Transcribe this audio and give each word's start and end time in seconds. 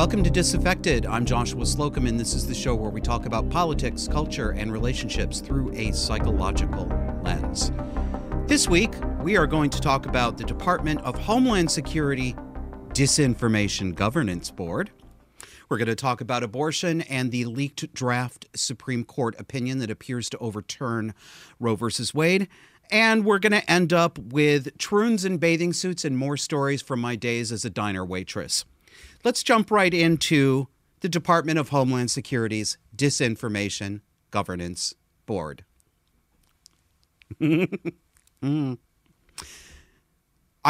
Welcome 0.00 0.24
to 0.24 0.30
Disaffected. 0.30 1.04
I'm 1.04 1.26
Joshua 1.26 1.66
Slocum, 1.66 2.06
and 2.06 2.18
this 2.18 2.32
is 2.32 2.46
the 2.46 2.54
show 2.54 2.74
where 2.74 2.90
we 2.90 3.02
talk 3.02 3.26
about 3.26 3.50
politics, 3.50 4.08
culture, 4.08 4.52
and 4.52 4.72
relationships 4.72 5.40
through 5.40 5.74
a 5.74 5.92
psychological 5.92 6.86
lens. 7.22 7.70
This 8.46 8.66
week, 8.66 8.94
we 9.20 9.36
are 9.36 9.46
going 9.46 9.68
to 9.68 9.78
talk 9.78 10.06
about 10.06 10.38
the 10.38 10.44
Department 10.44 11.02
of 11.02 11.18
Homeland 11.18 11.70
Security 11.70 12.34
Disinformation 12.94 13.94
Governance 13.94 14.50
Board. 14.50 14.90
We're 15.68 15.76
going 15.76 15.88
to 15.88 15.94
talk 15.94 16.22
about 16.22 16.42
abortion 16.42 17.02
and 17.02 17.30
the 17.30 17.44
leaked 17.44 17.92
draft 17.92 18.46
Supreme 18.54 19.04
Court 19.04 19.38
opinion 19.38 19.80
that 19.80 19.90
appears 19.90 20.30
to 20.30 20.38
overturn 20.38 21.12
Roe 21.58 21.76
versus 21.76 22.14
Wade. 22.14 22.48
And 22.90 23.26
we're 23.26 23.38
going 23.38 23.52
to 23.52 23.70
end 23.70 23.92
up 23.92 24.18
with 24.18 24.78
troons 24.78 25.26
in 25.26 25.36
bathing 25.36 25.74
suits 25.74 26.06
and 26.06 26.16
more 26.16 26.38
stories 26.38 26.80
from 26.80 27.02
my 27.02 27.16
days 27.16 27.52
as 27.52 27.66
a 27.66 27.70
diner 27.70 28.02
waitress. 28.02 28.64
Let's 29.22 29.42
jump 29.42 29.70
right 29.70 29.92
into 29.92 30.68
the 31.00 31.08
Department 31.08 31.58
of 31.58 31.68
Homeland 31.68 32.10
Security's 32.10 32.78
Disinformation 32.96 34.00
Governance 34.30 34.94
Board. 35.26 35.64
mm. 37.40 37.68
I'm 38.42 38.78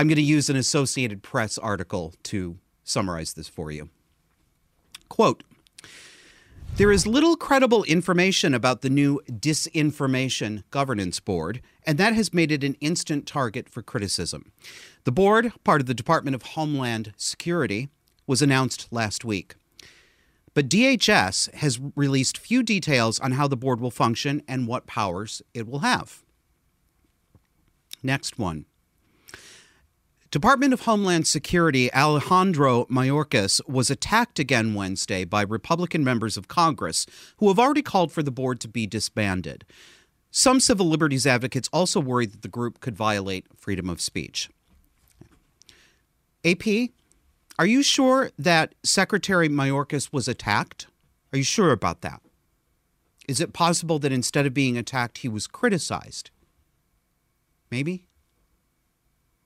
going 0.08 0.16
to 0.16 0.22
use 0.22 0.50
an 0.50 0.56
Associated 0.56 1.22
Press 1.22 1.58
article 1.58 2.14
to 2.24 2.58
summarize 2.82 3.34
this 3.34 3.46
for 3.46 3.70
you. 3.70 3.88
Quote 5.08 5.44
There 6.74 6.90
is 6.90 7.06
little 7.06 7.36
credible 7.36 7.84
information 7.84 8.52
about 8.52 8.82
the 8.82 8.90
new 8.90 9.20
Disinformation 9.28 10.64
Governance 10.72 11.20
Board, 11.20 11.62
and 11.84 11.98
that 11.98 12.14
has 12.14 12.34
made 12.34 12.50
it 12.50 12.64
an 12.64 12.74
instant 12.80 13.28
target 13.28 13.68
for 13.68 13.80
criticism. 13.80 14.50
The 15.04 15.12
board, 15.12 15.52
part 15.62 15.80
of 15.80 15.86
the 15.86 15.94
Department 15.94 16.34
of 16.34 16.42
Homeland 16.42 17.12
Security, 17.16 17.90
was 18.30 18.40
announced 18.40 18.86
last 18.92 19.24
week. 19.24 19.56
But 20.54 20.68
DHS 20.68 21.52
has 21.54 21.80
released 21.96 22.38
few 22.38 22.62
details 22.62 23.18
on 23.18 23.32
how 23.32 23.48
the 23.48 23.56
board 23.56 23.80
will 23.80 23.90
function 23.90 24.40
and 24.46 24.68
what 24.68 24.86
powers 24.86 25.42
it 25.52 25.66
will 25.66 25.80
have. 25.80 26.22
Next 28.04 28.38
one. 28.38 28.66
Department 30.30 30.72
of 30.72 30.82
Homeland 30.82 31.26
Security 31.26 31.92
Alejandro 31.92 32.84
Mayorkas 32.84 33.60
was 33.68 33.90
attacked 33.90 34.38
again 34.38 34.74
Wednesday 34.74 35.24
by 35.24 35.42
Republican 35.42 36.04
members 36.04 36.36
of 36.36 36.46
Congress 36.46 37.06
who 37.38 37.48
have 37.48 37.58
already 37.58 37.82
called 37.82 38.12
for 38.12 38.22
the 38.22 38.30
board 38.30 38.60
to 38.60 38.68
be 38.68 38.86
disbanded. 38.86 39.64
Some 40.30 40.60
civil 40.60 40.86
liberties 40.86 41.26
advocates 41.26 41.68
also 41.72 41.98
worry 41.98 42.26
that 42.26 42.42
the 42.42 42.48
group 42.48 42.78
could 42.78 42.94
violate 42.94 43.48
freedom 43.56 43.90
of 43.90 44.00
speech. 44.00 44.48
AP, 46.44 46.90
are 47.60 47.66
you 47.66 47.82
sure 47.82 48.30
that 48.38 48.74
Secretary 48.82 49.46
Mayorkas 49.46 50.10
was 50.14 50.26
attacked? 50.28 50.86
Are 51.30 51.36
you 51.36 51.44
sure 51.44 51.72
about 51.72 52.00
that? 52.00 52.22
Is 53.28 53.38
it 53.38 53.52
possible 53.52 53.98
that 53.98 54.10
instead 54.10 54.46
of 54.46 54.54
being 54.54 54.78
attacked, 54.78 55.18
he 55.18 55.28
was 55.28 55.46
criticized? 55.46 56.30
Maybe? 57.70 58.06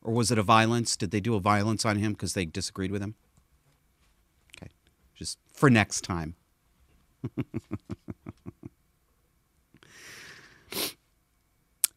Or 0.00 0.14
was 0.14 0.30
it 0.30 0.38
a 0.38 0.44
violence? 0.44 0.96
Did 0.96 1.10
they 1.10 1.18
do 1.18 1.34
a 1.34 1.40
violence 1.40 1.84
on 1.84 1.96
him 1.96 2.12
because 2.12 2.34
they 2.34 2.44
disagreed 2.44 2.92
with 2.92 3.02
him? 3.02 3.16
Okay, 4.56 4.70
just 5.16 5.36
for 5.52 5.68
next 5.68 6.02
time. 6.02 6.36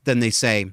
then 0.03 0.19
they 0.19 0.31
say, 0.31 0.71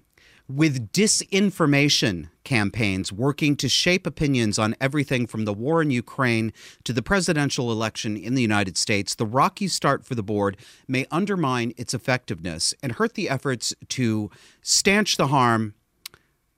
with 0.48 0.92
disinformation 0.92 2.28
campaigns 2.44 3.10
working 3.10 3.56
to 3.56 3.68
shape 3.68 4.06
opinions 4.06 4.58
on 4.58 4.76
everything 4.80 5.26
from 5.26 5.46
the 5.46 5.54
war 5.54 5.80
in 5.80 5.90
Ukraine 5.90 6.52
to 6.84 6.92
the 6.92 7.02
presidential 7.02 7.72
election 7.72 8.16
in 8.16 8.34
the 8.34 8.42
United 8.42 8.76
States, 8.76 9.14
the 9.14 9.24
rocky 9.24 9.68
start 9.68 10.04
for 10.04 10.14
the 10.14 10.22
board 10.22 10.58
may 10.86 11.06
undermine 11.10 11.72
its 11.78 11.94
effectiveness 11.94 12.74
and 12.82 12.92
hurt 12.92 13.14
the 13.14 13.30
efforts 13.30 13.72
to 13.88 14.30
stanch 14.60 15.16
the 15.16 15.28
harm 15.28 15.74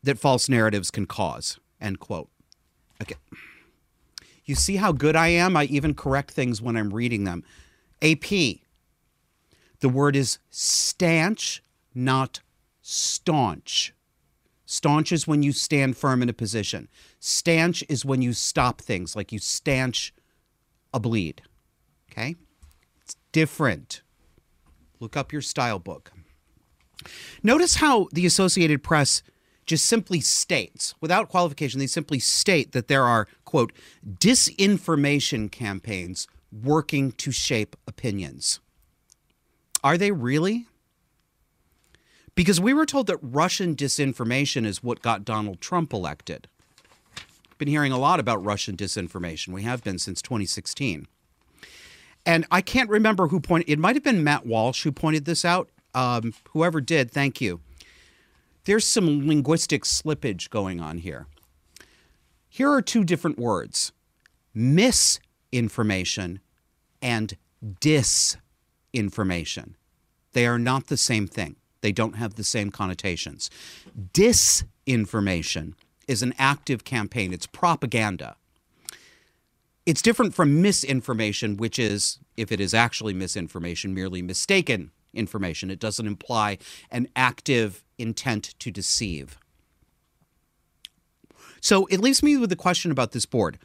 that 0.02 0.18
false 0.18 0.48
narratives 0.48 0.90
can 0.90 1.06
cause. 1.06 1.58
End 1.80 2.00
quote. 2.00 2.28
Okay. 3.00 3.16
You 4.44 4.54
see 4.54 4.76
how 4.76 4.92
good 4.92 5.14
I 5.14 5.28
am? 5.28 5.56
I 5.56 5.64
even 5.64 5.94
correct 5.94 6.32
things 6.32 6.60
when 6.60 6.76
I'm 6.76 6.92
reading 6.92 7.24
them. 7.24 7.44
AP. 8.02 8.28
The 9.80 9.88
word 9.88 10.16
is 10.16 10.38
stanch, 10.50 11.62
not 11.94 12.40
staunch. 12.88 13.92
Staunch 14.64 15.10
is 15.10 15.26
when 15.26 15.42
you 15.42 15.52
stand 15.52 15.96
firm 15.96 16.22
in 16.22 16.28
a 16.28 16.32
position. 16.32 16.88
Stanch 17.18 17.82
is 17.88 18.04
when 18.04 18.22
you 18.22 18.32
stop 18.32 18.80
things, 18.80 19.16
like 19.16 19.32
you 19.32 19.40
stanch 19.40 20.14
a 20.94 21.00
bleed. 21.00 21.42
Okay? 22.10 22.36
It's 23.02 23.16
different. 23.32 24.02
Look 25.00 25.16
up 25.16 25.32
your 25.32 25.42
style 25.42 25.80
book. 25.80 26.12
Notice 27.42 27.76
how 27.76 28.08
the 28.12 28.24
Associated 28.24 28.84
Press 28.84 29.22
just 29.66 29.86
simply 29.86 30.20
states, 30.20 30.94
without 31.00 31.28
qualification, 31.28 31.80
they 31.80 31.88
simply 31.88 32.20
state 32.20 32.70
that 32.70 32.86
there 32.86 33.02
are, 33.02 33.26
quote, 33.44 33.72
disinformation 34.08 35.50
campaigns 35.50 36.28
working 36.52 37.10
to 37.12 37.32
shape 37.32 37.74
opinions. 37.88 38.60
Are 39.82 39.98
they 39.98 40.12
really? 40.12 40.66
Because 42.36 42.60
we 42.60 42.72
were 42.74 42.86
told 42.86 43.08
that 43.08 43.18
Russian 43.20 43.74
disinformation 43.74 44.64
is 44.66 44.82
what 44.82 45.02
got 45.02 45.24
Donald 45.24 45.60
Trump 45.60 45.92
elected. 45.92 46.46
Been 47.58 47.66
hearing 47.66 47.92
a 47.92 47.98
lot 47.98 48.20
about 48.20 48.44
Russian 48.44 48.76
disinformation. 48.76 49.54
We 49.54 49.62
have 49.62 49.82
been 49.82 49.98
since 49.98 50.20
2016. 50.20 51.08
And 52.26 52.46
I 52.50 52.60
can't 52.60 52.90
remember 52.90 53.28
who 53.28 53.40
pointed 53.40 53.70
it 53.70 53.78
might 53.78 53.96
have 53.96 54.02
been 54.04 54.22
Matt 54.22 54.44
Walsh 54.44 54.82
who 54.84 54.92
pointed 54.92 55.24
this 55.24 55.44
out. 55.44 55.70
Um, 55.94 56.34
whoever 56.50 56.82
did, 56.82 57.10
thank 57.10 57.40
you. 57.40 57.60
There's 58.64 58.84
some 58.84 59.26
linguistic 59.26 59.84
slippage 59.84 60.50
going 60.50 60.80
on 60.80 60.98
here. 60.98 61.26
Here 62.50 62.70
are 62.70 62.82
two 62.82 63.04
different 63.04 63.38
words 63.38 63.92
misinformation 64.54 66.40
and 67.00 67.38
disinformation. 67.80 69.74
They 70.32 70.46
are 70.46 70.58
not 70.58 70.88
the 70.88 70.96
same 70.98 71.26
thing. 71.26 71.56
They 71.80 71.92
don't 71.92 72.16
have 72.16 72.34
the 72.34 72.44
same 72.44 72.70
connotations. 72.70 73.50
Disinformation 74.12 75.74
is 76.08 76.22
an 76.22 76.34
active 76.38 76.84
campaign, 76.84 77.32
it's 77.32 77.46
propaganda. 77.46 78.36
It's 79.84 80.02
different 80.02 80.34
from 80.34 80.60
misinformation, 80.62 81.56
which 81.56 81.78
is, 81.78 82.18
if 82.36 82.50
it 82.50 82.60
is 82.60 82.74
actually 82.74 83.14
misinformation, 83.14 83.94
merely 83.94 84.20
mistaken 84.20 84.90
information. 85.14 85.70
It 85.70 85.78
doesn't 85.78 86.06
imply 86.06 86.58
an 86.90 87.08
active 87.14 87.84
intent 87.96 88.54
to 88.58 88.70
deceive. 88.70 89.38
So 91.60 91.86
it 91.86 92.00
leaves 92.00 92.22
me 92.22 92.36
with 92.36 92.50
the 92.50 92.56
question 92.56 92.90
about 92.90 93.12
this 93.12 93.26
board. 93.26 93.58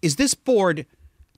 Is 0.00 0.16
this 0.16 0.34
board 0.34 0.86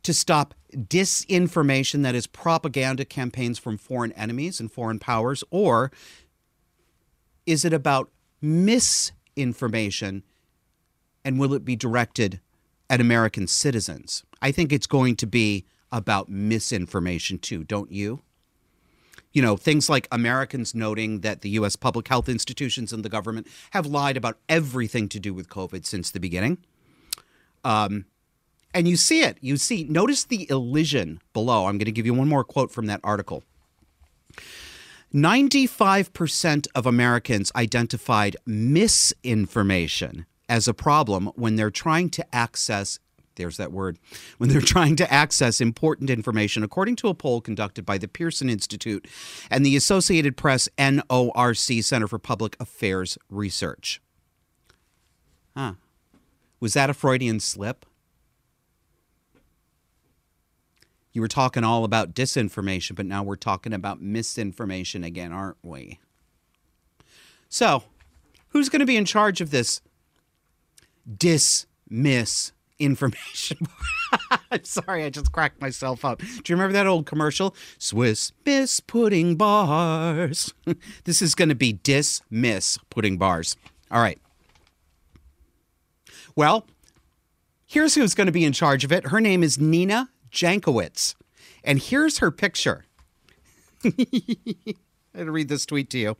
to 0.04 0.15
stop 0.15 0.54
disinformation, 0.72 2.03
that 2.03 2.15
is, 2.15 2.26
propaganda 2.26 3.04
campaigns 3.04 3.59
from 3.59 3.76
foreign 3.76 4.12
enemies 4.12 4.60
and 4.60 4.70
foreign 4.70 4.98
powers, 4.98 5.42
or 5.50 5.91
is 7.47 7.65
it 7.65 7.72
about 7.72 8.10
misinformation 8.41 10.22
and 11.25 11.38
will 11.38 11.54
it 11.54 11.65
be 11.65 11.75
directed 11.75 12.41
at 12.88 13.00
American 13.00 13.47
citizens? 13.47 14.25
I 14.41 14.53
think 14.53 14.72
it's 14.72 14.87
going 14.87 15.16
to 15.16 15.26
be 15.26 15.65
about 15.91 16.28
misinformation 16.28 17.38
too, 17.38 17.65
don't 17.65 17.91
you? 17.91 18.21
You 19.32 19.42
know, 19.42 19.56
things 19.56 19.88
like 19.88 20.06
Americans 20.12 20.75
noting 20.75 21.21
that 21.21 21.41
the 21.41 21.50
U.S. 21.50 21.76
public 21.76 22.06
health 22.09 22.28
institutions 22.28 22.92
and 22.92 23.04
the 23.04 23.09
government 23.09 23.48
have 23.71 23.86
lied 23.86 24.16
about 24.16 24.39
everything 24.48 25.09
to 25.09 25.18
do 25.18 25.34
with 25.34 25.48
COVID 25.48 25.86
since 25.86 26.10
the 26.10 26.21
beginning. 26.21 26.59
Um, 27.65 28.04
and 28.74 28.88
you 28.88 28.97
see 28.97 29.22
it. 29.22 29.38
You 29.41 29.56
see, 29.56 29.84
notice 29.84 30.24
the 30.24 30.50
elision 30.50 31.21
below. 31.32 31.66
I'm 31.66 31.78
going 31.78 31.86
to 31.86 31.92
give 31.92 32.06
you 32.06 32.15
one 32.15 32.28
more 32.28 32.44
quote 32.44 32.71
from 32.71 32.86
that 32.86 33.00
article. 33.04 33.44
95% 35.15 36.66
of 36.74 36.86
Americans 36.86 37.53
identified 37.54 38.36
misinformation 38.44 40.26
as 40.48 40.66
a 40.66 40.74
problem 40.74 41.26
when 41.36 41.54
they're 41.54 41.71
trying 41.71 42.10
to 42.10 42.34
access 42.34 42.98
there's 43.36 43.56
that 43.56 43.72
word 43.72 43.98
when 44.38 44.48
they're 44.48 44.60
trying 44.60 44.94
to 44.94 45.12
access 45.12 45.60
important 45.60 46.09
information 46.09 46.62
according 46.62 46.94
to 46.97 47.09
a 47.09 47.15
poll 47.15 47.41
conducted 47.41 47.84
by 47.84 47.98
the 47.98 48.06
Pearson 48.06 48.48
Institute 48.48 49.09
and 49.50 49.66
the 49.66 49.77
Associated 49.77 50.36
Press 50.36 50.68
NORC 50.78 51.82
Center 51.82 52.06
for 52.06 52.18
Public 52.18 52.56
Affairs 52.60 53.18
Research. 53.28 54.00
Huh. 55.56 55.74
Was 56.60 56.74
that 56.74 56.91
a 56.91 56.94
Freudian 56.94 57.41
slip? 57.41 57.86
You 61.15 61.21
were 61.21 61.28
talking 61.28 61.63
all 61.63 61.84
about 61.84 62.13
disinformation, 62.13 62.97
but 62.97 63.07
now 63.07 63.22
we're 63.22 63.37
talking 63.37 63.72
about 63.72 64.03
misinformation 64.03 65.05
again, 65.05 65.33
aren't 65.33 65.57
we? 65.63 66.01
So, 67.49 67.84
who's 68.49 68.69
going 68.69 68.81
to 68.81 68.87
be 68.87 68.97
in 68.97 69.05
charge 69.05 69.41
of 69.41 69.53
this 69.53 69.81
dismiss 71.16 72.51
information? 72.81 73.59
I'm 74.51 74.65
sorry, 74.65 75.05
I 75.05 75.11
just 75.11 75.31
cracked 75.31 75.61
myself 75.61 76.05
up. 76.05 76.19
Do 76.19 76.27
you 76.49 76.57
remember 76.57 76.72
that 76.72 76.89
old 76.89 77.07
commercial? 77.07 77.55
Swiss 77.78 78.33
Miss 78.45 78.81
Pudding 78.81 79.37
Bars. 79.37 80.53
this 81.05 81.22
is 81.22 81.37
going 81.37 81.49
to 81.49 81.55
be 81.55 81.75
dismiss 81.75 82.77
pudding 82.91 83.19
bars. 83.19 83.57
All 83.89 84.03
right. 84.03 84.19
Well, 86.34 86.66
here's 87.66 87.95
who's 87.95 88.16
going 88.16 88.27
to 88.27 88.33
be 88.33 88.45
in 88.45 88.53
charge 88.53 88.83
of 88.83 88.91
it. 88.91 89.07
Her 89.07 89.21
name 89.21 89.45
is 89.45 89.61
Nina 89.61 90.11
Jankowicz. 90.34 91.15
And 91.63 91.78
here's 91.78 92.19
her 92.19 92.31
picture. 92.31 92.84
I'll 93.84 95.25
read 95.27 95.48
this 95.48 95.65
tweet 95.65 95.89
to 95.91 95.98
you. 95.98 96.16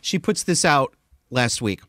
She 0.00 0.18
puts 0.18 0.42
this 0.42 0.64
out 0.64 0.94
last 1.30 1.60
week. 1.60 1.80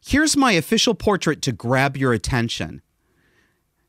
Here's 0.00 0.36
my 0.36 0.52
official 0.52 0.94
portrait 0.94 1.42
to 1.42 1.52
grab 1.52 1.96
your 1.96 2.12
attention. 2.12 2.80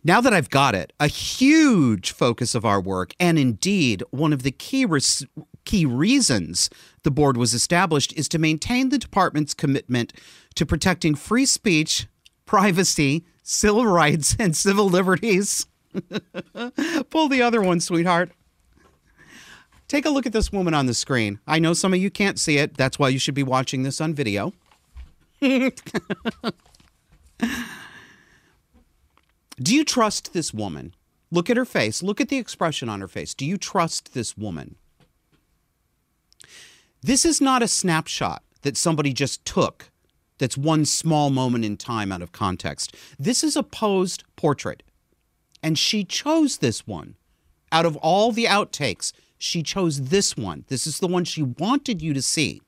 Now 0.04 0.22
that 0.22 0.34
I've 0.34 0.50
got 0.50 0.76
it, 0.76 0.94
a 1.00 1.08
huge 1.08 2.12
focus 2.12 2.56
of 2.56 2.66
our 2.66 2.82
work, 2.82 3.14
and 3.20 3.38
indeed 3.38 4.04
one 4.12 4.34
of 4.34 4.44
the 4.44 4.52
key, 4.52 4.86
res- 4.86 5.26
key 5.66 5.86
reasons 5.86 6.70
the 7.04 7.12
board 7.12 7.38
was 7.38 7.54
established, 7.54 8.14
is 8.14 8.30
to 8.30 8.40
maintain 8.40 8.90
the 8.90 8.98
department's 8.98 9.54
commitment 9.54 10.14
to 10.56 10.66
protecting 10.66 11.16
free 11.16 11.46
speech, 11.46 12.08
privacy, 12.46 13.26
civil 13.44 13.86
rights, 13.86 14.36
and 14.40 14.56
civil 14.56 14.90
liberties. 14.90 15.66
Pull 17.10 17.30
the 17.30 17.42
other 17.42 17.62
one, 17.62 17.80
sweetheart. 17.80 18.32
Take 19.88 20.06
a 20.06 20.10
look 20.10 20.28
at 20.28 20.34
this 20.34 20.52
woman 20.52 20.76
on 20.76 20.86
the 20.86 20.94
screen. 20.94 21.40
I 21.48 21.58
know 21.58 21.74
some 21.74 21.94
of 21.94 22.00
you 22.00 22.12
can't 22.12 22.40
see 22.40 22.58
it. 22.58 22.78
That's 22.78 23.00
why 23.00 23.10
you 23.10 23.18
should 23.18 23.34
be 23.34 23.44
watching 23.44 23.82
this 23.84 24.00
on 24.00 24.14
video. 24.14 24.54
Do 25.42 25.72
you 29.76 29.84
trust 29.84 30.34
this 30.34 30.54
woman? 30.54 30.94
Look 31.32 31.50
at 31.50 31.58
her 31.58 31.66
face. 31.66 32.04
Look 32.04 32.22
at 32.22 32.30
the 32.30 32.38
expression 32.38 32.88
on 32.88 33.02
her 33.02 33.08
face. 33.08 33.34
Do 33.34 33.46
you 33.46 33.58
trust 33.58 34.14
this 34.14 34.38
woman? 34.38 34.76
This 37.02 37.26
is 37.26 37.42
not 37.42 37.64
a 37.64 37.68
snapshot 37.68 38.44
that 38.62 38.78
somebody 38.78 39.14
just 39.14 39.44
took 39.46 39.90
that's 40.40 40.58
one 40.58 40.86
small 40.86 41.30
moment 41.30 41.66
in 41.66 41.78
time 41.78 42.12
out 42.12 42.22
of 42.22 42.32
context. 42.32 42.96
This 43.20 43.44
is 43.44 43.56
a 43.56 43.64
posed 43.64 44.24
portrait. 44.36 44.82
And 45.62 45.78
she 45.78 46.04
chose 46.04 46.58
this 46.58 46.88
one. 46.88 47.16
Out 47.72 47.86
of 47.86 47.98
all 47.98 48.32
the 48.32 48.46
outtakes, 48.46 49.14
she 49.38 49.62
chose 49.62 50.04
this 50.04 50.36
one. 50.36 50.66
This 50.70 50.88
is 50.88 51.00
the 51.00 51.08
one 51.08 51.26
she 51.26 51.44
wanted 51.44 52.02
you 52.02 52.14
to 52.14 52.22
see. 52.22 52.62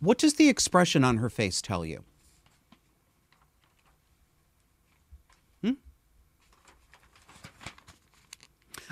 What 0.00 0.18
does 0.18 0.34
the 0.34 0.48
expression 0.48 1.04
on 1.04 1.18
her 1.18 1.30
face 1.30 1.62
tell 1.62 1.86
you? 1.86 2.04
Hmm? 5.62 5.72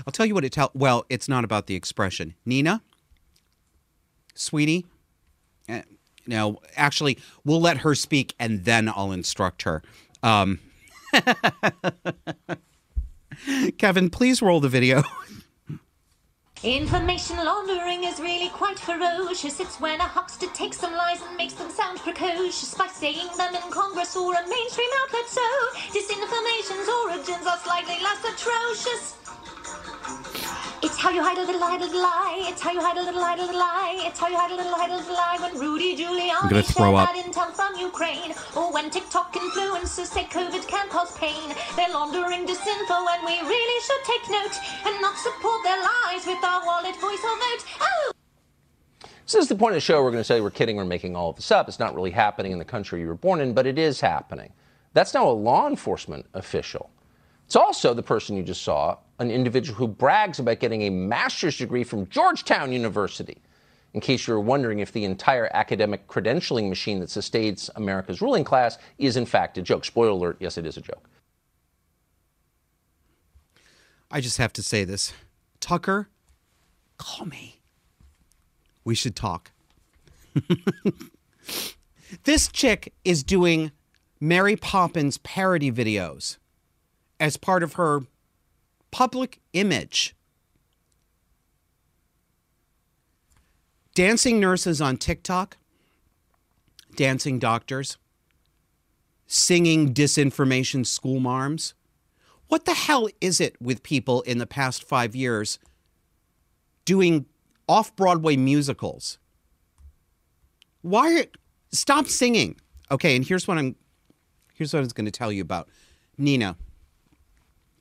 I'll 0.07 0.13
tell 0.13 0.27
you 0.27 0.35
what 0.35 0.45
it 0.45 0.53
tells. 0.53 0.71
Well, 0.73 1.05
it's 1.09 1.29
not 1.29 1.43
about 1.43 1.67
the 1.67 1.75
expression. 1.75 2.35
Nina, 2.47 2.81
sweetie, 4.35 4.87
uh, 5.69 5.83
no, 6.31 6.61
actually, 6.77 7.19
we'll 7.45 7.61
let 7.61 7.79
her 7.79 7.95
speak 7.95 8.35
and 8.39 8.65
then 8.65 8.89
I'll 8.89 9.13
instruct 9.13 9.63
her. 9.63 9.83
Um, 10.23 10.61
Kevin, 13.79 14.11
please 14.11 14.41
roll 14.41 14.61
the 14.61 14.69
video. 14.69 15.03
Information 16.63 17.37
laundering 17.37 18.05
is 18.05 18.21
really 18.21 18.51
quite 18.51 18.79
ferocious. 18.79 19.61
It's 19.61 19.81
when 19.81 19.99
a 19.99 20.05
huckster 20.05 20.47
takes 20.55 20.77
some 20.77 20.93
lies 20.93 21.21
and 21.27 21.37
makes 21.37 21.55
them 21.55 21.71
sound 21.71 21.99
precocious 21.99 22.75
by 22.75 22.87
saying 22.87 23.29
them 23.37 23.55
in 23.55 23.71
Congress 23.73 24.15
or 24.15 24.35
a 24.35 24.47
mainstream 24.47 24.91
outlet. 25.03 25.27
So, 25.27 25.41
disinformation's 25.91 26.89
origins 27.05 27.47
are 27.47 27.59
slightly 27.65 27.99
less 28.05 28.23
atrocious. 28.23 29.17
It's 30.83 30.97
how 30.97 31.11
you 31.11 31.23
hide 31.23 31.37
a 31.37 31.45
little, 31.45 31.61
hide 31.61 31.83
a 31.83 31.85
little 31.85 32.01
lie. 32.01 32.47
It's 32.49 32.63
how 32.63 32.73
you 32.73 32.81
hide 32.81 32.97
a 32.97 33.03
little, 33.03 33.21
hide 33.21 33.39
a 33.39 33.43
little 33.43 33.61
lie. 33.61 34.01
It's 34.01 34.19
how 34.19 34.29
you 34.29 34.37
hide 34.37 34.51
a 34.51 34.57
little, 34.57 34.73
hide 34.73 34.91
a 34.91 34.97
little 34.97 35.13
lie. 35.13 35.37
When 35.39 35.61
Rudy 35.61 35.95
Giuliani 35.95 36.49
gonna 36.49 36.63
throw 36.63 36.97
up. 36.97 37.13
that 37.13 37.23
intel 37.23 37.53
from 37.53 37.77
Ukraine, 37.79 38.33
or 38.57 38.73
when 38.73 38.89
TikTok 38.89 39.35
influencers 39.35 40.07
say 40.07 40.25
COVID 40.25 40.67
can 40.67 40.89
cause 40.89 41.13
pain, 41.19 41.53
they're 41.77 41.93
laundering 41.93 42.47
disinfo, 42.47 42.97
and 43.13 43.27
we 43.27 43.37
really 43.47 43.81
should 43.85 44.05
take 44.05 44.31
note 44.31 44.57
and 44.87 45.03
not 45.03 45.19
support 45.19 45.63
their 45.65 45.77
lies 45.77 46.27
with 46.27 46.43
our 46.43 46.65
wallet, 46.65 46.97
voice, 46.97 47.25
or 47.25 47.37
vote. 47.37 47.65
Oh. 47.81 48.13
So 49.27 49.37
this 49.37 49.45
is 49.45 49.49
the 49.51 49.57
point 49.57 49.73
of 49.73 49.77
the 49.77 49.81
show. 49.83 50.03
We're 50.03 50.13
going 50.13 50.23
to 50.23 50.25
say 50.25 50.41
we're 50.41 50.51
kidding, 50.51 50.77
we're 50.77 50.87
making 50.87 51.15
all 51.15 51.29
of 51.29 51.37
this 51.37 51.51
up. 51.51 51.69
It's 51.69 51.79
not 51.79 51.95
really 51.95 52.11
happening 52.11 52.53
in 52.53 52.59
the 52.59 52.65
country 52.65 53.01
you 53.01 53.07
were 53.07 53.15
born 53.15 53.43
in, 53.43 53.53
but 53.53 53.67
it 53.67 53.79
is 53.79 54.01
happening. 54.01 54.51
That's 54.95 55.13
now 55.13 55.29
a 55.29 55.31
law 55.31 55.69
enforcement 55.69 56.25
official. 56.33 56.91
It's 57.45 57.55
also 57.55 57.93
the 57.93 58.03
person 58.03 58.37
you 58.37 58.43
just 58.43 58.63
saw, 58.63 58.97
an 59.21 59.31
individual 59.31 59.77
who 59.77 59.87
brags 59.87 60.39
about 60.39 60.59
getting 60.59 60.83
a 60.83 60.91
master's 60.91 61.59
degree 61.59 61.85
from 61.85 62.09
Georgetown 62.09 62.73
University. 62.73 63.37
In 63.93 64.01
case 64.01 64.27
you 64.27 64.35
were 64.35 64.41
wondering 64.41 64.79
if 64.79 64.93
the 64.93 65.05
entire 65.05 65.51
academic 65.53 66.07
credentialing 66.09 66.69
machine 66.69 67.01
that 67.01 67.11
sustains 67.11 67.69
America's 67.77 68.23
ruling 68.23 68.45
class 68.45 68.79
is 68.99 69.17
in 69.17 69.27
fact 69.27 69.59
a 69.59 69.63
joke. 69.63 69.85
Spoiler 69.85 70.11
alert, 70.11 70.37
yes, 70.41 70.57
it 70.57 70.65
is 70.65 70.77
a 70.77 70.81
joke. 70.81 71.09
I 74.11 74.21
just 74.21 74.39
have 74.39 74.53
to 74.55 74.63
say 74.63 74.85
this. 74.85 75.13
Tucker, 75.61 76.09
call 76.97 77.27
me. 77.27 77.61
We 78.85 78.95
should 78.95 79.15
talk. 79.15 79.51
this 82.25 82.49
chick 82.49 82.95
is 83.05 83.23
doing 83.23 83.73
Mary 84.19 84.57
Poppins 84.57 85.19
parody 85.19 85.71
videos 85.71 86.39
as 87.19 87.37
part 87.37 87.63
of 87.63 87.75
her 87.75 88.03
public 88.91 89.41
image. 89.53 90.15
Dancing 93.95 94.41
nurses 94.41 94.81
on 94.81 94.97
TikTok, 94.97 95.57
dancing 96.97 97.39
doctors, 97.39 97.99
singing 99.27 99.93
disinformation 99.93 100.87
school 100.87 101.21
marms. 101.21 101.75
What 102.49 102.65
the 102.65 102.75
hell 102.75 103.09
is 103.21 103.41
it 103.41 103.61
with 103.61 103.83
people 103.83 104.23
in 104.23 104.39
the 104.39 104.47
past 104.47 104.83
five 104.83 105.15
years 105.15 105.59
doing 106.85 107.27
off 107.69 107.95
Broadway 107.95 108.37
musicals? 108.37 109.19
Why? 110.83 111.27
Stop 111.73 112.09
singing. 112.09 112.57
Okay, 112.91 113.15
and 113.15 113.25
here's 113.25 113.47
what 113.47 113.59
I'm. 113.59 113.77
Here's 114.55 114.73
what 114.73 114.81
I 114.81 114.83
was 114.83 114.93
going 114.93 115.05
to 115.07 115.13
tell 115.13 115.31
you 115.31 115.43
about 115.43 115.69
Nina. 116.19 116.57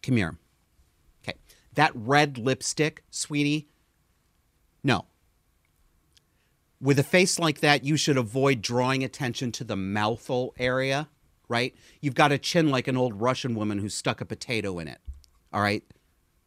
Come 0.03 0.17
here. 0.17 0.37
That 1.79 1.91
red 1.95 2.37
lipstick, 2.37 3.03
sweetie. 3.09 3.69
No. 4.83 5.05
With 6.81 6.99
a 6.99 7.03
face 7.03 7.39
like 7.39 7.61
that, 7.61 7.83
you 7.83 7.97
should 7.97 8.17
avoid 8.17 8.61
drawing 8.61 9.03
attention 9.03 9.51
to 9.53 9.63
the 9.63 9.75
mouthful 9.75 10.53
area 10.59 11.07
right? 11.49 11.75
You've 11.99 12.15
got 12.15 12.31
a 12.31 12.37
chin 12.37 12.69
like 12.69 12.87
an 12.87 12.95
old 12.95 13.19
Russian 13.19 13.55
woman 13.55 13.79
who 13.79 13.89
stuck 13.89 14.21
a 14.21 14.25
potato 14.25 14.79
in 14.79 14.87
it. 14.87 14.99
All 15.51 15.61
right? 15.61 15.83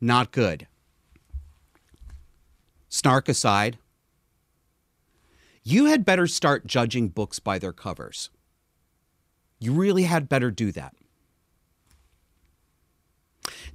Not 0.01 0.31
good. 0.31 0.67
Snark 2.89 3.29
aside, 3.29 3.79
you 5.65 5.87
had 5.87 6.05
better 6.05 6.27
start 6.27 6.67
judging 6.67 7.09
books 7.09 7.39
by 7.39 7.59
their 7.59 7.73
covers. 7.73 8.31
You 9.59 9.73
really 9.73 10.05
had 10.05 10.29
better 10.29 10.51
do 10.51 10.73
that. 10.73 10.95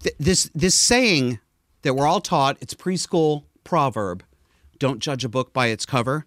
Th- 0.02 0.16
This, 0.20 0.50
this 0.54 0.76
saying 0.76 1.40
that 1.82 1.96
we're 1.96 2.08
all 2.08 2.22
taught, 2.22 2.58
it's 2.62 2.74
preschool 2.74 3.44
proverb 3.64 4.24
don't 4.80 5.00
judge 5.00 5.26
a 5.26 5.30
book 5.30 5.54
by 5.54 5.68
its 5.68 5.86
cover. 5.86 6.26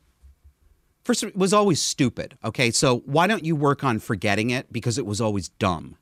First, 1.05 1.23
it 1.23 1.37
was 1.37 1.53
always 1.53 1.81
stupid. 1.81 2.37
Okay, 2.45 2.71
so 2.71 2.99
why 3.07 3.27
don't 3.27 3.45
you 3.45 3.57
work 3.57 3.83
on 3.83 3.99
forgetting 3.99 4.51
it 4.51 4.73
because 4.73 4.99
it 4.99 5.07
was 5.07 5.21
always 5.21 5.49
dumb? 5.49 5.97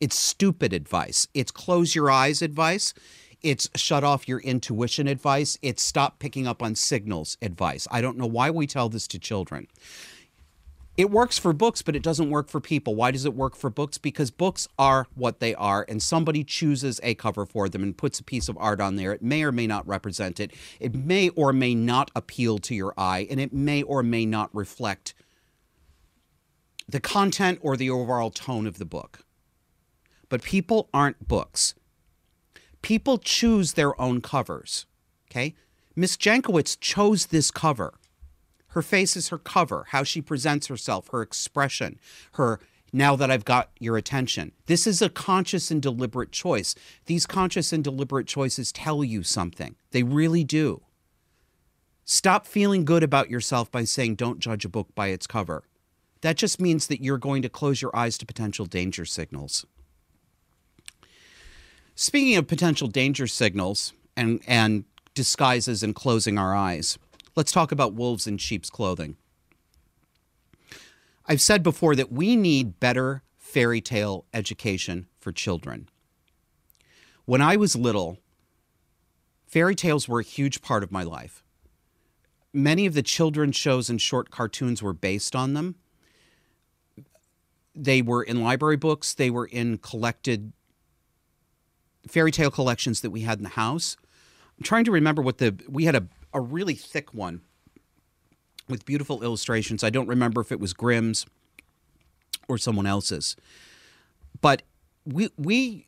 It's 0.00 0.18
stupid 0.18 0.72
advice. 0.72 1.26
It's 1.34 1.50
close 1.50 1.94
your 1.94 2.10
eyes 2.10 2.40
advice. 2.40 2.94
It's 3.42 3.68
shut 3.76 4.04
off 4.04 4.28
your 4.28 4.40
intuition 4.40 5.06
advice. 5.06 5.58
It's 5.62 5.82
stop 5.82 6.18
picking 6.18 6.46
up 6.46 6.62
on 6.62 6.74
signals 6.74 7.36
advice. 7.42 7.86
I 7.90 8.00
don't 8.00 8.16
know 8.16 8.26
why 8.26 8.50
we 8.50 8.66
tell 8.66 8.88
this 8.88 9.06
to 9.08 9.18
children. 9.18 9.66
It 10.98 11.12
works 11.12 11.38
for 11.38 11.52
books, 11.52 11.80
but 11.80 11.94
it 11.94 12.02
doesn't 12.02 12.28
work 12.28 12.48
for 12.48 12.60
people. 12.60 12.96
Why 12.96 13.12
does 13.12 13.24
it 13.24 13.32
work 13.32 13.54
for 13.54 13.70
books? 13.70 13.98
Because 13.98 14.32
books 14.32 14.66
are 14.76 15.06
what 15.14 15.38
they 15.38 15.54
are, 15.54 15.86
and 15.88 16.02
somebody 16.02 16.42
chooses 16.42 16.98
a 17.04 17.14
cover 17.14 17.46
for 17.46 17.68
them 17.68 17.84
and 17.84 17.96
puts 17.96 18.18
a 18.18 18.24
piece 18.24 18.48
of 18.48 18.58
art 18.58 18.80
on 18.80 18.96
there. 18.96 19.12
It 19.12 19.22
may 19.22 19.44
or 19.44 19.52
may 19.52 19.68
not 19.68 19.86
represent 19.86 20.40
it. 20.40 20.52
It 20.80 20.96
may 20.96 21.28
or 21.28 21.52
may 21.52 21.76
not 21.76 22.10
appeal 22.16 22.58
to 22.58 22.74
your 22.74 22.94
eye, 22.98 23.28
and 23.30 23.38
it 23.38 23.52
may 23.52 23.84
or 23.84 24.02
may 24.02 24.26
not 24.26 24.50
reflect 24.52 25.14
the 26.88 26.98
content 26.98 27.60
or 27.62 27.76
the 27.76 27.90
overall 27.90 28.32
tone 28.32 28.66
of 28.66 28.78
the 28.78 28.84
book. 28.84 29.20
But 30.28 30.42
people 30.42 30.88
aren't 30.92 31.28
books. 31.28 31.76
People 32.82 33.18
choose 33.18 33.74
their 33.74 33.98
own 34.00 34.20
covers. 34.20 34.86
Okay? 35.30 35.54
Miss 35.94 36.16
Jankowicz 36.16 36.76
chose 36.80 37.26
this 37.26 37.52
cover. 37.52 37.94
Her 38.68 38.82
face 38.82 39.16
is 39.16 39.28
her 39.28 39.38
cover, 39.38 39.86
how 39.88 40.02
she 40.02 40.20
presents 40.20 40.66
herself, 40.66 41.08
her 41.08 41.22
expression, 41.22 41.98
her 42.32 42.60
now 42.92 43.16
that 43.16 43.30
I've 43.30 43.44
got 43.44 43.70
your 43.78 43.96
attention. 43.96 44.52
This 44.66 44.86
is 44.86 45.02
a 45.02 45.08
conscious 45.08 45.70
and 45.70 45.82
deliberate 45.82 46.32
choice. 46.32 46.74
These 47.06 47.26
conscious 47.26 47.72
and 47.72 47.84
deliberate 47.84 48.26
choices 48.26 48.72
tell 48.72 49.04
you 49.04 49.22
something, 49.22 49.76
they 49.90 50.02
really 50.02 50.44
do. 50.44 50.82
Stop 52.04 52.46
feeling 52.46 52.86
good 52.86 53.02
about 53.02 53.28
yourself 53.28 53.70
by 53.70 53.84
saying, 53.84 54.14
don't 54.14 54.38
judge 54.38 54.64
a 54.64 54.68
book 54.70 54.94
by 54.94 55.08
its 55.08 55.26
cover. 55.26 55.64
That 56.22 56.36
just 56.36 56.60
means 56.60 56.86
that 56.86 57.02
you're 57.02 57.18
going 57.18 57.42
to 57.42 57.50
close 57.50 57.82
your 57.82 57.94
eyes 57.94 58.16
to 58.18 58.26
potential 58.26 58.64
danger 58.64 59.04
signals. 59.04 59.66
Speaking 61.94 62.36
of 62.36 62.46
potential 62.46 62.88
danger 62.88 63.26
signals 63.26 63.92
and, 64.16 64.40
and 64.46 64.84
disguises 65.14 65.82
and 65.82 65.94
closing 65.94 66.38
our 66.38 66.54
eyes, 66.54 66.98
let's 67.38 67.52
talk 67.52 67.70
about 67.70 67.94
wolves 67.94 68.26
in 68.26 68.36
sheep's 68.36 68.68
clothing. 68.68 69.16
I've 71.24 71.40
said 71.40 71.62
before 71.62 71.94
that 71.94 72.10
we 72.10 72.34
need 72.34 72.80
better 72.80 73.22
fairy 73.36 73.80
tale 73.80 74.24
education 74.34 75.06
for 75.20 75.30
children. 75.30 75.88
When 77.26 77.40
I 77.40 77.54
was 77.54 77.76
little, 77.76 78.18
fairy 79.46 79.76
tales 79.76 80.08
were 80.08 80.18
a 80.18 80.24
huge 80.24 80.62
part 80.62 80.82
of 80.82 80.90
my 80.90 81.04
life. 81.04 81.44
Many 82.52 82.86
of 82.86 82.94
the 82.94 83.04
children's 83.04 83.54
shows 83.54 83.88
and 83.88 84.02
short 84.02 84.30
cartoons 84.32 84.82
were 84.82 84.92
based 84.92 85.36
on 85.36 85.54
them. 85.54 85.76
They 87.72 88.02
were 88.02 88.24
in 88.24 88.42
library 88.42 88.78
books, 88.78 89.14
they 89.14 89.30
were 89.30 89.46
in 89.46 89.78
collected 89.78 90.52
fairy 92.08 92.32
tale 92.32 92.50
collections 92.50 93.00
that 93.02 93.10
we 93.10 93.20
had 93.20 93.38
in 93.38 93.44
the 93.44 93.50
house. 93.50 93.96
I'm 94.58 94.64
trying 94.64 94.86
to 94.86 94.90
remember 94.90 95.22
what 95.22 95.38
the 95.38 95.56
we 95.68 95.84
had 95.84 95.94
a, 95.94 96.08
a 96.32 96.40
really 96.40 96.74
thick 96.74 97.14
one 97.14 97.42
with 98.68 98.84
beautiful 98.84 99.22
illustrations. 99.22 99.82
I 99.82 99.90
don't 99.90 100.06
remember 100.06 100.40
if 100.40 100.52
it 100.52 100.60
was 100.60 100.72
Grimm's 100.72 101.26
or 102.48 102.58
someone 102.58 102.86
else's. 102.86 103.36
But 104.40 104.62
we 105.04 105.30
we 105.36 105.86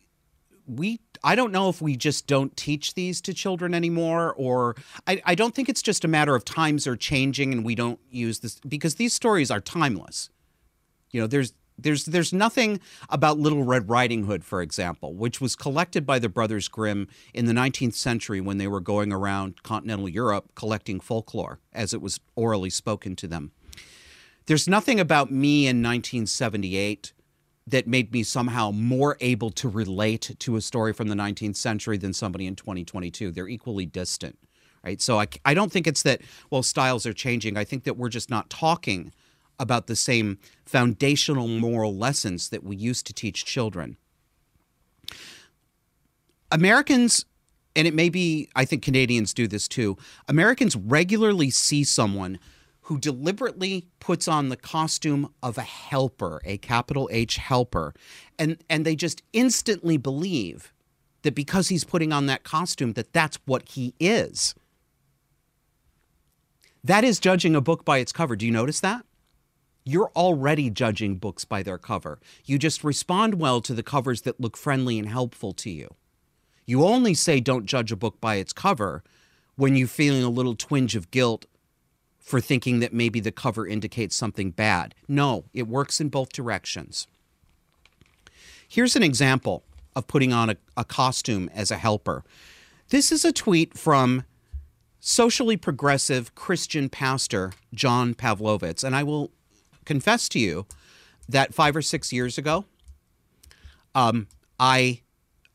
we 0.66 1.00
I 1.22 1.34
don't 1.34 1.52
know 1.52 1.68
if 1.68 1.82
we 1.82 1.96
just 1.96 2.26
don't 2.26 2.56
teach 2.56 2.94
these 2.94 3.20
to 3.22 3.34
children 3.34 3.74
anymore 3.74 4.34
or 4.36 4.76
I, 5.06 5.20
I 5.24 5.34
don't 5.34 5.54
think 5.54 5.68
it's 5.68 5.82
just 5.82 6.04
a 6.04 6.08
matter 6.08 6.34
of 6.34 6.44
times 6.44 6.86
are 6.86 6.96
changing 6.96 7.52
and 7.52 7.64
we 7.64 7.74
don't 7.74 8.00
use 8.10 8.40
this 8.40 8.60
because 8.60 8.94
these 8.94 9.12
stories 9.12 9.50
are 9.50 9.60
timeless. 9.60 10.30
You 11.10 11.20
know, 11.20 11.26
there's 11.26 11.52
there's 11.82 12.04
there's 12.04 12.32
nothing 12.32 12.80
about 13.08 13.38
Little 13.38 13.64
Red 13.64 13.88
Riding 13.88 14.24
Hood, 14.24 14.44
for 14.44 14.62
example, 14.62 15.14
which 15.14 15.40
was 15.40 15.56
collected 15.56 16.06
by 16.06 16.18
the 16.18 16.28
Brothers 16.28 16.68
Grimm 16.68 17.08
in 17.34 17.46
the 17.46 17.52
19th 17.52 17.94
century 17.94 18.40
when 18.40 18.58
they 18.58 18.68
were 18.68 18.80
going 18.80 19.12
around 19.12 19.62
continental 19.62 20.08
Europe 20.08 20.52
collecting 20.54 21.00
folklore 21.00 21.58
as 21.72 21.94
it 21.94 22.00
was 22.00 22.20
orally 22.34 22.70
spoken 22.70 23.16
to 23.16 23.26
them. 23.26 23.52
There's 24.46 24.66
nothing 24.66 24.98
about 24.98 25.30
me 25.30 25.66
in 25.66 25.82
1978 25.82 27.12
that 27.66 27.86
made 27.86 28.12
me 28.12 28.22
somehow 28.22 28.70
more 28.70 29.16
able 29.20 29.50
to 29.50 29.68
relate 29.68 30.34
to 30.40 30.56
a 30.56 30.60
story 30.60 30.92
from 30.92 31.08
the 31.08 31.14
19th 31.14 31.56
century 31.56 31.96
than 31.96 32.12
somebody 32.12 32.46
in 32.46 32.56
2022. 32.56 33.30
They're 33.30 33.48
equally 33.48 33.86
distant, 33.86 34.38
right? 34.84 35.00
So 35.00 35.20
I, 35.20 35.28
I 35.44 35.54
don't 35.54 35.70
think 35.70 35.86
it's 35.86 36.02
that, 36.02 36.20
well, 36.50 36.62
styles 36.62 37.06
are 37.06 37.12
changing. 37.12 37.56
I 37.56 37.64
think 37.64 37.84
that 37.84 37.96
we're 37.96 38.08
just 38.08 38.30
not 38.30 38.50
talking 38.50 39.12
about 39.60 39.86
the 39.86 39.94
same 39.94 40.38
foundational 40.64 41.46
moral 41.46 41.94
lessons 41.94 42.48
that 42.48 42.64
we 42.64 42.74
used 42.74 43.06
to 43.06 43.12
teach 43.12 43.44
children. 43.44 43.96
Americans, 46.50 47.24
and 47.76 47.86
it 47.86 47.94
may 47.94 48.08
be, 48.08 48.48
I 48.56 48.64
think 48.64 48.82
Canadians 48.82 49.32
do 49.32 49.46
this 49.46 49.68
too, 49.68 49.96
Americans 50.26 50.74
regularly 50.74 51.50
see 51.50 51.84
someone 51.84 52.40
who 52.82 52.98
deliberately 52.98 53.86
puts 54.00 54.26
on 54.26 54.48
the 54.48 54.56
costume 54.56 55.32
of 55.44 55.56
a 55.56 55.62
helper, 55.62 56.40
a 56.44 56.58
capital 56.58 57.08
H 57.12 57.36
helper, 57.36 57.94
and, 58.38 58.56
and 58.68 58.84
they 58.84 58.96
just 58.96 59.22
instantly 59.32 59.96
believe 59.96 60.72
that 61.22 61.34
because 61.34 61.68
he's 61.68 61.84
putting 61.84 62.12
on 62.12 62.26
that 62.26 62.42
costume 62.42 62.94
that 62.94 63.12
that's 63.12 63.38
what 63.44 63.68
he 63.68 63.94
is. 64.00 64.54
That 66.82 67.04
is 67.04 67.20
judging 67.20 67.54
a 67.54 67.60
book 67.60 67.84
by 67.84 67.98
its 67.98 68.10
cover. 68.10 68.34
Do 68.34 68.46
you 68.46 68.52
notice 68.52 68.80
that? 68.80 69.04
You're 69.84 70.10
already 70.14 70.70
judging 70.70 71.16
books 71.16 71.44
by 71.44 71.62
their 71.62 71.78
cover. 71.78 72.18
You 72.44 72.58
just 72.58 72.84
respond 72.84 73.34
well 73.34 73.60
to 73.62 73.74
the 73.74 73.82
covers 73.82 74.22
that 74.22 74.40
look 74.40 74.56
friendly 74.56 74.98
and 74.98 75.08
helpful 75.08 75.52
to 75.54 75.70
you. 75.70 75.88
You 76.66 76.84
only 76.84 77.14
say 77.14 77.40
don't 77.40 77.66
judge 77.66 77.90
a 77.90 77.96
book 77.96 78.20
by 78.20 78.36
its 78.36 78.52
cover 78.52 79.02
when 79.56 79.76
you're 79.76 79.88
feeling 79.88 80.22
a 80.22 80.30
little 80.30 80.54
twinge 80.54 80.94
of 80.94 81.10
guilt 81.10 81.46
for 82.18 82.40
thinking 82.40 82.80
that 82.80 82.92
maybe 82.92 83.18
the 83.18 83.32
cover 83.32 83.66
indicates 83.66 84.14
something 84.14 84.50
bad. 84.50 84.94
No, 85.08 85.44
it 85.52 85.66
works 85.66 86.00
in 86.00 86.10
both 86.10 86.32
directions. 86.32 87.06
Here's 88.68 88.94
an 88.94 89.02
example 89.02 89.64
of 89.96 90.06
putting 90.06 90.32
on 90.32 90.50
a, 90.50 90.56
a 90.76 90.84
costume 90.84 91.50
as 91.52 91.70
a 91.70 91.76
helper. 91.76 92.22
This 92.90 93.10
is 93.10 93.24
a 93.24 93.32
tweet 93.32 93.76
from 93.76 94.24
socially 95.00 95.56
progressive 95.56 96.34
Christian 96.34 96.88
pastor 96.88 97.52
John 97.74 98.14
Pavlovitz, 98.14 98.84
and 98.84 98.94
I 98.94 99.02
will 99.02 99.32
confess 99.84 100.28
to 100.30 100.38
you 100.38 100.66
that 101.28 101.54
five 101.54 101.76
or 101.76 101.82
six 101.82 102.12
years 102.12 102.38
ago, 102.38 102.64
um, 103.94 104.28
I 104.58 105.00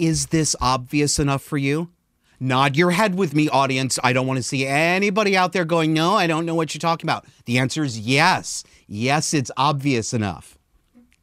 Is 0.00 0.26
this 0.26 0.56
obvious 0.60 1.20
enough 1.20 1.42
for 1.42 1.58
you? 1.58 1.90
Nod 2.42 2.76
your 2.76 2.90
head 2.90 3.14
with 3.14 3.34
me, 3.36 3.48
audience. 3.48 4.00
I 4.02 4.12
don't 4.12 4.26
want 4.26 4.38
to 4.38 4.42
see 4.42 4.66
anybody 4.66 5.36
out 5.36 5.52
there 5.52 5.64
going, 5.64 5.92
No, 5.92 6.16
I 6.16 6.26
don't 6.26 6.44
know 6.44 6.56
what 6.56 6.74
you're 6.74 6.80
talking 6.80 7.08
about. 7.08 7.24
The 7.44 7.56
answer 7.58 7.84
is 7.84 8.00
yes. 8.00 8.64
Yes, 8.88 9.32
it's 9.32 9.52
obvious 9.56 10.12
enough. 10.12 10.58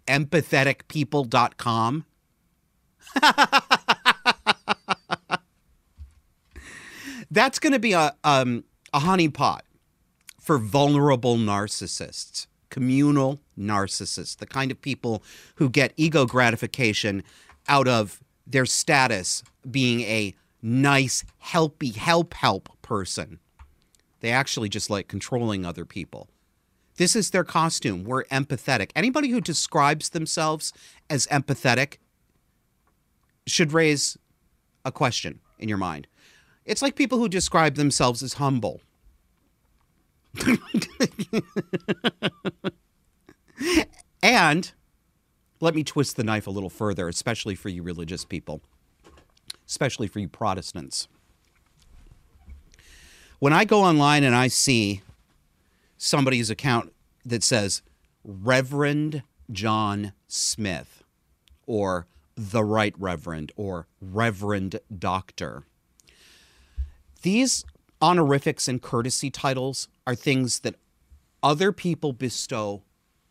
Empatheticpeople.com. 0.07 2.05
That's 7.29 7.59
going 7.59 7.73
to 7.73 7.79
be 7.79 7.91
a, 7.91 8.15
um, 8.23 8.63
a 8.93 9.01
honeypot 9.01 9.59
for 10.39 10.57
vulnerable 10.57 11.35
narcissists, 11.35 12.47
communal 12.69 13.41
narcissists, 13.59 14.37
the 14.37 14.47
kind 14.47 14.71
of 14.71 14.81
people 14.81 15.21
who 15.55 15.69
get 15.69 15.91
ego 15.97 16.25
gratification 16.25 17.23
out 17.67 17.89
of 17.89 18.23
their 18.47 18.65
status 18.65 19.43
being 19.69 19.99
a 20.03 20.33
nice, 20.61 21.23
helpy, 21.45 21.95
help, 21.95 22.33
help 22.33 22.69
person. 22.81 23.39
They 24.19 24.31
actually 24.31 24.69
just 24.69 24.89
like 24.89 25.07
controlling 25.07 25.65
other 25.65 25.85
people. 25.85 26.29
This 26.97 27.15
is 27.15 27.31
their 27.31 27.45
costume. 27.45 28.03
We're 28.03 28.25
empathetic. 28.25 28.91
Anybody 28.95 29.29
who 29.29 29.39
describes 29.39 30.09
themselves 30.09 30.73
as 31.09 31.27
empathetic 31.27 31.97
should 33.47 33.71
raise 33.71 34.17
a 34.83 34.91
question 34.91 35.39
in 35.57 35.69
your 35.69 35.77
mind. 35.77 36.07
It's 36.65 36.81
like 36.81 36.95
people 36.95 37.17
who 37.17 37.29
describe 37.29 37.75
themselves 37.75 38.21
as 38.21 38.33
humble 38.33 38.81
and 44.21 44.71
let 45.59 45.75
me 45.75 45.83
twist 45.83 46.15
the 46.15 46.23
knife 46.23 46.47
a 46.47 46.51
little 46.51 46.69
further, 46.69 47.07
especially 47.07 47.55
for 47.55 47.69
you 47.69 47.81
religious 47.83 48.25
people, 48.25 48.61
especially 49.69 50.07
for 50.07 50.19
you 50.19 50.27
Protestants. 50.27 51.07
When 53.37 53.53
I 53.53 53.63
go 53.63 53.83
online 53.83 54.23
and 54.23 54.35
I 54.35 54.49
see 54.49 55.01
somebody's 55.97 56.49
account 56.49 56.91
that 57.25 57.43
says 57.43 57.81
Reverend 58.25 59.23
John 59.51 60.11
Smith 60.27 61.03
or 61.65 62.07
the 62.35 62.63
Right 62.63 62.93
Reverend 62.97 63.51
or 63.55 63.87
Reverend 64.01 64.79
Doctor, 64.97 65.63
these 67.21 67.63
honorifics 68.01 68.67
and 68.67 68.81
courtesy 68.81 69.29
titles 69.29 69.87
are 70.07 70.15
things 70.15 70.61
that 70.61 70.75
other 71.43 71.71
people 71.71 72.11
bestow 72.11 72.81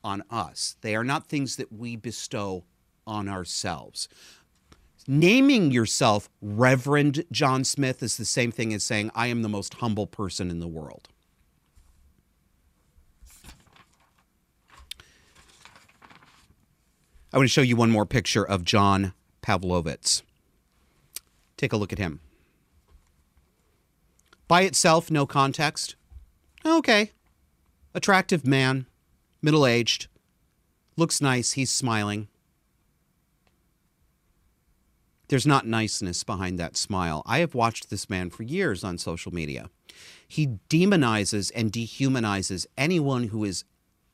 on 0.05 0.23
us. 0.31 0.77
They 0.83 0.95
are 0.95 1.05
not 1.05 1.27
things 1.27 1.57
that 1.57 1.73
we 1.73 1.97
bestow 1.97 2.65
on 3.07 3.29
ourselves. 3.29 4.09
Naming 5.11 5.71
yourself 5.71 6.29
Reverend 6.43 7.25
John 7.33 7.65
Smith 7.65 8.03
is 8.03 8.19
the 8.19 8.27
same 8.27 8.53
thing 8.53 8.75
as 8.75 8.85
saying, 8.85 9.11
I 9.15 9.29
am 9.29 9.41
the 9.41 9.49
most 9.49 9.73
humble 9.75 10.07
person 10.07 10.51
in 10.51 10.61
the 10.61 10.69
world. 10.69 11.09
I 17.33 17.39
want 17.39 17.49
to 17.49 17.53
show 17.53 17.63
you 17.63 17.75
one 17.75 17.91
more 17.91 18.05
picture 18.05 18.45
of 18.45 18.65
John 18.65 19.15
Pavlovitz. 19.41 20.21
Take 21.57 21.73
a 21.73 21.79
look 21.79 21.93
at 21.93 21.99
him. 21.99 22.21
By 24.47 24.63
itself, 24.63 25.11
no 25.11 25.25
context. 25.25 25.97
Okay. 26.67 27.13
Attractive 27.95 28.47
man, 28.47 28.85
middle 29.41 29.67
aged, 29.67 30.09
looks 30.99 31.23
nice, 31.23 31.53
he's 31.53 31.71
smiling. 31.71 32.29
There's 35.29 35.47
not 35.47 35.67
niceness 35.67 36.25
behind 36.25 36.59
that 36.59 36.77
smile. 36.77 37.23
I 37.27 37.39
have 37.41 37.55
watched 37.55 37.91
this 37.91 38.09
man 38.09 38.31
for 38.31 38.43
years 38.43 38.83
on 38.83 38.99
social 38.99 39.33
media. 39.33 39.71
He 40.27 40.59
demonizes 40.69 41.51
and 41.55 41.71
dehumanizes 41.71 42.67
anyone 42.77 43.25
who 43.25 43.45
is 43.45 43.65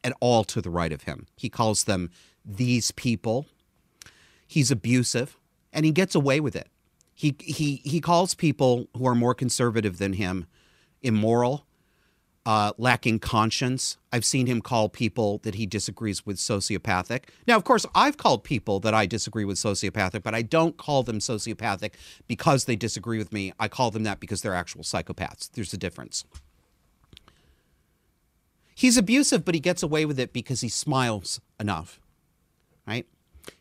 at 0.02 0.12
all 0.20 0.44
to 0.44 0.60
the 0.60 0.70
right 0.70 0.92
of 0.92 1.04
him. 1.04 1.26
He 1.36 1.48
calls 1.48 1.84
them 1.84 2.10
these 2.44 2.90
people. 2.90 3.46
He's 4.46 4.70
abusive 4.70 5.38
and 5.72 5.84
he 5.84 5.92
gets 5.92 6.14
away 6.14 6.40
with 6.40 6.54
it. 6.56 6.68
He 7.14 7.36
he 7.38 7.76
he 7.84 8.00
calls 8.00 8.34
people 8.34 8.88
who 8.96 9.06
are 9.06 9.14
more 9.14 9.34
conservative 9.34 9.98
than 9.98 10.14
him 10.14 10.46
immoral, 11.02 11.66
uh, 12.46 12.72
lacking 12.76 13.18
conscience. 13.18 13.96
I've 14.12 14.24
seen 14.24 14.46
him 14.46 14.60
call 14.60 14.88
people 14.88 15.38
that 15.38 15.54
he 15.54 15.66
disagrees 15.66 16.26
with 16.26 16.36
sociopathic. 16.36 17.24
Now, 17.46 17.56
of 17.56 17.64
course, 17.64 17.86
I've 17.94 18.16
called 18.16 18.44
people 18.44 18.80
that 18.80 18.94
I 18.94 19.06
disagree 19.06 19.44
with 19.44 19.56
sociopathic, 19.56 20.22
but 20.22 20.34
I 20.34 20.42
don't 20.42 20.76
call 20.76 21.02
them 21.02 21.20
sociopathic 21.20 21.92
because 22.26 22.66
they 22.66 22.76
disagree 22.76 23.18
with 23.18 23.32
me. 23.32 23.52
I 23.58 23.68
call 23.68 23.90
them 23.90 24.02
that 24.04 24.20
because 24.20 24.42
they're 24.42 24.54
actual 24.54 24.82
psychopaths. 24.82 25.50
There's 25.52 25.72
a 25.72 25.78
difference. 25.78 26.24
He's 28.74 28.96
abusive, 28.96 29.44
but 29.44 29.54
he 29.54 29.60
gets 29.60 29.82
away 29.82 30.04
with 30.04 30.18
it 30.18 30.32
because 30.32 30.60
he 30.60 30.68
smiles 30.68 31.40
enough, 31.60 32.00
right? 32.86 33.06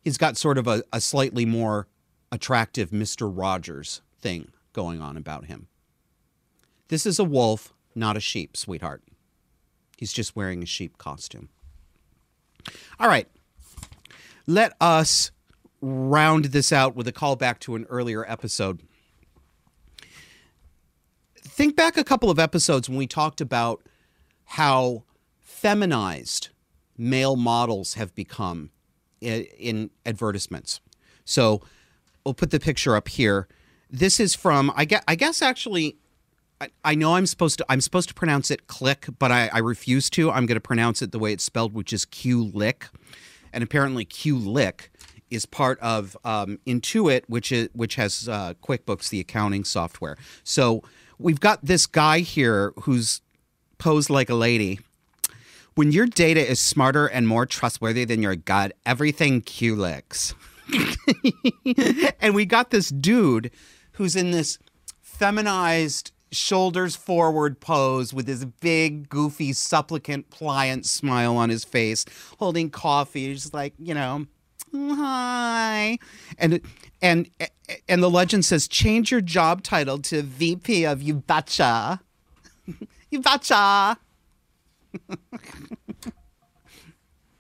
He's 0.02 0.18
got 0.18 0.38
sort 0.38 0.58
of 0.58 0.68
a, 0.68 0.84
a 0.92 1.00
slightly 1.00 1.46
more 1.46 1.88
attractive 2.32 2.90
Mr. 2.90 3.32
Rogers 3.32 4.02
thing 4.20 4.52
going 4.74 5.02
on 5.02 5.16
about 5.16 5.46
him. 5.46 5.68
This 6.88 7.06
is 7.06 7.20
a 7.20 7.24
wolf, 7.24 7.74
not 7.96 8.18
a 8.18 8.20
sheep, 8.20 8.56
sweetheart. 8.58 9.04
He's 9.98 10.14
just 10.14 10.36
wearing 10.36 10.64
a 10.64 10.66
sheep 10.66 10.98
costume. 10.98 11.50
All 13.00 13.08
right. 13.08 13.28
Let 14.48 14.74
us 14.82 15.32
round 15.82 16.46
this 16.46 16.72
out 16.72 16.96
with 16.96 17.08
a 17.08 17.12
callback 17.12 17.60
to 17.60 17.76
an 17.76 17.86
earlier 17.90 18.30
episode. 18.30 18.82
Think 21.38 21.76
back 21.76 21.98
a 21.98 22.04
couple 22.04 22.30
of 22.30 22.40
episodes 22.40 22.90
when 22.90 22.98
we 22.98 23.08
talked 23.08 23.42
about 23.42 23.84
how 24.46 25.04
feminized 25.40 26.50
male 26.98 27.36
models 27.36 27.94
have 27.94 28.14
become 28.16 28.72
in, 29.22 29.90
advertisements. 30.06 30.82
So, 31.26 31.62
we'll 32.26 32.34
put 32.34 32.52
the 32.52 32.60
picture 32.60 32.96
up 32.96 33.08
here. 33.08 33.48
This 33.90 34.20
is 34.20 34.36
from 34.36 34.72
I 34.76 34.86
guess, 34.86 35.04
I 35.08 35.16
guess 35.16 35.42
actually 35.42 35.98
I, 36.84 36.96
know 36.96 37.16
I'm 37.16 37.26
supposed 37.26 37.58
to 37.60 37.66
I'm 37.70 37.82
supposed 37.82 38.10
to 38.10 38.16
pronounce 38.16 38.52
it 38.52 38.68
click, 38.68 39.08
but 39.20 39.32
I, 39.32 39.50
I 39.54 39.60
refuse 39.60 40.10
to. 40.12 40.32
I'm 40.32 40.46
going 40.46 40.56
to 40.56 40.62
pronounce 40.62 41.02
it 41.02 41.12
the 41.12 41.20
way 41.20 41.34
it's 41.34 41.44
spelled, 41.44 41.74
which 41.74 41.94
is 41.94 42.06
Q 42.06 42.44
lick, 42.44 42.88
and 43.52 43.64
apparently 43.64 44.06
Q 44.06 44.38
lick 44.38 44.92
is 45.30 45.46
part 45.46 45.80
of 45.80 46.16
um, 46.24 46.60
Intuit, 46.66 47.24
which 47.28 47.52
is 47.52 47.70
which 47.74 47.96
has 47.96 48.30
uh, 48.30 48.54
QuickBooks, 48.64 49.10
the 49.10 49.20
accounting 49.20 49.64
software. 49.64 50.18
So 50.44 50.84
we've 51.18 51.40
got 51.40 51.66
this 51.66 51.86
guy 51.86 52.20
here 52.20 52.74
who's 52.82 53.22
posed 53.78 54.10
like 54.10 54.30
a 54.30 54.36
lady. 54.36 54.80
When 55.76 55.92
your 55.92 56.06
data 56.06 56.48
is 56.48 56.60
smarter 56.60 57.08
and 57.08 57.28
more 57.28 57.48
trustworthy 57.48 58.06
than 58.06 58.22
your 58.22 58.36
gut, 58.36 58.74
everything 58.86 59.42
Q 59.42 59.76
licks. 59.76 60.36
and 62.22 62.36
we 62.36 62.46
got 62.46 62.70
this 62.70 62.90
dude 62.90 63.52
who's 63.94 64.16
in 64.16 64.32
this 64.32 64.60
feminized 65.02 66.13
shoulders 66.36 66.96
forward 66.96 67.60
pose 67.60 68.14
with 68.14 68.28
his 68.28 68.46
big 68.46 69.10
goofy 69.10 69.54
supplicant 69.54 70.30
pliant 70.30 70.86
smile 70.86 71.38
on 71.38 71.50
his 71.50 71.64
face 71.64 72.06
holding 72.40 72.70
coffee. 72.70 73.30
He's 73.30 73.54
like 73.54 73.74
you 73.78 73.94
know 73.94 74.26
mm, 74.74 74.96
hi. 74.96 75.98
And 76.38 76.62
and 77.02 77.30
and 77.88 78.04
the 78.04 78.10
legend 78.10 78.46
says 78.46 78.68
change 78.68 79.12
your 79.12 79.22
job 79.22 79.64
title 79.64 80.00
to 80.00 80.22
vp 80.22 80.86
of 80.86 81.02
you 81.02 81.16
betcha 81.16 82.02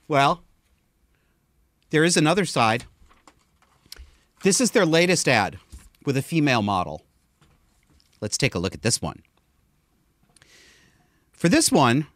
well 0.07 0.43
there 1.93 2.03
is 2.03 2.17
another 2.17 2.45
side. 2.45 2.85
This 4.41 4.59
is 4.59 4.71
their 4.71 4.83
latest 4.83 5.27
ad 5.27 5.59
with 6.07 6.17
a 6.17 6.23
female 6.23 6.63
model. 6.63 7.05
Let's 8.23 8.37
take 8.37 8.55
a 8.55 8.59
look 8.59 8.73
at 8.73 8.83
this 8.83 9.01
one. 9.01 9.21
For 11.33 11.49
this 11.49 11.73
one, 11.73 12.07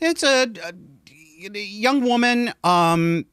it's 0.00 0.22
a, 0.22 0.50
a, 0.64 1.58
young 1.58 2.00
woman. 2.00 2.54
Um, 2.64 3.26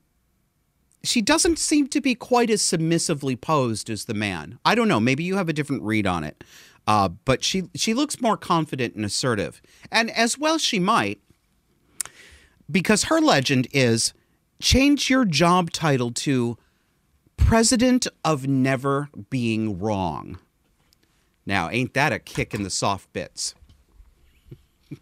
she 1.01 1.21
doesn't 1.21 1.59
seem 1.59 1.87
to 1.87 2.01
be 2.01 2.13
quite 2.13 2.49
as 2.49 2.61
submissively 2.61 3.37
posed 3.37 3.89
as 3.89 4.03
the 4.03 4.13
man. 4.13 4.59
I 4.65 4.75
don't 4.75 4.89
know. 4.89 4.99
Maybe 4.99 5.23
you 5.23 5.37
have 5.37 5.47
a 5.47 5.53
different 5.53 5.81
read 5.83 6.05
on 6.05 6.25
it. 6.25 6.43
Uh, 6.85 7.07
but 7.07 7.41
she 7.41 7.69
she 7.73 7.93
looks 7.93 8.19
more 8.19 8.35
confident 8.35 8.95
and 8.95 9.05
assertive, 9.05 9.61
and 9.89 10.11
as 10.11 10.37
well 10.37 10.57
she 10.57 10.79
might, 10.79 11.21
because 12.69 13.05
her 13.05 13.21
legend 13.21 13.69
is 13.71 14.13
change 14.61 15.09
your 15.09 15.23
job 15.23 15.71
title 15.71 16.11
to 16.11 16.57
president 17.37 18.07
of 18.25 18.45
never 18.45 19.07
being 19.29 19.79
wrong. 19.79 20.37
Now, 21.47 21.69
ain't 21.69 21.93
that 21.93 22.11
a 22.11 22.19
kick 22.19 22.53
in 22.53 22.63
the 22.63 22.69
soft 22.69 23.11
bits? 23.13 23.55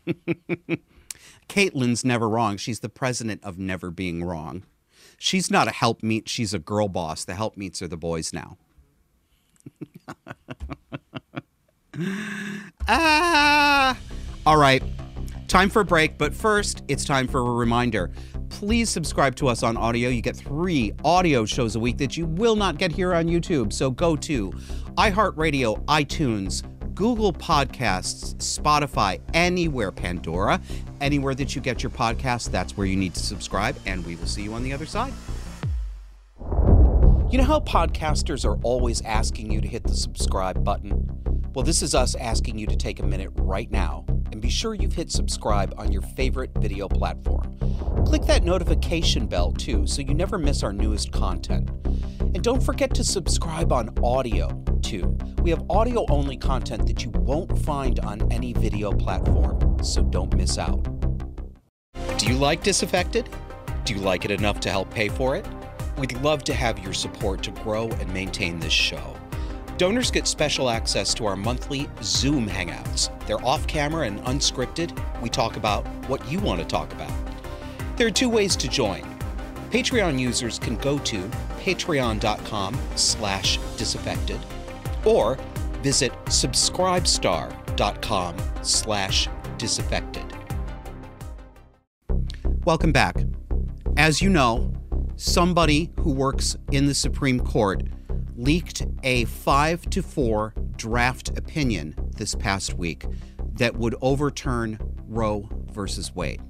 Caitlin's 1.50 2.06
never 2.06 2.30
wrong. 2.30 2.58
She's 2.58 2.82
the 2.82 2.90
president 2.90 3.44
of 3.44 3.58
never 3.58 3.90
being 3.90 4.24
wrong. 4.24 4.64
She's 5.18 5.50
not 5.50 5.68
a 5.68 5.72
helpmeet, 5.72 6.30
she's 6.30 6.54
a 6.54 6.60
girl 6.60 6.88
boss. 6.88 7.26
The 7.26 7.34
helpmeets 7.34 7.82
are 7.82 7.88
the 7.88 7.98
boys 7.98 8.32
now. 8.32 8.58
ah! 12.88 13.98
All 14.46 14.58
right. 14.58 14.84
Time 15.48 15.72
for 15.72 15.80
a 15.80 15.86
break, 15.86 16.20
but 16.20 16.36
first, 16.36 16.84
it's 16.88 17.06
time 17.06 17.28
for 17.28 17.40
a 17.40 17.54
reminder 17.54 18.12
please 18.50 18.90
subscribe 18.90 19.36
to 19.36 19.48
us 19.48 19.64
on 19.64 19.78
audio. 19.78 20.10
You 20.10 20.22
get 20.22 20.36
three 20.36 20.94
audio 21.04 21.46
shows 21.46 21.76
a 21.76 21.80
week 21.80 21.98
that 21.98 22.18
you 22.18 22.26
will 22.26 22.56
not 22.56 22.78
get 22.78 22.92
here 22.92 23.14
on 23.14 23.26
YouTube. 23.26 23.74
So 23.74 23.92
go 23.92 24.16
to 24.18 24.52
iHeartRadio, 24.98 25.84
iTunes, 25.86 26.64
Google 26.96 27.34
Podcasts, 27.34 28.36
Spotify, 28.38 29.20
anywhere, 29.34 29.92
Pandora, 29.92 30.62
anywhere 31.02 31.36
that 31.36 31.54
you 31.54 31.62
get 31.62 31.84
your 31.84 31.90
podcasts, 31.90 32.50
that's 32.50 32.78
where 32.78 32.88
you 32.88 32.96
need 32.96 33.14
to 33.14 33.20
subscribe. 33.20 33.76
And 33.86 34.06
we 34.06 34.16
will 34.16 34.28
see 34.28 34.44
you 34.44 34.54
on 34.54 34.64
the 34.64 34.72
other 34.72 34.86
side. 34.86 35.14
You 37.36 37.42
know 37.42 37.48
how 37.48 37.60
podcasters 37.60 38.46
are 38.46 38.56
always 38.64 39.02
asking 39.02 39.52
you 39.52 39.60
to 39.60 39.68
hit 39.68 39.84
the 39.84 39.94
subscribe 39.94 40.64
button? 40.64 41.06
Well, 41.54 41.66
this 41.66 41.82
is 41.82 41.94
us 41.94 42.16
asking 42.16 42.58
you 42.58 42.66
to 42.66 42.78
take 42.78 43.02
a 43.02 43.06
minute 43.06 43.30
right 43.36 43.70
now 43.70 44.06
and 44.32 44.40
be 44.40 44.50
sure 44.50 44.74
you've 44.74 44.94
hit 44.94 45.12
subscribe 45.12 45.74
on 45.78 45.92
your 45.92 46.02
favorite 46.02 46.52
video 46.60 46.88
platform. 46.88 47.58
Click 48.06 48.22
that 48.22 48.46
notification 48.46 49.28
bell 49.28 49.52
too 49.52 49.86
so 49.86 50.02
you 50.02 50.14
never 50.14 50.38
miss 50.38 50.64
our 50.64 50.72
newest 50.72 51.12
content. 51.12 51.70
And 52.22 52.42
don't 52.42 52.64
forget 52.64 52.94
to 52.94 53.04
subscribe 53.04 53.74
on 53.74 53.94
audio 54.02 54.48
too. 54.82 55.18
We 55.42 55.50
have 55.50 55.62
audio 55.70 56.06
only 56.10 56.38
content 56.38 56.88
that 56.88 57.04
you 57.04 57.10
won't 57.16 57.60
find 57.66 58.00
on 58.00 58.32
any 58.32 58.54
video 58.54 58.94
platform, 58.94 59.84
so 59.84 60.04
don't 60.04 60.34
miss 60.38 60.58
out. 60.58 60.88
Do 62.18 62.28
you 62.28 62.38
like 62.38 62.64
Disaffected? 62.64 63.28
Do 63.84 63.94
you 63.94 64.00
like 64.00 64.24
it 64.24 64.32
enough 64.32 64.62
to 64.62 64.70
help 64.70 64.90
pay 64.90 65.10
for 65.10 65.36
it? 65.36 65.46
We'd 65.98 66.20
love 66.22 66.44
to 66.46 66.54
have 66.54 66.80
your 66.80 66.94
support 66.94 67.44
to 67.44 67.52
grow 67.52 67.88
and 67.88 68.14
maintain 68.14 68.60
this 68.60 68.74
show. 68.74 69.16
Donors 69.78 70.12
get 70.12 70.28
special 70.28 70.70
access 70.70 71.14
to 71.16 71.26
our 71.26 71.36
monthly 71.36 71.90
Zoom 72.02 72.48
hangouts. 72.48 73.10
They're 73.28 73.46
off 73.46 73.68
camera 73.68 74.08
and 74.08 74.22
unscripted. 74.22 74.98
We 75.22 75.30
talk 75.30 75.58
about 75.58 75.86
what 76.08 76.26
you 76.32 76.40
want 76.40 76.62
to 76.62 76.68
talk 76.68 76.94
about. 76.94 77.12
There 77.98 78.08
are 78.08 78.12
two 78.12 78.30
ways 78.30 78.56
to 78.58 78.70
join. 78.70 79.04
Patreon 79.72 80.20
users 80.20 80.60
can 80.60 80.76
go 80.78 81.00
to 81.00 81.30
patreon.com 81.60 82.78
slash 82.96 83.58
disaffected 83.78 84.40
or 85.04 85.38
visit 85.82 86.12
subscribestar.com 86.26 88.36
slash 88.62 89.28
disaffected. 89.58 90.24
Welcome 92.64 92.92
back. 92.92 93.16
As 93.98 94.22
you 94.22 94.30
know, 94.30 94.72
somebody 95.16 95.92
who 96.00 96.12
works 96.12 96.58
in 96.72 96.86
the 96.86 96.94
Supreme 96.94 97.40
Court 97.40 97.84
leaked 98.36 98.86
a 99.04 99.26
5 99.26 99.90
to 99.92 100.04
4 100.04 100.54
draft 100.76 101.38
opinion 101.38 101.96
this 102.18 102.36
past 102.36 102.74
week 102.74 103.06
that 103.54 103.76
would 103.76 103.96
overturn 104.02 104.78
Roe 105.08 105.50
versus 105.72 106.14
Wade. 106.14 106.42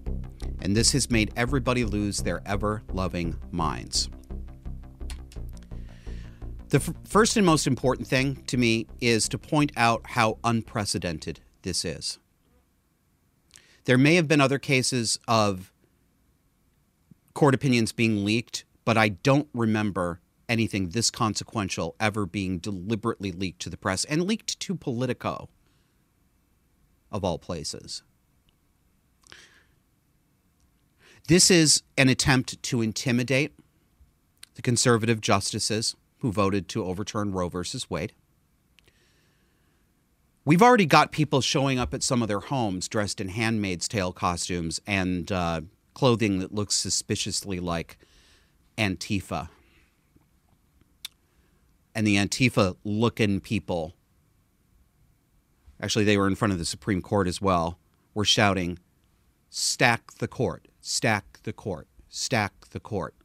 And 0.62 0.76
this 0.76 0.92
has 0.94 1.12
made 1.12 1.32
everybody 1.36 1.86
lose 1.86 2.20
their 2.20 2.42
ever 2.46 2.82
loving 2.92 3.36
minds. 3.52 4.10
The 6.70 6.78
f- 6.78 6.94
first 7.08 7.38
and 7.38 7.46
most 7.46 7.68
important 7.68 8.08
thing 8.08 8.44
to 8.48 8.58
me 8.58 8.88
is 9.00 9.30
to 9.30 9.38
point 9.38 9.72
out 9.78 10.02
how 10.06 10.40
unprecedented 10.44 11.40
this 11.62 11.86
is. 11.86 12.18
There 13.86 14.00
may 14.00 14.16
have 14.16 14.28
been 14.28 14.42
other 14.42 14.58
cases 14.58 15.20
of 15.28 15.72
court 17.36 17.54
opinions 17.54 17.92
being 17.92 18.26
leaked, 18.26 18.66
but 18.86 18.98
I 18.98 19.10
don't 19.10 19.50
remember 19.54 20.22
anything 20.50 20.90
this 20.90 21.12
consequential 21.12 21.96
ever 22.00 22.26
being 22.26 22.58
deliberately 22.58 23.32
leaked 23.32 23.62
to 23.64 23.70
the 23.70 23.78
press 23.78 24.06
and 24.06 24.24
leaked 24.24 24.60
to 24.62 24.74
Politico, 24.74 25.50
of 27.12 27.24
all 27.24 27.38
places. 27.38 28.02
This 31.28 31.52
is 31.52 31.84
an 31.98 32.10
attempt 32.10 32.62
to 32.64 32.82
intimidate 32.82 33.54
the 34.54 34.62
conservative 34.62 35.20
justices 35.22 35.96
who 36.20 36.32
voted 36.32 36.70
to 36.70 36.86
overturn 36.86 37.32
Roe 37.32 37.50
versus 37.50 37.90
Wade. 37.90 38.14
We've 40.46 40.62
already 40.62 40.86
got 40.86 41.12
people 41.12 41.42
showing 41.42 41.80
up 41.80 41.94
at 41.94 42.04
some 42.04 42.22
of 42.22 42.28
their 42.28 42.40
homes 42.40 42.88
dressed 42.88 43.20
in 43.20 43.30
Handmaid's 43.30 43.88
Tale 43.88 44.14
costumes 44.14 44.80
and 44.86 45.32
uh, 45.32 45.62
clothing 45.96 46.38
that 46.40 46.54
looks 46.54 46.76
suspiciously 46.76 47.60
like 47.60 47.98
Antifa. 48.78 49.50
And 51.96 52.06
the 52.06 52.18
Antifa 52.18 52.76
looking 52.84 53.40
people, 53.40 53.96
actually, 55.82 56.06
they 56.06 56.18
were 56.18 56.28
in 56.28 56.36
front 56.36 56.52
of 56.52 56.60
the 56.60 56.66
Supreme 56.66 57.02
Court 57.02 57.28
as 57.28 57.42
well, 57.42 57.80
were 58.14 58.26
shouting, 58.26 58.78
Stack 59.50 60.12
the 60.16 60.28
court, 60.28 60.68
stack 60.82 61.40
the 61.44 61.54
court, 61.54 61.88
stack 62.10 62.52
the 62.72 62.80
court, 62.82 63.16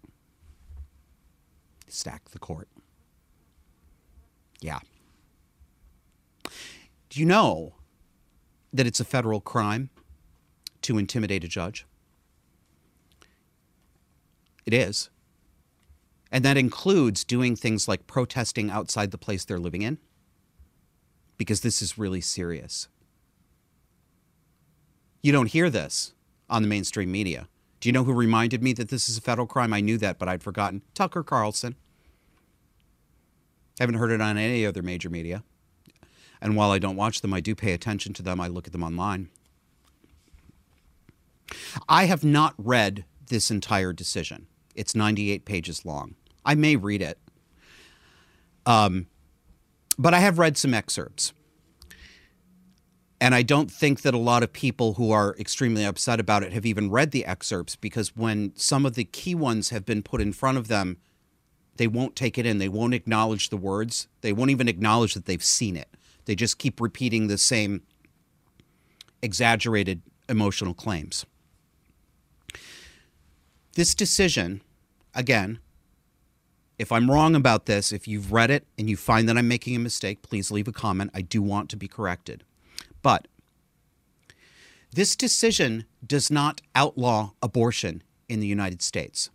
stack 1.89 2.31
the 2.31 2.39
court. 2.39 2.69
Yeah. 4.61 4.79
Do 7.09 7.19
you 7.19 7.27
know 7.27 7.75
that 8.73 8.87
it's 8.87 9.01
a 9.01 9.05
federal 9.05 9.41
crime 9.41 9.91
to 10.83 10.99
intimidate 10.99 11.43
a 11.43 11.49
judge? 11.49 11.85
It 14.71 14.75
is. 14.75 15.11
And 16.31 16.45
that 16.45 16.57
includes 16.57 17.25
doing 17.25 17.57
things 17.57 17.89
like 17.89 18.07
protesting 18.07 18.71
outside 18.71 19.11
the 19.11 19.19
place 19.19 19.45
they're 19.45 19.59
living 19.59 19.83
in, 19.83 19.99
because 21.37 21.63
this 21.63 21.83
is 21.83 21.99
really 21.99 22.21
serious. 22.21 22.87
You 25.25 25.33
don't 25.33 25.51
hear 25.51 25.71
this 25.71 26.15
on 26.49 26.63
the 26.63 26.69
mainstream 26.69 27.11
media. 27.11 27.49
Do 27.81 27.89
you 27.89 27.93
know 27.93 28.05
who 28.05 28.13
reminded 28.13 28.63
me 28.63 28.73
that 28.75 28.91
this 28.91 29.09
is 29.09 29.19
a 29.19 29.21
federal 29.21 29.49
crime? 29.49 29.73
I 29.73 29.81
knew 29.81 29.99
that, 29.99 30.21
but 30.21 30.29
I'd 30.29 30.41
forgotten. 30.41 30.83
Tucker 30.95 31.25
Carlson. 31.25 31.75
Haven't 33.81 33.97
heard 33.97 34.13
it 34.13 34.21
on 34.21 34.39
any 34.39 34.65
other 34.65 34.83
major 34.83 35.11
media. 35.11 35.43
And 36.41 36.55
while 36.55 36.71
I 36.71 36.79
don't 36.79 36.95
watch 36.95 37.23
them, 37.23 37.35
I 37.35 37.41
do 37.41 37.57
pay 37.57 37.73
attention 37.73 38.13
to 38.15 38.23
them. 38.23 38.41
I 38.41 38.47
look 38.47 38.69
at 38.69 38.73
them 38.73 38.85
online. 38.85 39.31
I 41.89 42.05
have 42.05 42.23
not 42.23 42.55
read 42.57 43.05
this 43.27 43.51
entire 43.51 43.93
decision. 43.93 44.47
It's 44.75 44.95
98 44.95 45.45
pages 45.45 45.85
long. 45.85 46.15
I 46.45 46.55
may 46.55 46.77
read 46.77 47.03
it. 47.03 47.19
Um, 48.67 49.07
but 49.99 50.15
I 50.15 50.21
have 50.21 50.39
read 50.39 50.57
some 50.57 50.75
excerpts. 50.75 51.33
And 53.21 53.35
I 53.35 53.43
don't 53.43 53.71
think 53.71 54.01
that 54.01 54.15
a 54.15 54.19
lot 54.19 54.43
of 54.43 54.53
people 54.53 54.95
who 54.95 55.11
are 55.11 55.37
extremely 55.39 55.85
upset 55.85 56.19
about 56.19 56.43
it 56.43 56.55
have 56.55 56.65
even 56.65 56.91
read 56.91 57.11
the 57.11 57.27
excerpts 57.27 57.77
because 57.77 58.17
when 58.17 58.53
some 58.57 58.87
of 58.87 58.95
the 58.95 59.05
key 59.05 59.35
ones 59.35 59.69
have 59.69 59.85
been 59.85 60.03
put 60.03 60.23
in 60.23 60.33
front 60.33 60.57
of 60.57 60.69
them, 60.69 60.97
they 61.77 61.87
won't 61.87 62.17
take 62.17 62.39
it 62.39 62.47
in. 62.47 62.59
They 62.59 62.69
won't 62.69 62.95
acknowledge 62.95 63.51
the 63.51 63.59
words. 63.59 64.09
They 64.23 64.33
won't 64.33 64.51
even 64.51 64.69
acknowledge 64.69 65.15
that 65.15 65.27
they've 65.27 65.45
seen 65.45 65.77
it. 65.77 65.89
They 66.25 66.35
just 66.35 66.59
keep 66.59 66.81
repeating 66.81 67.27
the 67.27 67.37
same 67.37 67.83
exaggerated 69.23 70.01
emotional 70.29 70.75
claims. 70.75 71.27
This 73.75 73.95
decision, 73.95 74.63
again, 75.15 75.61
if 76.79 76.91
I'm 76.91 77.11
wrong 77.11 77.35
about 77.35 77.67
this, 77.67 77.93
if 77.93 78.09
you've 78.09 78.33
read 78.33 78.51
it 78.51 78.67
and 78.79 78.89
you 78.89 78.97
find 78.97 79.29
that 79.29 79.37
I'm 79.37 79.49
making 79.49 79.77
a 79.77 79.81
mistake, 79.81 80.23
please 80.23 80.51
leave 80.51 80.67
a 80.67 80.73
comment. 80.73 81.11
I 81.15 81.21
do 81.21 81.43
want 81.43 81.69
to 81.71 81.77
be 81.77 81.87
corrected. 81.87 82.43
But 83.03 83.29
this 84.93 85.15
decision 85.15 85.85
does 86.05 86.31
not 86.31 86.61
outlaw 86.75 87.33
abortion 87.43 88.03
in 88.29 88.41
the 88.41 88.47
United 88.47 88.83
States. 88.83 89.31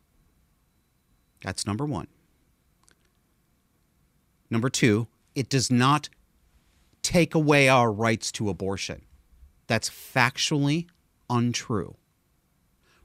That's 1.44 1.66
number 1.66 1.86
one. 1.86 2.08
Number 4.50 4.70
two, 4.70 5.08
it 5.36 5.50
does 5.50 5.72
not 5.72 6.10
take 7.02 7.36
away 7.36 7.70
our 7.70 7.92
rights 7.92 8.32
to 8.34 8.50
abortion. 8.50 9.04
That's 9.68 9.90
factually 9.90 10.88
untrue. 11.30 11.96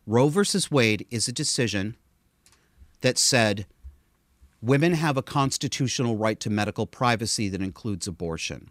Roe 0.07 0.29
versus 0.29 0.71
Wade 0.71 1.07
is 1.11 1.29
a 1.29 1.33
decision 1.33 1.97
that 3.01 3.19
said 3.19 3.67
women 4.63 4.95
have 4.95 5.17
a 5.17 5.23
constitutional 5.23 6.17
right 6.17 6.39
to 6.41 6.51
medical 6.51 6.87
privacy 6.87 7.49
that 7.49 7.63
includes 7.63 8.07
abortion. 8.07 8.71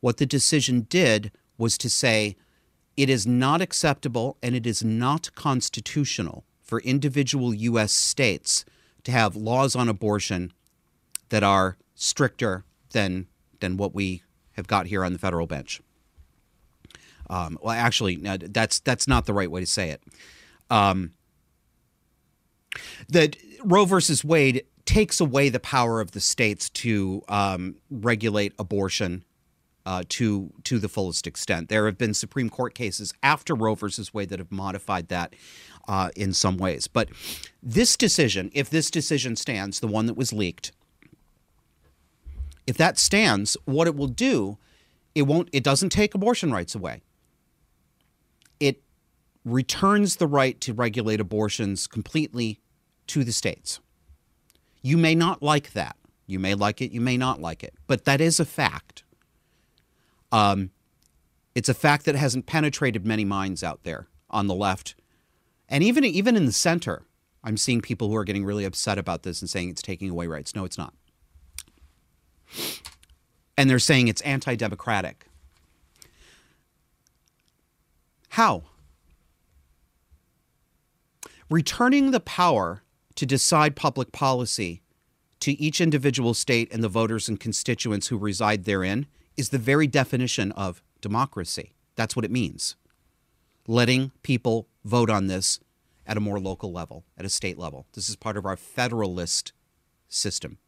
What 0.00 0.16
the 0.16 0.26
decision 0.26 0.86
did 0.88 1.30
was 1.58 1.76
to 1.78 1.90
say 1.90 2.36
it 2.96 3.08
is 3.08 3.26
not 3.26 3.60
acceptable 3.60 4.36
and 4.42 4.54
it 4.54 4.66
is 4.66 4.82
not 4.82 5.34
constitutional 5.34 6.44
for 6.62 6.80
individual 6.80 7.52
U.S. 7.54 7.92
states 7.92 8.64
to 9.04 9.12
have 9.12 9.36
laws 9.36 9.74
on 9.74 9.88
abortion 9.88 10.52
that 11.28 11.42
are 11.42 11.76
stricter 11.94 12.64
than 12.92 13.26
than 13.60 13.76
what 13.76 13.94
we 13.94 14.22
have 14.52 14.66
got 14.66 14.86
here 14.86 15.04
on 15.04 15.12
the 15.12 15.18
federal 15.18 15.46
bench. 15.46 15.80
Um, 17.28 17.58
well, 17.62 17.74
actually, 17.74 18.16
no, 18.16 18.36
that's 18.36 18.80
that's 18.80 19.06
not 19.06 19.26
the 19.26 19.32
right 19.32 19.50
way 19.50 19.60
to 19.60 19.66
say 19.66 19.90
it. 19.90 20.02
Um, 20.70 21.12
that 23.08 23.36
Roe 23.64 23.84
versus 23.84 24.24
Wade 24.24 24.64
takes 24.84 25.20
away 25.20 25.48
the 25.48 25.60
power 25.60 26.00
of 26.00 26.12
the 26.12 26.20
states 26.20 26.68
to 26.70 27.22
um, 27.28 27.76
regulate 27.90 28.52
abortion 28.58 29.24
uh, 29.86 30.02
to 30.08 30.52
to 30.64 30.78
the 30.78 30.88
fullest 30.88 31.26
extent. 31.26 31.68
There 31.68 31.86
have 31.86 31.98
been 31.98 32.14
Supreme 32.14 32.50
Court 32.50 32.74
cases 32.74 33.12
after 33.22 33.54
Roe 33.54 33.74
versus 33.74 34.12
Wade 34.12 34.28
that 34.28 34.38
have 34.38 34.52
modified 34.52 35.08
that 35.08 35.34
uh, 35.88 36.10
in 36.16 36.32
some 36.32 36.58
ways. 36.58 36.86
But 36.86 37.08
this 37.62 37.96
decision, 37.96 38.50
if 38.54 38.70
this 38.70 38.90
decision 38.90 39.36
stands, 39.36 39.80
the 39.80 39.86
one 39.86 40.06
that 40.06 40.16
was 40.16 40.32
leaked, 40.32 40.72
if 42.66 42.76
that 42.76 42.98
stands, 42.98 43.56
what 43.64 43.86
it 43.86 43.96
will 43.96 44.08
do, 44.08 44.58
it 45.14 45.22
won't. 45.22 45.48
It 45.52 45.64
doesn't 45.64 45.90
take 45.90 46.14
abortion 46.14 46.52
rights 46.52 46.74
away. 46.74 47.02
Returns 49.44 50.16
the 50.16 50.26
right 50.26 50.60
to 50.60 50.74
regulate 50.74 51.20
abortions 51.20 51.86
completely 51.86 52.60
to 53.06 53.24
the 53.24 53.32
states. 53.32 53.80
You 54.82 54.96
may 54.96 55.14
not 55.14 55.42
like 55.42 55.72
that. 55.72 55.96
You 56.26 56.38
may 56.38 56.54
like 56.54 56.80
it. 56.80 56.92
You 56.92 57.00
may 57.00 57.16
not 57.16 57.40
like 57.40 57.64
it. 57.64 57.74
But 57.86 58.04
that 58.04 58.20
is 58.20 58.38
a 58.38 58.44
fact. 58.44 59.02
Um, 60.30 60.70
it's 61.54 61.68
a 61.68 61.74
fact 61.74 62.04
that 62.04 62.14
hasn't 62.14 62.46
penetrated 62.46 63.04
many 63.04 63.24
minds 63.24 63.64
out 63.64 63.82
there 63.82 64.06
on 64.30 64.46
the 64.46 64.54
left, 64.54 64.94
and 65.68 65.82
even 65.82 66.04
even 66.04 66.36
in 66.36 66.46
the 66.46 66.52
center. 66.52 67.02
I'm 67.42 67.56
seeing 67.56 67.80
people 67.80 68.08
who 68.08 68.16
are 68.16 68.24
getting 68.24 68.44
really 68.44 68.64
upset 68.64 68.98
about 68.98 69.22
this 69.22 69.40
and 69.40 69.48
saying 69.48 69.70
it's 69.70 69.80
taking 69.80 70.10
away 70.10 70.26
rights. 70.26 70.54
No, 70.54 70.66
it's 70.66 70.76
not. 70.76 70.92
And 73.56 73.70
they're 73.70 73.78
saying 73.78 74.08
it's 74.08 74.20
anti-democratic. 74.20 75.24
How? 78.28 78.64
Returning 81.50 82.12
the 82.12 82.20
power 82.20 82.84
to 83.16 83.26
decide 83.26 83.74
public 83.74 84.12
policy 84.12 84.82
to 85.40 85.60
each 85.60 85.80
individual 85.80 86.32
state 86.32 86.72
and 86.72 86.84
the 86.84 86.88
voters 86.88 87.28
and 87.28 87.40
constituents 87.40 88.06
who 88.06 88.16
reside 88.16 88.64
therein 88.64 89.06
is 89.36 89.48
the 89.48 89.58
very 89.58 89.88
definition 89.88 90.52
of 90.52 90.80
democracy. 91.00 91.72
That's 91.96 92.14
what 92.14 92.24
it 92.24 92.30
means. 92.30 92.76
Letting 93.66 94.12
people 94.22 94.68
vote 94.84 95.10
on 95.10 95.26
this 95.26 95.58
at 96.06 96.16
a 96.16 96.20
more 96.20 96.38
local 96.38 96.70
level, 96.70 97.04
at 97.18 97.24
a 97.24 97.28
state 97.28 97.58
level. 97.58 97.84
This 97.94 98.08
is 98.08 98.14
part 98.14 98.36
of 98.36 98.46
our 98.46 98.56
federalist 98.56 99.52
system. 100.08 100.58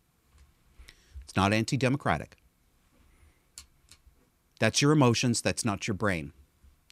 It's 1.23 1.37
not 1.37 1.53
anti 1.53 1.77
democratic. 1.77 2.39
That's 4.59 4.83
your 4.83 4.91
emotions, 4.91 5.41
that's 5.43 5.65
not 5.65 5.87
your 5.87 5.95
brain. 5.95 6.33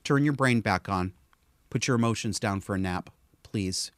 Turn 0.04 0.24
your 0.24 0.32
brain 0.32 0.60
back 0.60 0.88
on. 0.88 1.12
Put 1.70 1.88
your 1.88 1.96
emotions 1.96 2.38
down 2.38 2.60
for 2.60 2.76
a 2.76 2.78
nap, 2.78 3.10
please. 3.50 3.90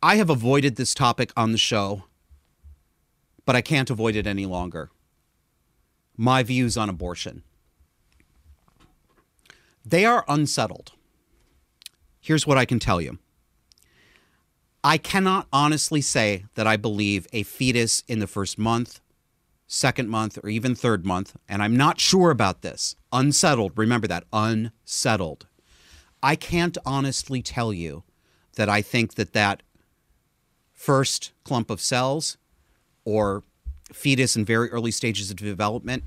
I 0.00 0.16
have 0.16 0.30
avoided 0.30 0.76
this 0.76 0.94
topic 0.94 1.32
on 1.36 1.50
the 1.50 1.58
show, 1.58 2.04
but 3.44 3.56
I 3.56 3.62
can't 3.62 3.90
avoid 3.90 4.14
it 4.14 4.26
any 4.26 4.46
longer. 4.46 4.90
My 6.16 6.42
views 6.42 6.76
on 6.76 6.88
abortion. 6.88 7.42
They 9.84 10.04
are 10.04 10.24
unsettled. 10.28 10.92
Here's 12.20 12.46
what 12.46 12.58
I 12.58 12.64
can 12.64 12.78
tell 12.78 13.00
you 13.00 13.18
I 14.84 14.98
cannot 14.98 15.48
honestly 15.52 16.00
say 16.00 16.44
that 16.54 16.66
I 16.66 16.76
believe 16.76 17.26
a 17.32 17.42
fetus 17.42 18.04
in 18.06 18.20
the 18.20 18.26
first 18.28 18.56
month, 18.56 19.00
second 19.66 20.08
month, 20.08 20.38
or 20.42 20.48
even 20.48 20.76
third 20.76 21.04
month, 21.04 21.36
and 21.48 21.60
I'm 21.60 21.76
not 21.76 22.00
sure 22.00 22.30
about 22.30 22.62
this. 22.62 22.94
Unsettled, 23.12 23.72
remember 23.76 24.06
that, 24.06 24.24
unsettled. 24.32 25.46
I 26.22 26.36
can't 26.36 26.76
honestly 26.84 27.42
tell 27.42 27.72
you 27.72 28.04
that 28.56 28.68
I 28.68 28.82
think 28.82 29.14
that 29.14 29.32
that 29.32 29.62
first 30.72 31.32
clump 31.44 31.70
of 31.70 31.80
cells 31.80 32.36
or 33.04 33.44
fetus 33.92 34.36
in 34.36 34.44
very 34.44 34.70
early 34.70 34.90
stages 34.90 35.30
of 35.30 35.36
development, 35.36 36.04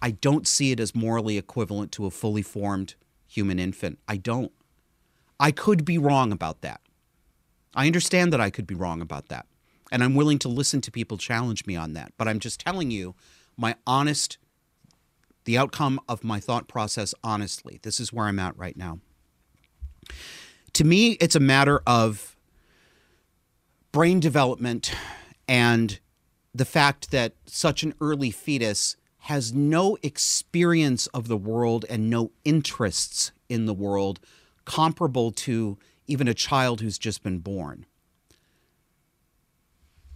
I 0.00 0.12
don't 0.12 0.46
see 0.46 0.70
it 0.70 0.80
as 0.80 0.94
morally 0.94 1.38
equivalent 1.38 1.92
to 1.92 2.06
a 2.06 2.10
fully 2.10 2.42
formed 2.42 2.94
human 3.26 3.58
infant. 3.58 3.98
I 4.06 4.16
don't. 4.16 4.52
I 5.40 5.50
could 5.50 5.84
be 5.84 5.98
wrong 5.98 6.32
about 6.32 6.62
that. 6.62 6.80
I 7.74 7.86
understand 7.86 8.32
that 8.32 8.40
I 8.40 8.50
could 8.50 8.66
be 8.66 8.74
wrong 8.74 9.00
about 9.00 9.28
that. 9.28 9.46
And 9.90 10.04
I'm 10.04 10.14
willing 10.14 10.38
to 10.40 10.48
listen 10.48 10.80
to 10.82 10.90
people 10.90 11.16
challenge 11.16 11.66
me 11.66 11.76
on 11.76 11.94
that. 11.94 12.12
But 12.16 12.28
I'm 12.28 12.38
just 12.38 12.60
telling 12.60 12.90
you 12.90 13.14
my 13.56 13.76
honest, 13.86 14.38
the 15.44 15.58
outcome 15.58 16.00
of 16.08 16.24
my 16.24 16.40
thought 16.40 16.68
process 16.68 17.14
honestly. 17.24 17.78
This 17.82 18.00
is 18.00 18.12
where 18.12 18.26
I'm 18.26 18.38
at 18.38 18.56
right 18.56 18.76
now. 18.76 19.00
To 20.74 20.84
me, 20.84 21.12
it's 21.12 21.34
a 21.34 21.40
matter 21.40 21.82
of 21.86 22.36
brain 23.92 24.20
development 24.20 24.94
and 25.46 25.98
the 26.54 26.64
fact 26.64 27.10
that 27.10 27.34
such 27.46 27.82
an 27.82 27.94
early 28.00 28.30
fetus 28.30 28.96
has 29.22 29.52
no 29.52 29.96
experience 30.02 31.06
of 31.08 31.28
the 31.28 31.36
world 31.36 31.84
and 31.88 32.08
no 32.08 32.30
interests 32.44 33.32
in 33.48 33.66
the 33.66 33.74
world 33.74 34.20
comparable 34.64 35.30
to 35.30 35.78
even 36.06 36.28
a 36.28 36.34
child 36.34 36.80
who's 36.80 36.98
just 36.98 37.22
been 37.22 37.38
born. 37.38 37.86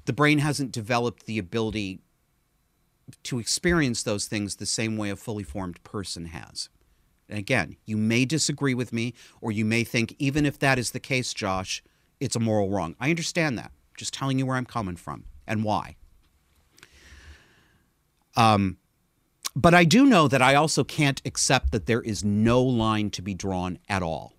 The 0.04 0.12
brain 0.12 0.38
hasn't 0.38 0.72
developed 0.72 1.26
the 1.26 1.38
ability 1.38 2.00
to 3.24 3.38
experience 3.38 4.02
those 4.02 4.26
things 4.26 4.56
the 4.56 4.66
same 4.66 4.96
way 4.96 5.10
a 5.10 5.16
fully 5.16 5.44
formed 5.44 5.82
person 5.84 6.26
has. 6.26 6.68
And 7.32 7.38
again, 7.38 7.76
you 7.86 7.96
may 7.96 8.26
disagree 8.26 8.74
with 8.74 8.92
me, 8.92 9.14
or 9.40 9.50
you 9.50 9.64
may 9.64 9.84
think, 9.84 10.14
even 10.18 10.44
if 10.44 10.58
that 10.58 10.78
is 10.78 10.90
the 10.90 11.00
case, 11.00 11.32
Josh, 11.32 11.82
it's 12.20 12.36
a 12.36 12.38
moral 12.38 12.68
wrong. 12.68 12.94
I 13.00 13.08
understand 13.08 13.56
that. 13.56 13.72
Just 13.96 14.12
telling 14.12 14.38
you 14.38 14.44
where 14.44 14.56
I'm 14.56 14.66
coming 14.66 14.96
from 14.96 15.24
and 15.46 15.64
why. 15.64 15.96
Um, 18.36 18.76
but 19.56 19.72
I 19.72 19.84
do 19.84 20.04
know 20.04 20.28
that 20.28 20.42
I 20.42 20.54
also 20.56 20.84
can't 20.84 21.22
accept 21.24 21.72
that 21.72 21.86
there 21.86 22.02
is 22.02 22.22
no 22.22 22.62
line 22.62 23.08
to 23.12 23.22
be 23.22 23.32
drawn 23.32 23.78
at 23.88 24.02
all. 24.02 24.34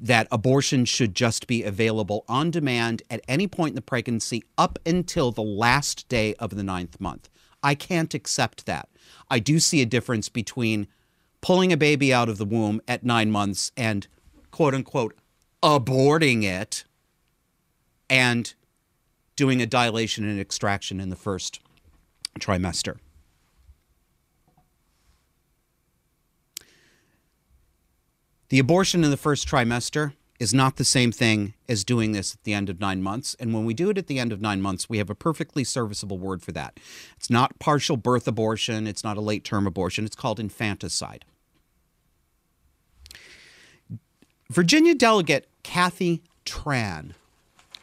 That 0.00 0.26
abortion 0.32 0.86
should 0.86 1.14
just 1.14 1.46
be 1.46 1.62
available 1.62 2.24
on 2.26 2.50
demand 2.50 3.04
at 3.08 3.20
any 3.28 3.46
point 3.46 3.70
in 3.70 3.76
the 3.76 3.80
pregnancy 3.80 4.42
up 4.58 4.80
until 4.84 5.30
the 5.30 5.40
last 5.40 6.08
day 6.08 6.34
of 6.40 6.56
the 6.56 6.64
ninth 6.64 7.00
month. 7.00 7.28
I 7.62 7.76
can't 7.76 8.12
accept 8.12 8.66
that. 8.66 8.88
I 9.30 9.38
do 9.38 9.60
see 9.60 9.82
a 9.82 9.86
difference 9.86 10.28
between 10.28 10.88
pulling 11.44 11.74
a 11.74 11.76
baby 11.76 12.10
out 12.10 12.30
of 12.30 12.38
the 12.38 12.44
womb 12.46 12.80
at 12.88 13.04
nine 13.04 13.30
months 13.30 13.70
and 13.76 14.06
quote 14.50 14.74
unquote 14.74 15.14
aborting 15.62 16.42
it 16.42 16.84
and 18.08 18.54
doing 19.36 19.60
a 19.60 19.66
dilation 19.66 20.26
and 20.26 20.40
extraction 20.40 20.98
in 21.00 21.10
the 21.10 21.16
first 21.16 21.60
trimester. 22.40 22.96
The 28.48 28.58
abortion 28.58 29.04
in 29.04 29.10
the 29.10 29.18
first 29.18 29.46
trimester 29.46 30.14
is 30.40 30.54
not 30.54 30.76
the 30.76 30.84
same 30.84 31.12
thing 31.12 31.52
as 31.68 31.84
doing 31.84 32.12
this 32.12 32.34
at 32.34 32.42
the 32.44 32.54
end 32.54 32.70
of 32.70 32.80
nine 32.80 33.02
months. 33.02 33.36
And 33.38 33.52
when 33.52 33.66
we 33.66 33.74
do 33.74 33.90
it 33.90 33.98
at 33.98 34.06
the 34.06 34.18
end 34.18 34.32
of 34.32 34.40
nine 34.40 34.62
months, 34.62 34.88
we 34.88 34.96
have 34.96 35.10
a 35.10 35.14
perfectly 35.14 35.62
serviceable 35.62 36.18
word 36.18 36.42
for 36.42 36.52
that. 36.52 36.80
It's 37.18 37.28
not 37.28 37.58
partial 37.58 37.98
birth 37.98 38.26
abortion, 38.26 38.86
it's 38.86 39.04
not 39.04 39.18
a 39.18 39.20
late 39.20 39.44
term 39.44 39.66
abortion, 39.66 40.06
it's 40.06 40.16
called 40.16 40.40
infanticide. 40.40 41.26
Virginia 44.58 44.94
delegate 44.94 45.48
Kathy 45.64 46.22
Tran 46.46 47.14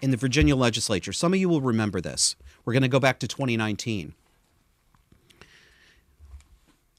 in 0.01 0.11
the 0.11 0.15
Virginia 0.17 0.55
legislature, 0.55 1.11
some 1.11 1.33
of 1.33 1.39
you 1.39 1.49
will 1.49 1.59
remember 1.59 1.99
this. 1.99 2.37
We're 2.63 2.71
going 2.71 2.83
to 2.83 2.87
go 2.87 2.99
back 2.99 3.19
to 3.19 3.27
2019. 3.27 4.13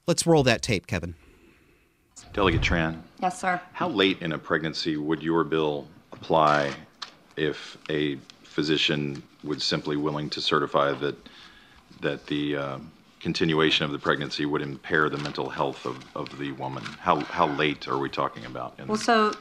Let's 0.05 0.27
roll 0.27 0.43
that 0.43 0.61
tape, 0.61 0.85
Kevin. 0.85 1.15
Delegate 2.33 2.61
Tran, 2.61 3.01
Yes, 3.19 3.41
sir. 3.41 3.59
how 3.71 3.89
late 3.89 4.21
in 4.21 4.33
a 4.33 4.37
pregnancy 4.37 4.95
would 4.95 5.23
your 5.23 5.43
bill 5.43 5.87
apply 6.11 6.71
if 7.35 7.75
a 7.89 8.17
physician 8.43 9.23
would 9.43 9.59
simply 9.59 9.97
willing 9.97 10.29
to 10.29 10.39
certify 10.39 10.91
that 10.93 11.15
that 12.01 12.27
the 12.27 12.55
uh, 12.55 12.77
continuation 13.21 13.85
of 13.85 13.91
the 13.91 13.97
pregnancy 13.99 14.45
would 14.45 14.61
impair 14.61 15.09
the 15.09 15.17
mental 15.19 15.47
health 15.49 15.85
of, 15.85 16.03
of 16.15 16.37
the 16.37 16.51
woman? 16.53 16.83
How 16.99 17.19
how 17.21 17.47
late 17.47 17.87
are 17.87 17.97
we 17.97 18.09
talking 18.09 18.45
about? 18.45 18.73
in- 18.79 18.87
Well, 18.87 18.97
so, 18.97 19.33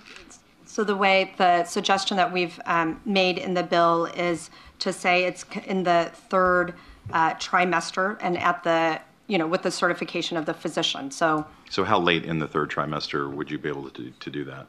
so 0.73 0.83
the 0.85 0.97
way, 0.97 1.35
the 1.37 1.65
suggestion 1.65 2.17
that 2.17 2.33
we've 2.33 2.59
um, 2.65 2.99
made 3.05 3.37
in 3.37 3.53
the 3.53 3.63
bill 3.63 4.07
is 4.07 4.49
to 4.79 4.91
say 4.91 5.25
it's 5.25 5.45
in 5.67 5.83
the 5.83 6.11
third 6.31 6.73
uh, 7.13 7.35
trimester 7.35 8.17
and 8.23 8.39
at 8.39 8.65
the, 8.65 8.99
you 9.27 9.37
know, 9.37 9.47
with 9.47 9.61
the 9.61 9.71
certification 9.71 10.39
of 10.39 10.47
the 10.47 10.55
physician. 10.55 11.11
So, 11.11 11.47
so 11.69 11.85
how 11.85 12.01
late 12.01 12.25
in 12.25 12.39
the 12.39 12.49
third 12.49 12.71
trimester 12.71 13.31
would 13.31 13.51
you 13.51 13.59
be 13.59 13.69
able 13.69 13.91
to 13.91 14.13
to 14.19 14.31
do 14.31 14.45
that? 14.45 14.67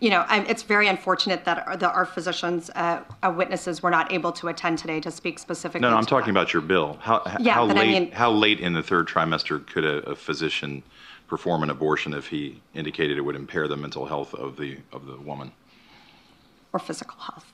you 0.00 0.10
know, 0.10 0.24
I- 0.26 0.40
it's 0.48 0.64
very 0.64 0.88
unfortunate 0.88 1.44
that 1.44 1.64
our, 1.64 1.76
that 1.76 1.94
our 1.94 2.04
physicians, 2.04 2.68
uh, 2.74 3.04
uh, 3.22 3.32
witnesses 3.36 3.80
were 3.84 3.90
not 3.90 4.10
able 4.12 4.32
to 4.32 4.48
attend 4.48 4.76
today 4.78 4.98
to 4.98 5.12
speak 5.12 5.38
specifically. 5.38 5.82
No, 5.82 5.90
no, 5.90 5.96
I'm 5.96 6.04
talking 6.06 6.34
that. 6.34 6.40
about 6.40 6.52
your 6.52 6.62
bill. 6.62 6.98
How 7.00 7.22
Yeah, 7.38 7.52
how 7.54 7.68
but 7.68 7.76
I 7.76 7.80
late 7.82 7.88
mean- 7.92 8.10
how 8.10 8.32
late 8.32 8.58
in 8.58 8.72
the 8.72 8.82
third 8.82 9.06
trimester 9.06 9.64
could 9.64 9.84
a, 9.84 9.98
a 10.10 10.16
physician 10.16 10.82
perform 11.32 11.62
an 11.62 11.70
abortion 11.70 12.12
if 12.12 12.26
he 12.26 12.60
indicated 12.74 13.16
it 13.16 13.22
would 13.22 13.34
impair 13.34 13.66
the 13.66 13.74
mental 13.74 14.04
health 14.04 14.34
of 14.34 14.54
the 14.58 14.76
of 14.92 15.06
the 15.06 15.16
woman? 15.16 15.50
Or 16.74 16.78
physical 16.78 17.18
health. 17.18 17.50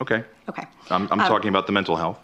Okay. 0.00 0.24
Okay. 0.48 0.64
I'm, 0.90 1.06
I'm 1.12 1.20
Um, 1.20 1.28
talking 1.28 1.48
about 1.48 1.68
the 1.68 1.72
mental 1.72 1.94
health. 1.94 2.18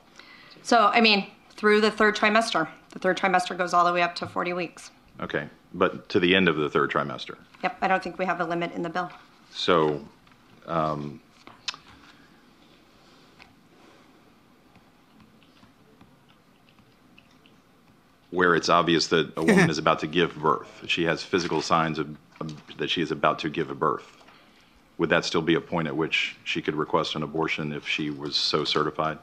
So, 0.65 0.91
I 0.93 1.01
mean, 1.01 1.29
through 1.51 1.81
the 1.81 1.93
third 1.93 2.17
trimester. 2.17 2.67
The 2.91 2.99
third 2.99 3.17
trimester 3.17 3.57
goes 3.57 3.73
all 3.73 3.85
the 3.85 3.93
way 3.93 4.03
up 4.03 4.17
to 4.17 4.27
40 4.27 4.53
weeks. 4.55 4.91
Okay. 5.21 5.49
But 5.75 6.09
to 6.09 6.19
the 6.19 6.35
end 6.35 6.49
of 6.49 6.57
the 6.57 6.69
third 6.69 6.91
trimester. 6.91 7.37
Yep, 7.63 7.77
I 7.83 7.87
don't 7.87 8.03
think 8.03 8.19
we 8.19 8.25
have 8.25 8.41
a 8.41 8.45
limit 8.45 8.73
in 8.73 8.83
the 8.83 8.89
bill. 8.91 9.09
So, 9.53 10.05
um, 10.67 11.21
where 18.37 18.55
it's 18.55 18.69
obvious 18.69 19.07
that 19.07 19.33
a 19.39 19.43
woman 19.43 19.71
is 19.75 19.79
about 19.79 19.99
to 20.01 20.07
give 20.07 20.37
birth, 20.37 20.85
she 20.87 21.05
has 21.05 21.23
physical 21.23 21.63
signs 21.63 21.99
of, 21.99 22.15
of 22.39 22.77
that 22.77 22.91
she 22.91 23.01
is 23.01 23.11
about 23.11 23.39
to 23.39 23.49
give 23.49 23.71
a 23.71 23.75
birth. 23.75 24.19
Would 24.99 25.09
that 25.09 25.25
still 25.25 25.41
be 25.41 25.55
a 25.55 25.61
point 25.61 25.89
at 25.89 25.97
which 25.97 26.37
she 26.45 26.61
could 26.61 26.75
request 26.75 27.15
an 27.15 27.23
abortion 27.23 27.73
if 27.73 27.89
she 27.89 28.11
was 28.11 28.37
so 28.37 28.63
certified? 28.63 29.19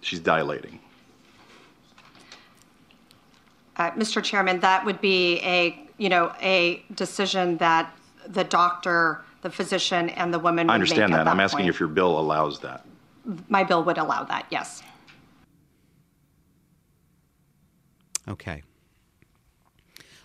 She's 0.00 0.18
dilating. 0.18 0.80
Uh, 3.76 3.90
Mr. 3.90 4.22
Chairman, 4.22 4.60
that 4.60 4.82
would 4.82 5.02
be 5.02 5.40
a, 5.40 5.78
you 5.98 6.08
know, 6.08 6.32
a 6.40 6.82
decision 6.94 7.58
that 7.58 7.94
the 8.26 8.44
doctor, 8.44 9.20
the 9.42 9.50
physician, 9.50 10.08
and 10.10 10.32
the 10.32 10.38
woman 10.38 10.68
would 10.68 10.72
I 10.72 10.78
make 10.78 10.82
understand 10.84 11.12
at 11.12 11.24
that. 11.24 11.28
I'm 11.28 11.40
asking 11.40 11.66
if 11.66 11.78
your 11.78 11.90
bill 11.90 12.18
allows 12.18 12.60
that. 12.60 12.86
My 13.50 13.62
bill 13.62 13.84
would 13.84 13.98
allow 13.98 14.24
that, 14.24 14.46
yes. 14.50 14.82
Okay. 18.28 18.62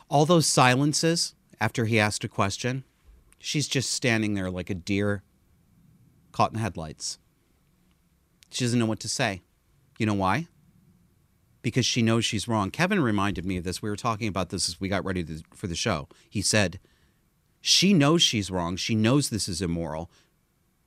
All 0.09 0.25
those 0.25 0.47
silences 0.47 1.35
after 1.59 1.85
he 1.85 1.99
asked 1.99 2.23
a 2.23 2.27
question, 2.27 2.83
she's 3.39 3.67
just 3.67 3.91
standing 3.91 4.33
there 4.33 4.51
like 4.51 4.69
a 4.69 4.75
deer 4.75 5.23
caught 6.31 6.51
in 6.51 6.59
headlights. 6.59 7.19
She 8.49 8.65
doesn't 8.65 8.79
know 8.79 8.85
what 8.85 8.99
to 9.01 9.09
say. 9.09 9.41
You 9.97 10.05
know 10.05 10.13
why? 10.13 10.47
Because 11.61 11.85
she 11.85 12.01
knows 12.01 12.25
she's 12.25 12.47
wrong. 12.47 12.71
Kevin 12.71 13.01
reminded 13.01 13.45
me 13.45 13.57
of 13.57 13.63
this. 13.63 13.81
We 13.81 13.89
were 13.89 13.95
talking 13.95 14.27
about 14.27 14.49
this 14.49 14.67
as 14.67 14.81
we 14.81 14.89
got 14.89 15.05
ready 15.05 15.23
to, 15.23 15.41
for 15.53 15.67
the 15.67 15.75
show. 15.75 16.07
He 16.29 16.41
said, 16.41 16.79
She 17.61 17.93
knows 17.93 18.21
she's 18.21 18.49
wrong. 18.49 18.75
She 18.75 18.95
knows 18.95 19.29
this 19.29 19.47
is 19.47 19.61
immoral, 19.61 20.09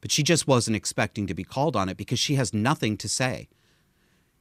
but 0.00 0.11
she 0.11 0.22
just 0.22 0.48
wasn't 0.48 0.77
expecting 0.77 1.27
to 1.29 1.35
be 1.35 1.44
called 1.44 1.77
on 1.77 1.88
it 1.88 1.96
because 1.96 2.18
she 2.18 2.35
has 2.35 2.53
nothing 2.53 2.96
to 2.98 3.09
say. 3.09 3.48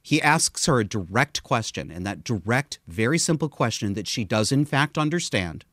He 0.04 0.20
asks 0.20 0.66
her 0.66 0.80
a 0.80 0.84
direct 0.84 1.42
question, 1.42 1.90
and 1.90 2.06
that 2.06 2.22
direct, 2.22 2.78
very 2.86 3.18
simple 3.18 3.48
question 3.48 3.94
that 3.94 4.06
she 4.06 4.22
does 4.22 4.52
in 4.52 4.66
fact 4.66 4.98
understand 4.98 5.64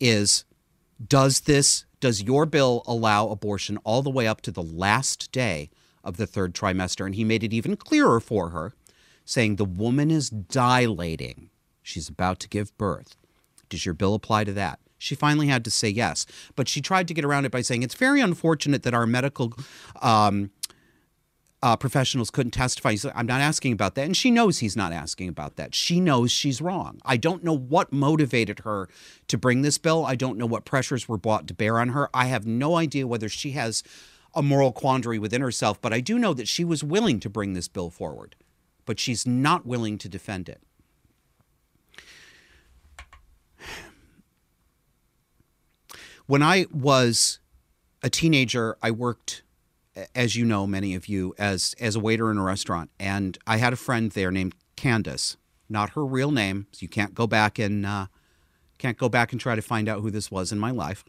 is 0.00 0.46
Does 1.06 1.40
this, 1.40 1.84
does 2.00 2.22
your 2.22 2.46
bill 2.46 2.82
allow 2.86 3.28
abortion 3.28 3.76
all 3.84 4.00
the 4.00 4.08
way 4.08 4.26
up 4.26 4.40
to 4.42 4.50
the 4.50 4.62
last 4.62 5.30
day 5.30 5.68
of 6.02 6.16
the 6.16 6.26
third 6.26 6.54
trimester? 6.54 7.04
And 7.04 7.14
he 7.14 7.22
made 7.22 7.44
it 7.44 7.52
even 7.52 7.76
clearer 7.76 8.18
for 8.18 8.48
her, 8.48 8.72
saying 9.26 9.56
the 9.56 9.66
woman 9.66 10.10
is 10.10 10.30
dilating. 10.30 11.50
She's 11.82 12.08
about 12.08 12.40
to 12.40 12.48
give 12.48 12.76
birth. 12.78 13.14
Does 13.68 13.84
your 13.84 13.94
bill 13.94 14.14
apply 14.14 14.44
to 14.44 14.54
that? 14.54 14.80
She 14.96 15.14
finally 15.14 15.48
had 15.48 15.66
to 15.66 15.70
say 15.70 15.90
yes, 15.90 16.24
but 16.56 16.66
she 16.66 16.80
tried 16.80 17.08
to 17.08 17.14
get 17.14 17.26
around 17.26 17.44
it 17.44 17.52
by 17.52 17.60
saying 17.60 17.82
it's 17.82 17.94
very 17.94 18.22
unfortunate 18.22 18.84
that 18.84 18.94
our 18.94 19.06
medical 19.06 19.52
um, 20.00 20.50
uh, 21.64 21.74
professionals 21.74 22.30
couldn't 22.30 22.50
testify. 22.50 22.94
Said, 22.94 23.12
I'm 23.14 23.24
not 23.26 23.40
asking 23.40 23.72
about 23.72 23.94
that. 23.94 24.04
And 24.04 24.14
she 24.14 24.30
knows 24.30 24.58
he's 24.58 24.76
not 24.76 24.92
asking 24.92 25.30
about 25.30 25.56
that. 25.56 25.74
She 25.74 25.98
knows 25.98 26.30
she's 26.30 26.60
wrong. 26.60 27.00
I 27.06 27.16
don't 27.16 27.42
know 27.42 27.56
what 27.56 27.90
motivated 27.90 28.60
her 28.60 28.86
to 29.28 29.38
bring 29.38 29.62
this 29.62 29.78
bill. 29.78 30.04
I 30.04 30.14
don't 30.14 30.36
know 30.36 30.44
what 30.44 30.66
pressures 30.66 31.08
were 31.08 31.16
brought 31.16 31.48
to 31.48 31.54
bear 31.54 31.80
on 31.80 31.88
her. 31.88 32.10
I 32.12 32.26
have 32.26 32.46
no 32.46 32.76
idea 32.76 33.06
whether 33.06 33.30
she 33.30 33.52
has 33.52 33.82
a 34.34 34.42
moral 34.42 34.72
quandary 34.72 35.18
within 35.18 35.40
herself, 35.40 35.80
but 35.80 35.94
I 35.94 36.00
do 36.00 36.18
know 36.18 36.34
that 36.34 36.48
she 36.48 36.64
was 36.64 36.84
willing 36.84 37.18
to 37.20 37.30
bring 37.30 37.54
this 37.54 37.68
bill 37.68 37.88
forward, 37.88 38.36
but 38.84 39.00
she's 39.00 39.26
not 39.26 39.64
willing 39.64 39.96
to 39.98 40.08
defend 40.08 40.50
it. 40.50 40.60
When 46.26 46.42
I 46.42 46.66
was 46.70 47.38
a 48.02 48.10
teenager, 48.10 48.76
I 48.82 48.90
worked 48.90 49.43
as 50.14 50.36
you 50.36 50.44
know, 50.44 50.66
many 50.66 50.94
of 50.94 51.08
you, 51.08 51.34
as 51.38 51.74
as 51.80 51.96
a 51.96 52.00
waiter 52.00 52.30
in 52.30 52.38
a 52.38 52.42
restaurant, 52.42 52.90
and 52.98 53.38
I 53.46 53.58
had 53.58 53.72
a 53.72 53.76
friend 53.76 54.10
there 54.10 54.30
named 54.30 54.54
Candace. 54.76 55.36
Not 55.68 55.90
her 55.90 56.04
real 56.04 56.30
name. 56.30 56.66
So 56.72 56.80
you 56.82 56.88
can't 56.88 57.14
go 57.14 57.26
back 57.26 57.58
and 57.58 57.86
uh, 57.86 58.06
can't 58.78 58.98
go 58.98 59.08
back 59.08 59.32
and 59.32 59.40
try 59.40 59.54
to 59.54 59.62
find 59.62 59.88
out 59.88 60.00
who 60.00 60.10
this 60.10 60.30
was 60.30 60.52
in 60.52 60.58
my 60.58 60.70
life. 60.70 61.04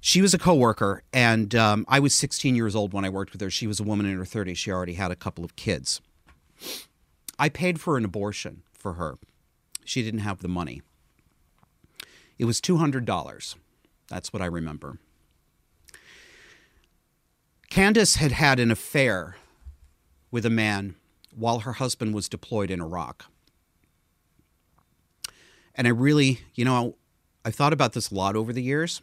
She 0.00 0.20
was 0.20 0.34
a 0.34 0.38
coworker, 0.38 1.02
and 1.14 1.54
um, 1.54 1.86
I 1.88 1.98
was 1.98 2.14
16 2.14 2.54
years 2.54 2.76
old 2.76 2.92
when 2.92 3.06
I 3.06 3.08
worked 3.08 3.32
with 3.32 3.40
her. 3.40 3.50
She 3.50 3.66
was 3.66 3.80
a 3.80 3.84
woman 3.84 4.04
in 4.04 4.18
her 4.18 4.24
30s. 4.24 4.56
She 4.56 4.70
already 4.70 4.94
had 4.94 5.10
a 5.10 5.16
couple 5.16 5.44
of 5.44 5.56
kids. 5.56 6.02
I 7.38 7.48
paid 7.48 7.80
for 7.80 7.96
an 7.96 8.04
abortion 8.04 8.64
for 8.74 8.94
her. 8.94 9.18
She 9.82 10.02
didn't 10.02 10.20
have 10.20 10.40
the 10.40 10.48
money. 10.48 10.82
It 12.38 12.44
was 12.44 12.60
$200. 12.60 13.54
That's 14.08 14.32
what 14.32 14.42
I 14.42 14.46
remember. 14.46 14.98
Candace 17.74 18.14
had 18.14 18.30
had 18.30 18.60
an 18.60 18.70
affair 18.70 19.34
with 20.30 20.46
a 20.46 20.48
man 20.48 20.94
while 21.34 21.58
her 21.58 21.72
husband 21.72 22.14
was 22.14 22.28
deployed 22.28 22.70
in 22.70 22.80
Iraq. 22.80 23.24
And 25.74 25.88
I 25.88 25.90
really, 25.90 26.42
you 26.54 26.64
know, 26.64 26.94
I've 27.44 27.56
thought 27.56 27.72
about 27.72 27.92
this 27.92 28.12
a 28.12 28.14
lot 28.14 28.36
over 28.36 28.52
the 28.52 28.62
years, 28.62 29.02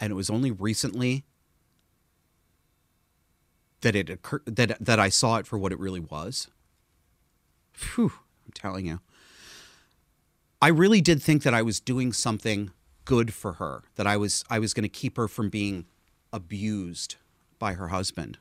and 0.00 0.10
it 0.10 0.16
was 0.16 0.28
only 0.28 0.50
recently 0.50 1.22
that 3.82 3.94
it 3.94 4.10
occurred 4.10 4.42
that 4.46 4.84
that 4.84 4.98
I 4.98 5.08
saw 5.08 5.36
it 5.36 5.46
for 5.46 5.56
what 5.56 5.70
it 5.70 5.78
really 5.78 6.00
was. 6.00 6.48
Phew, 7.72 8.14
I'm 8.44 8.52
telling 8.52 8.86
you. 8.86 8.98
I 10.60 10.68
really 10.70 11.00
did 11.00 11.22
think 11.22 11.44
that 11.44 11.54
I 11.54 11.62
was 11.62 11.78
doing 11.78 12.12
something 12.12 12.72
good 13.04 13.32
for 13.32 13.52
her, 13.52 13.84
that 13.94 14.08
I 14.08 14.16
was 14.16 14.42
I 14.50 14.58
was 14.58 14.74
going 14.74 14.82
to 14.82 14.88
keep 14.88 15.16
her 15.16 15.28
from 15.28 15.50
being 15.50 15.86
abused 16.32 17.14
by 17.58 17.74
her 17.74 17.88
husband. 17.88 18.38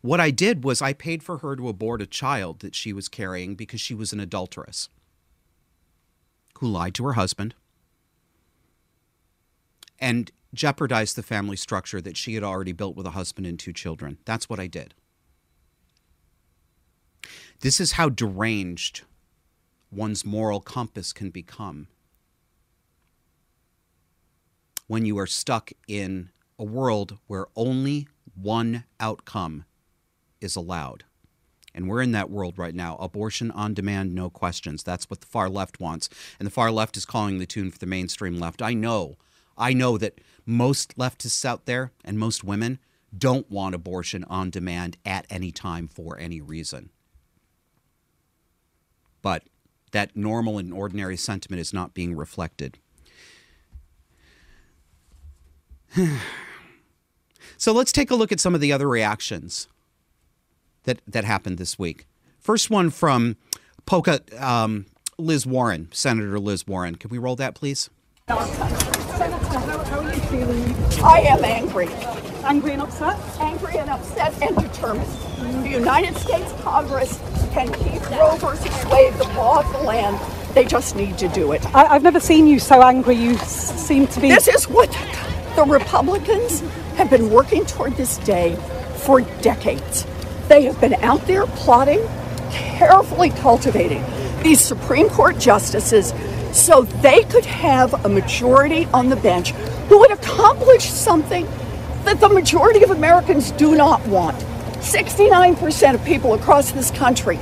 What 0.00 0.20
I 0.20 0.30
did 0.30 0.64
was 0.64 0.82
I 0.82 0.92
paid 0.92 1.22
for 1.22 1.38
her 1.38 1.56
to 1.56 1.68
abort 1.68 2.02
a 2.02 2.06
child 2.06 2.60
that 2.60 2.74
she 2.74 2.92
was 2.92 3.08
carrying 3.08 3.54
because 3.54 3.80
she 3.80 3.94
was 3.94 4.12
an 4.12 4.20
adulteress 4.20 4.88
who 6.58 6.68
lied 6.68 6.94
to 6.96 7.04
her 7.06 7.14
husband 7.14 7.54
and 9.98 10.30
jeopardized 10.52 11.16
the 11.16 11.22
family 11.22 11.56
structure 11.56 12.00
that 12.00 12.16
she 12.16 12.34
had 12.34 12.44
already 12.44 12.72
built 12.72 12.96
with 12.96 13.06
a 13.06 13.12
husband 13.12 13.46
and 13.46 13.58
two 13.58 13.72
children. 13.72 14.18
That's 14.24 14.48
what 14.48 14.60
I 14.60 14.66
did. 14.66 14.94
This 17.60 17.80
is 17.80 17.92
how 17.92 18.10
deranged 18.10 19.02
one's 19.90 20.24
moral 20.24 20.60
compass 20.60 21.12
can 21.12 21.30
become 21.30 21.88
when 24.86 25.06
you 25.06 25.18
are 25.18 25.26
stuck 25.26 25.72
in 25.88 26.30
a 26.58 26.64
world 26.64 27.18
where 27.26 27.46
only 27.56 28.08
one 28.34 28.84
outcome 29.00 29.64
is 30.40 30.56
allowed. 30.56 31.04
And 31.74 31.88
we're 31.88 32.02
in 32.02 32.12
that 32.12 32.30
world 32.30 32.56
right 32.56 32.74
now. 32.74 32.96
Abortion 32.96 33.50
on 33.50 33.74
demand, 33.74 34.14
no 34.14 34.30
questions. 34.30 34.84
That's 34.84 35.10
what 35.10 35.20
the 35.20 35.26
far 35.26 35.48
left 35.48 35.80
wants. 35.80 36.08
And 36.38 36.46
the 36.46 36.52
far 36.52 36.70
left 36.70 36.96
is 36.96 37.04
calling 37.04 37.38
the 37.38 37.46
tune 37.46 37.70
for 37.70 37.78
the 37.78 37.86
mainstream 37.86 38.38
left. 38.38 38.62
I 38.62 38.74
know. 38.74 39.16
I 39.58 39.72
know 39.72 39.98
that 39.98 40.20
most 40.46 40.96
leftists 40.96 41.44
out 41.44 41.66
there 41.66 41.90
and 42.04 42.18
most 42.18 42.44
women 42.44 42.78
don't 43.16 43.50
want 43.50 43.74
abortion 43.74 44.24
on 44.24 44.50
demand 44.50 44.96
at 45.04 45.26
any 45.30 45.50
time 45.50 45.88
for 45.88 46.18
any 46.18 46.40
reason. 46.40 46.90
But 49.22 49.44
that 49.92 50.16
normal 50.16 50.58
and 50.58 50.72
ordinary 50.72 51.16
sentiment 51.16 51.60
is 51.60 51.72
not 51.72 51.94
being 51.94 52.14
reflected. 52.14 52.78
so 57.56 57.72
let's 57.72 57.92
take 57.92 58.10
a 58.10 58.14
look 58.14 58.32
at 58.32 58.40
some 58.40 58.54
of 58.54 58.60
the 58.60 58.72
other 58.72 58.88
reactions 58.88 59.68
that 60.84 61.00
that 61.06 61.24
happened 61.24 61.58
this 61.58 61.78
week. 61.78 62.06
First 62.38 62.70
one 62.70 62.90
from 62.90 63.36
Polka 63.86 64.20
um, 64.38 64.86
Liz 65.18 65.46
Warren, 65.46 65.88
Senator 65.92 66.38
Liz 66.38 66.66
Warren. 66.66 66.96
Can 66.96 67.10
we 67.10 67.18
roll 67.18 67.36
that, 67.36 67.54
please? 67.54 67.90
How, 68.28 68.38
how 68.38 70.00
are 70.00 70.14
you 70.14 70.20
feeling? 70.22 70.74
I 71.02 71.20
am 71.20 71.44
angry. 71.44 71.88
Angry 72.44 72.72
and 72.72 72.82
upset? 72.82 73.18
Angry 73.40 73.78
and 73.78 73.88
upset 73.88 74.34
and 74.42 74.56
determined. 74.56 75.10
The 75.64 75.70
United 75.70 76.16
States 76.16 76.52
Congress 76.62 77.18
can 77.52 77.72
keep 77.72 78.10
Roe 78.10 78.36
versus 78.36 78.84
Wade 78.90 79.14
the 79.14 79.24
law 79.36 79.60
of 79.60 79.72
the 79.72 79.78
land. 79.78 80.18
They 80.54 80.64
just 80.64 80.96
need 80.96 81.18
to 81.18 81.28
do 81.28 81.52
it. 81.52 81.64
I, 81.74 81.86
I've 81.86 82.02
never 82.02 82.20
seen 82.20 82.46
you 82.46 82.58
so 82.58 82.82
angry. 82.82 83.16
You 83.16 83.36
seem 83.38 84.06
to 84.08 84.20
be. 84.20 84.28
This 84.28 84.48
is 84.48 84.68
what 84.68 84.90
the 85.56 85.64
Republicans 85.64 86.60
have 86.96 87.10
been 87.10 87.30
working 87.30 87.64
toward 87.64 87.96
this 87.96 88.18
day 88.18 88.56
for 89.04 89.20
decades. 89.40 90.06
They 90.48 90.62
have 90.64 90.80
been 90.80 90.94
out 90.94 91.26
there 91.26 91.46
plotting, 91.46 92.00
carefully 92.50 93.30
cultivating 93.30 94.04
these 94.42 94.60
Supreme 94.60 95.08
Court 95.08 95.38
justices 95.38 96.12
so 96.52 96.82
they 96.82 97.24
could 97.24 97.46
have 97.46 98.04
a 98.04 98.08
majority 98.08 98.86
on 98.92 99.08
the 99.08 99.16
bench 99.16 99.50
who 99.88 99.98
would 99.98 100.12
accomplish 100.12 100.84
something 100.84 101.46
that 102.04 102.20
the 102.20 102.28
majority 102.28 102.84
of 102.84 102.90
Americans 102.90 103.50
do 103.52 103.74
not 103.74 104.06
want. 104.06 104.36
69% 104.80 105.94
of 105.94 106.04
people 106.04 106.34
across 106.34 106.72
this 106.72 106.90
country, 106.90 107.38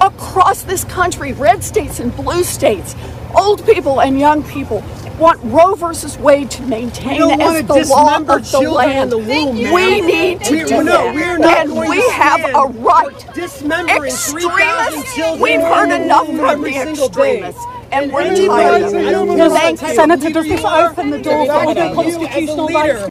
across 0.00 0.62
this 0.62 0.84
country, 0.84 1.32
red 1.32 1.62
states 1.64 2.00
and 2.00 2.14
blue 2.16 2.44
states, 2.44 2.94
old 3.34 3.64
people 3.66 4.00
and 4.00 4.18
young 4.18 4.42
people, 4.44 4.82
want 5.18 5.40
Roe 5.44 5.74
versus 5.74 6.18
Wade 6.18 6.50
to 6.52 6.62
maintain 6.64 7.12
We 7.12 7.18
don't 7.18 7.40
as 7.40 7.46
wanna 7.48 7.62
the 7.62 7.74
law 7.88 8.18
dismember 8.18 8.32
of 8.36 8.50
the 8.50 8.60
land. 8.70 9.12
the 9.12 9.18
womb, 9.18 9.56
we 9.72 10.00
need 10.02 10.44
to 10.44 10.54
We- 10.56 10.64
do 10.64 10.84
no, 10.84 10.92
that. 10.92 11.14
we're 11.14 11.38
not 11.38 11.58
and 11.58 11.74
we 11.88 12.06
have 12.10 12.44
a 12.44 12.66
right. 12.78 13.06
for 13.20 13.32
dismembering 13.34 14.12
3,000 14.12 15.00
Extremists, 15.00 15.40
we've 15.40 15.60
heard 15.62 15.90
enough 15.90 16.28
womb 16.28 16.38
from 16.38 16.62
the 16.62 16.72
single 16.72 17.08
day. 17.08 17.38
extremists. 17.38 17.66
And 17.92 18.12
we're 18.12 18.20
anybody- 18.22 18.48
tired 18.48 18.82
of 18.82 18.94
it. 18.94 19.10
know 19.36 19.50
Thank 19.54 19.80
what 19.80 19.88
you. 19.90 19.94
Senator, 19.96 20.30
does 20.30 20.44
this 20.48 20.64
open 20.64 21.10
the 21.10 21.18
door 21.18 21.46
for 21.46 21.52
you 21.64 21.70
other 21.70 21.82
a 21.82 21.94
constitutional 21.94 22.66
leader. 22.66 22.94
rights? 22.94 23.08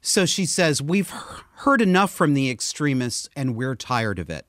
So 0.00 0.26
she 0.26 0.46
says, 0.46 0.80
We've 0.80 1.10
heard 1.10 1.80
enough 1.80 2.10
from 2.10 2.34
the 2.34 2.50
extremists 2.50 3.28
and 3.36 3.56
we're 3.56 3.74
tired 3.74 4.18
of 4.18 4.30
it. 4.30 4.46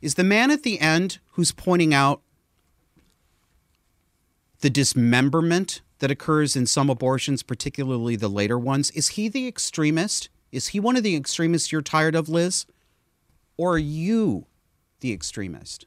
Is 0.00 0.14
the 0.14 0.24
man 0.24 0.50
at 0.50 0.62
the 0.62 0.80
end 0.80 1.18
who's 1.32 1.52
pointing 1.52 1.92
out 1.92 2.22
the 4.60 4.70
dismemberment 4.70 5.80
that 5.98 6.10
occurs 6.10 6.54
in 6.56 6.66
some 6.66 6.90
abortions, 6.90 7.42
particularly 7.42 8.16
the 8.16 8.28
later 8.28 8.58
ones, 8.58 8.90
is 8.92 9.08
he 9.08 9.28
the 9.28 9.48
extremist? 9.48 10.28
Is 10.52 10.68
he 10.68 10.80
one 10.80 10.96
of 10.96 11.02
the 11.02 11.16
extremists 11.16 11.72
you're 11.72 11.82
tired 11.82 12.14
of, 12.14 12.28
Liz? 12.28 12.66
Or 13.56 13.74
are 13.74 13.78
you 13.78 14.46
the 15.00 15.12
extremist? 15.12 15.86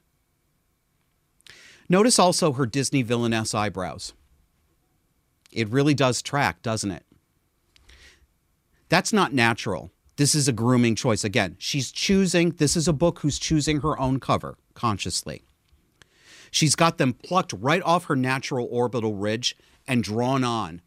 Notice 1.88 2.18
also 2.18 2.52
her 2.52 2.66
Disney 2.66 3.02
villainess 3.02 3.54
eyebrows. 3.54 4.12
It 5.50 5.68
really 5.68 5.94
does 5.94 6.22
track, 6.22 6.62
doesn't 6.62 6.90
it? 6.90 7.04
That's 8.92 9.10
not 9.10 9.32
natural. 9.32 9.90
This 10.16 10.34
is 10.34 10.48
a 10.48 10.52
grooming 10.52 10.96
choice. 10.96 11.24
Again, 11.24 11.56
she's 11.58 11.90
choosing, 11.90 12.50
this 12.50 12.76
is 12.76 12.86
a 12.86 12.92
book 12.92 13.20
who's 13.20 13.38
choosing 13.38 13.80
her 13.80 13.98
own 13.98 14.20
cover 14.20 14.58
consciously. 14.74 15.44
She's 16.50 16.76
got 16.76 16.98
them 16.98 17.14
plucked 17.14 17.54
right 17.54 17.80
off 17.84 18.04
her 18.04 18.16
natural 18.16 18.68
orbital 18.70 19.14
ridge 19.14 19.56
and 19.88 20.04
drawn 20.04 20.44
on 20.44 20.82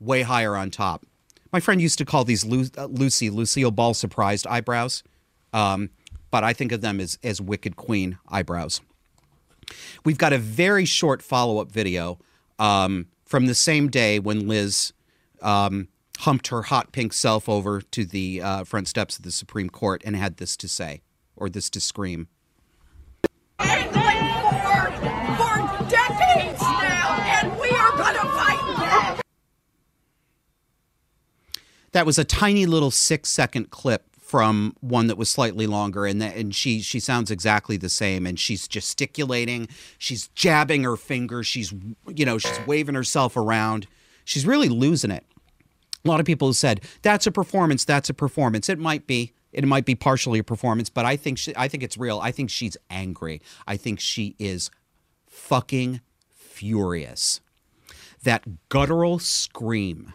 way 0.00 0.22
higher 0.22 0.56
on 0.56 0.72
top. 0.72 1.06
My 1.52 1.60
friend 1.60 1.80
used 1.80 1.96
to 1.98 2.04
call 2.04 2.24
these 2.24 2.44
Lu- 2.44 2.66
uh, 2.76 2.86
Lucy, 2.86 3.30
Lucille 3.30 3.70
Ball 3.70 3.94
surprised 3.94 4.48
eyebrows. 4.48 5.04
Um, 5.52 5.90
but 6.32 6.42
I 6.42 6.54
think 6.54 6.72
of 6.72 6.80
them 6.80 6.98
as, 6.98 7.20
as 7.22 7.40
Wicked 7.40 7.76
Queen 7.76 8.18
eyebrows. 8.28 8.80
We've 10.04 10.18
got 10.18 10.32
a 10.32 10.38
very 10.38 10.86
short 10.86 11.22
follow 11.22 11.60
up 11.60 11.70
video 11.70 12.18
um, 12.58 13.06
from 13.24 13.46
the 13.46 13.54
same 13.54 13.90
day 13.90 14.18
when 14.18 14.48
Liz 14.48 14.92
um, 15.40 15.86
humped 16.18 16.48
her 16.48 16.62
hot 16.62 16.92
pink 16.92 17.12
self 17.12 17.48
over 17.48 17.80
to 17.80 18.04
the 18.04 18.40
uh, 18.42 18.64
front 18.64 18.88
steps 18.88 19.16
of 19.16 19.24
the 19.24 19.32
Supreme 19.32 19.68
Court 19.68 20.02
and 20.04 20.16
had 20.16 20.36
this 20.36 20.56
to 20.58 20.68
say, 20.68 21.02
or 21.36 21.48
this 21.48 21.68
to 21.70 21.80
scream. 21.80 22.28
And 23.58 23.90
forward 23.90 24.94
for 25.36 25.88
decades 25.88 26.60
now, 26.60 27.16
and 27.42 27.58
we 27.58 27.70
are 27.70 27.96
going 27.96 28.14
to 28.14 28.20
fight 28.20 28.76
back. 28.78 29.20
That 31.92 32.06
was 32.06 32.18
a 32.18 32.24
tiny 32.24 32.66
little 32.66 32.90
six 32.90 33.28
second 33.28 33.70
clip 33.70 34.14
from 34.20 34.74
one 34.80 35.06
that 35.06 35.16
was 35.16 35.28
slightly 35.28 35.66
longer 35.66 36.06
and 36.06 36.20
that, 36.20 36.34
and 36.34 36.54
she 36.54 36.80
she 36.80 36.98
sounds 36.98 37.30
exactly 37.30 37.76
the 37.76 37.90
same 37.90 38.26
and 38.26 38.40
she's 38.40 38.66
gesticulating 38.66 39.68
she's 39.98 40.26
jabbing 40.28 40.82
her 40.82 40.96
finger 40.96 41.44
she's 41.44 41.72
you 42.08 42.24
know 42.24 42.36
she's 42.36 42.58
waving 42.66 42.96
herself 42.96 43.36
around 43.36 43.86
she's 44.24 44.44
really 44.44 44.68
losing 44.68 45.12
it 45.12 45.24
a 46.04 46.08
lot 46.08 46.20
of 46.20 46.26
people 46.26 46.48
have 46.48 46.56
said 46.56 46.80
that's 47.02 47.26
a 47.26 47.32
performance 47.32 47.84
that's 47.84 48.10
a 48.10 48.14
performance 48.14 48.68
it 48.68 48.78
might 48.78 49.06
be 49.06 49.32
it 49.52 49.64
might 49.64 49.84
be 49.84 49.94
partially 49.94 50.38
a 50.38 50.44
performance 50.44 50.90
but 50.90 51.04
i 51.04 51.16
think 51.16 51.38
she, 51.38 51.52
i 51.56 51.68
think 51.68 51.82
it's 51.82 51.96
real 51.96 52.20
i 52.20 52.30
think 52.30 52.50
she's 52.50 52.76
angry 52.90 53.40
i 53.66 53.76
think 53.76 54.00
she 54.00 54.34
is 54.38 54.70
fucking 55.26 56.00
furious 56.30 57.40
that 58.22 58.68
guttural 58.68 59.18
scream 59.18 60.14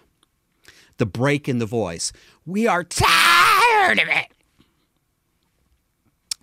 the 1.00 1.06
break 1.08 1.50
in 1.50 1.58
the 1.58 1.66
voice. 1.66 2.12
We 2.46 2.68
are 2.68 2.84
tired 2.84 4.00
of 4.00 4.08
it. 4.08 4.28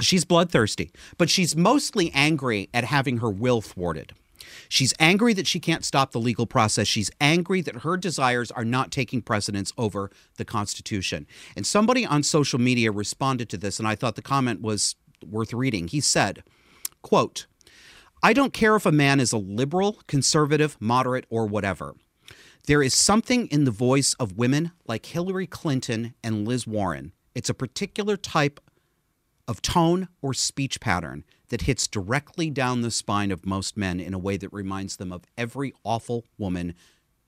She's 0.00 0.24
bloodthirsty, 0.24 0.90
but 1.16 1.30
she's 1.30 1.56
mostly 1.56 2.10
angry 2.12 2.68
at 2.74 2.84
having 2.84 3.18
her 3.18 3.30
will 3.30 3.60
thwarted. 3.62 4.12
She's 4.68 4.94
angry 4.98 5.32
that 5.34 5.46
she 5.46 5.60
can't 5.60 5.84
stop 5.84 6.12
the 6.12 6.20
legal 6.20 6.46
process. 6.46 6.86
She's 6.88 7.10
angry 7.20 7.60
that 7.62 7.82
her 7.82 7.96
desires 7.96 8.50
are 8.50 8.64
not 8.64 8.90
taking 8.90 9.22
precedence 9.22 9.72
over 9.76 10.10
the 10.36 10.44
Constitution. 10.44 11.26
And 11.56 11.66
somebody 11.66 12.04
on 12.04 12.22
social 12.22 12.58
media 12.58 12.90
responded 12.90 13.48
to 13.50 13.56
this, 13.56 13.78
and 13.78 13.86
I 13.86 13.94
thought 13.94 14.16
the 14.16 14.22
comment 14.22 14.62
was 14.62 14.96
worth 15.24 15.52
reading. 15.52 15.88
He 15.88 16.00
said, 16.00 16.42
quote, 17.02 17.46
I 18.22 18.32
don't 18.32 18.52
care 18.52 18.76
if 18.76 18.86
a 18.86 18.92
man 18.92 19.20
is 19.20 19.32
a 19.32 19.38
liberal, 19.38 20.00
conservative, 20.06 20.76
moderate, 20.80 21.26
or 21.28 21.46
whatever. 21.46 21.94
There 22.66 22.82
is 22.82 22.94
something 22.94 23.46
in 23.48 23.64
the 23.64 23.70
voice 23.70 24.14
of 24.14 24.36
women 24.36 24.72
like 24.86 25.06
Hillary 25.06 25.46
Clinton 25.46 26.14
and 26.24 26.48
Liz 26.48 26.66
Warren. 26.66 27.12
It's 27.34 27.50
a 27.50 27.54
particular 27.54 28.16
type 28.16 28.60
of 29.48 29.62
tone 29.62 30.08
or 30.22 30.34
speech 30.34 30.80
pattern 30.80 31.24
that 31.48 31.62
hits 31.62 31.86
directly 31.86 32.50
down 32.50 32.80
the 32.80 32.90
spine 32.90 33.30
of 33.30 33.46
most 33.46 33.76
men 33.76 34.00
in 34.00 34.14
a 34.14 34.18
way 34.18 34.36
that 34.36 34.52
reminds 34.52 34.96
them 34.96 35.12
of 35.12 35.24
every 35.38 35.72
awful 35.84 36.24
woman 36.38 36.74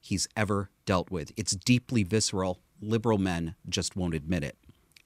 he's 0.00 0.28
ever 0.36 0.70
dealt 0.84 1.10
with. 1.10 1.32
It's 1.36 1.52
deeply 1.54 2.02
visceral. 2.02 2.60
Liberal 2.80 3.18
men 3.18 3.54
just 3.68 3.96
won't 3.96 4.14
admit 4.14 4.42
it. 4.42 4.56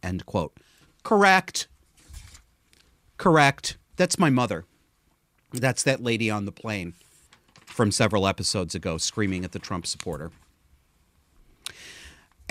End 0.02 0.26
quote. 0.26 0.56
Correct. 1.02 1.68
Correct. 3.18 3.76
That's 3.96 4.18
my 4.18 4.30
mother. 4.30 4.64
That's 5.52 5.82
that 5.82 6.02
lady 6.02 6.30
on 6.30 6.44
the 6.44 6.52
plane 6.52 6.94
from 7.66 7.92
several 7.92 8.26
episodes 8.26 8.74
ago 8.74 8.98
screaming 8.98 9.44
at 9.44 9.52
the 9.52 9.58
Trump 9.58 9.86
supporter. 9.86 10.30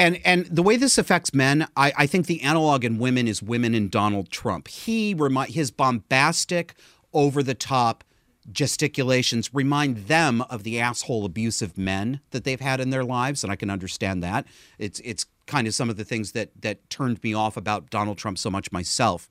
And 0.02 0.20
and 0.26 0.48
the 0.48 0.64
way 0.64 0.78
this 0.78 0.98
affects 0.98 1.32
men, 1.32 1.68
I, 1.78 1.94
I 1.96 2.08
think 2.08 2.26
the 2.26 2.42
analog 2.42 2.84
in 2.84 2.98
women 2.98 3.28
is 3.28 3.44
women 3.44 3.76
in 3.76 3.88
Donald 3.88 4.32
Trump. 4.32 4.68
He 4.68 5.14
remind 5.14 5.52
his 5.52 5.70
bombastic, 5.70 6.74
over 7.14 7.44
the 7.44 7.54
top 7.54 8.04
gesticulations 8.52 9.54
remind 9.54 10.08
them 10.08 10.42
of 10.50 10.64
the 10.64 10.80
asshole 10.80 11.24
abusive 11.24 11.78
men 11.78 12.20
that 12.32 12.44
they've 12.44 12.60
had 12.60 12.82
in 12.82 12.90
their 12.90 13.04
lives, 13.04 13.44
and 13.44 13.54
I 13.54 13.56
can 13.56 13.70
understand 13.70 14.24
that. 14.24 14.48
It's 14.80 15.00
it's 15.02 15.28
kind 15.46 15.68
of 15.68 15.76
some 15.76 15.88
of 15.88 15.98
the 15.98 16.04
things 16.04 16.32
that 16.32 16.50
that 16.60 16.90
turned 16.90 17.24
me 17.24 17.36
off 17.36 17.56
about 17.56 17.92
Donald 17.92 18.18
Trump 18.18 18.40
so 18.40 18.50
much 18.50 18.72
myself. 18.72 19.30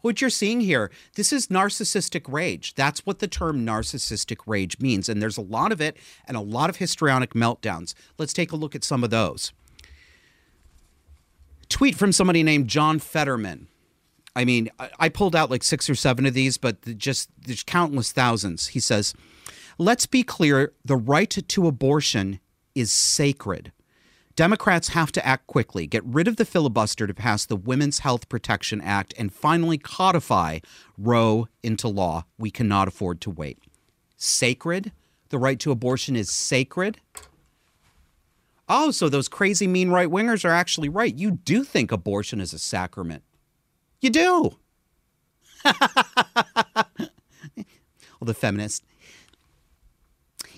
What 0.00 0.20
you're 0.20 0.30
seeing 0.30 0.62
here, 0.62 0.90
this 1.14 1.32
is 1.32 1.46
narcissistic 1.46 2.22
rage. 2.26 2.74
That's 2.74 3.06
what 3.06 3.20
the 3.20 3.28
term 3.28 3.64
narcissistic 3.64 4.38
rage 4.46 4.80
means. 4.80 5.08
And 5.08 5.22
there's 5.22 5.36
a 5.36 5.42
lot 5.42 5.70
of 5.70 5.80
it 5.80 5.96
and 6.26 6.36
a 6.36 6.40
lot 6.40 6.70
of 6.70 6.76
histrionic 6.76 7.34
meltdowns. 7.34 7.94
Let's 8.18 8.32
take 8.32 8.50
a 8.50 8.56
look 8.56 8.74
at 8.74 8.82
some 8.82 9.04
of 9.04 9.10
those. 9.10 9.52
Tweet 11.70 11.94
from 11.94 12.12
somebody 12.12 12.42
named 12.42 12.68
John 12.68 12.98
Fetterman. 12.98 13.68
I 14.36 14.44
mean, 14.44 14.70
I, 14.98 15.08
pulled 15.08 15.34
out 15.34 15.50
like 15.50 15.64
six 15.64 15.88
or 15.90 15.94
seven 15.94 16.26
of 16.26 16.34
these, 16.34 16.56
but 16.58 16.98
just 16.98 17.30
there's 17.46 17.62
countless 17.62 18.12
thousands. 18.12 18.68
He 18.68 18.80
says, 18.80 19.14
Let's 19.78 20.06
be 20.06 20.22
clear 20.22 20.72
the 20.84 20.96
right 20.96 21.30
to 21.30 21.66
abortion 21.66 22.38
is 22.74 22.92
sacred. 22.92 23.72
Democrats 24.36 24.88
have 24.88 25.10
to 25.12 25.26
act 25.26 25.46
quickly, 25.46 25.86
get 25.86 26.04
rid 26.04 26.28
of 26.28 26.36
the 26.36 26.44
filibuster 26.44 27.06
to 27.06 27.14
pass 27.14 27.44
the 27.44 27.56
Women's 27.56 28.00
Health 28.00 28.28
Protection 28.28 28.80
Act, 28.80 29.12
and 29.18 29.32
finally 29.32 29.78
codify 29.78 30.60
Roe 30.96 31.48
into 31.62 31.88
law. 31.88 32.24
We 32.38 32.50
cannot 32.50 32.88
afford 32.88 33.20
to 33.22 33.30
wait. 33.30 33.58
Sacred? 34.16 34.92
The 35.30 35.38
right 35.38 35.58
to 35.60 35.70
abortion 35.70 36.16
is 36.16 36.30
sacred? 36.30 37.00
Oh, 38.72 38.92
so 38.92 39.08
those 39.08 39.28
crazy 39.28 39.66
mean 39.66 39.90
right 39.90 40.08
wingers 40.08 40.44
are 40.44 40.52
actually 40.52 40.88
right. 40.88 41.12
You 41.12 41.32
do 41.32 41.64
think 41.64 41.90
abortion 41.90 42.40
is 42.40 42.52
a 42.52 42.58
sacrament. 42.58 43.24
You 44.00 44.10
do. 44.10 44.56
well, 45.64 45.74
the 48.20 48.32
feminist. 48.32 48.84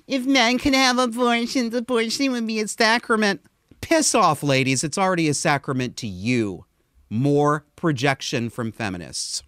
If 0.06 0.26
men 0.26 0.58
can 0.58 0.74
have 0.74 0.98
abortions, 0.98 1.74
abortion 1.74 2.32
would 2.32 2.46
be 2.46 2.60
a 2.60 2.68
sacrament. 2.68 3.40
Piss 3.80 4.14
off, 4.14 4.42
ladies. 4.42 4.84
It's 4.84 4.98
already 4.98 5.26
a 5.30 5.34
sacrament 5.34 5.96
to 5.96 6.06
you. 6.06 6.66
More 7.08 7.64
projection 7.76 8.50
from 8.50 8.72
feminists. 8.72 9.42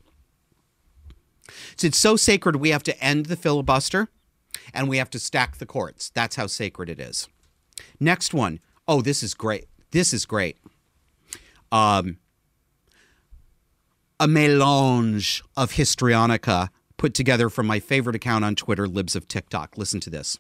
So 1.77 1.89
it's 1.89 1.99
so 1.99 2.17
sacred, 2.17 2.57
we 2.57 2.71
have 2.71 2.83
to 2.85 2.99
end 3.05 3.27
the 3.27 3.37
filibuster 3.37 4.09
and 4.73 4.89
we 4.89 4.97
have 4.97 5.11
to 5.11 5.19
stack 5.19 5.59
the 5.59 5.67
courts. 5.67 6.11
That's 6.15 6.37
how 6.37 6.47
sacred 6.47 6.89
it 6.89 6.99
is. 6.99 7.29
Next 8.05 8.35
one. 8.35 8.61
Oh, 8.87 9.01
this 9.01 9.23
is 9.23 9.33
great. 9.33 9.65
This 9.91 10.13
is 10.13 10.27
great. 10.27 10.59
Um, 11.73 12.19
a 14.21 14.29
melange 14.29 15.43
of 15.57 15.73
histrionica 15.73 16.69
put 16.99 17.15
together 17.15 17.49
from 17.49 17.67
my 17.67 17.81
favorite 17.81 18.15
account 18.15 18.45
on 18.45 18.57
Twitter, 18.57 18.87
Libs 18.87 19.17
of 19.17 19.27
TikTok. 19.27 19.79
Listen 19.79 20.01
to 20.01 20.11
this. 20.11 20.39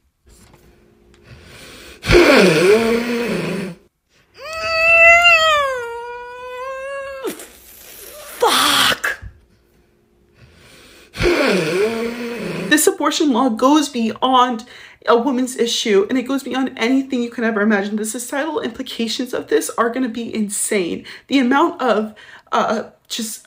Abortion 13.05 13.35
law 13.35 13.51
goes 13.51 13.91
beyond 13.91 14.65
a 15.07 15.15
woman's 15.15 15.57
issue 15.57 16.07
and 16.09 16.17
it 16.17 16.23
goes 16.23 16.43
beyond 16.43 16.73
anything 16.79 17.23
you 17.23 17.29
can 17.29 17.45
ever 17.45 17.61
imagine. 17.61 17.97
The 17.97 18.07
societal 18.07 18.63
implications 18.63 19.35
of 19.35 19.49
this 19.49 19.69
are 19.77 19.91
going 19.91 20.05
to 20.05 20.09
be 20.09 20.35
insane. 20.35 21.05
The 21.27 21.39
amount 21.39 21.83
of 21.83 22.15
uh, 22.51 22.85
just 23.09 23.47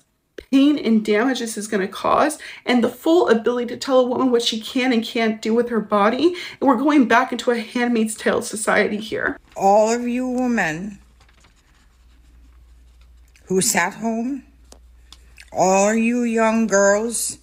pain 0.52 0.78
and 0.78 1.04
damage 1.04 1.40
this 1.40 1.58
is 1.58 1.68
going 1.68 1.82
to 1.82 1.92
cause, 1.92 2.38
and 2.68 2.84
the 2.84 2.90
full 2.90 3.30
ability 3.30 3.66
to 3.70 3.78
tell 3.78 4.00
a 4.00 4.06
woman 4.06 4.30
what 4.30 4.44
she 4.44 4.62
can 4.62 4.94
and 4.94 5.04
can't 5.04 5.42
do 5.42 5.56
with 5.56 5.70
her 5.70 5.80
body. 5.80 6.36
And 6.62 6.70
we're 6.70 6.76
going 6.76 7.08
back 7.08 7.32
into 7.32 7.50
a 7.50 7.58
handmaid's 7.58 8.14
tale 8.14 8.44
society 8.44 8.98
here. 8.98 9.40
All 9.56 9.92
of 9.92 10.08
you 10.08 10.28
women 10.28 11.00
who 13.46 13.60
sat 13.62 13.96
home, 13.96 14.44
all 15.52 15.96
you 15.96 16.22
young 16.22 16.68
girls, 16.68 17.40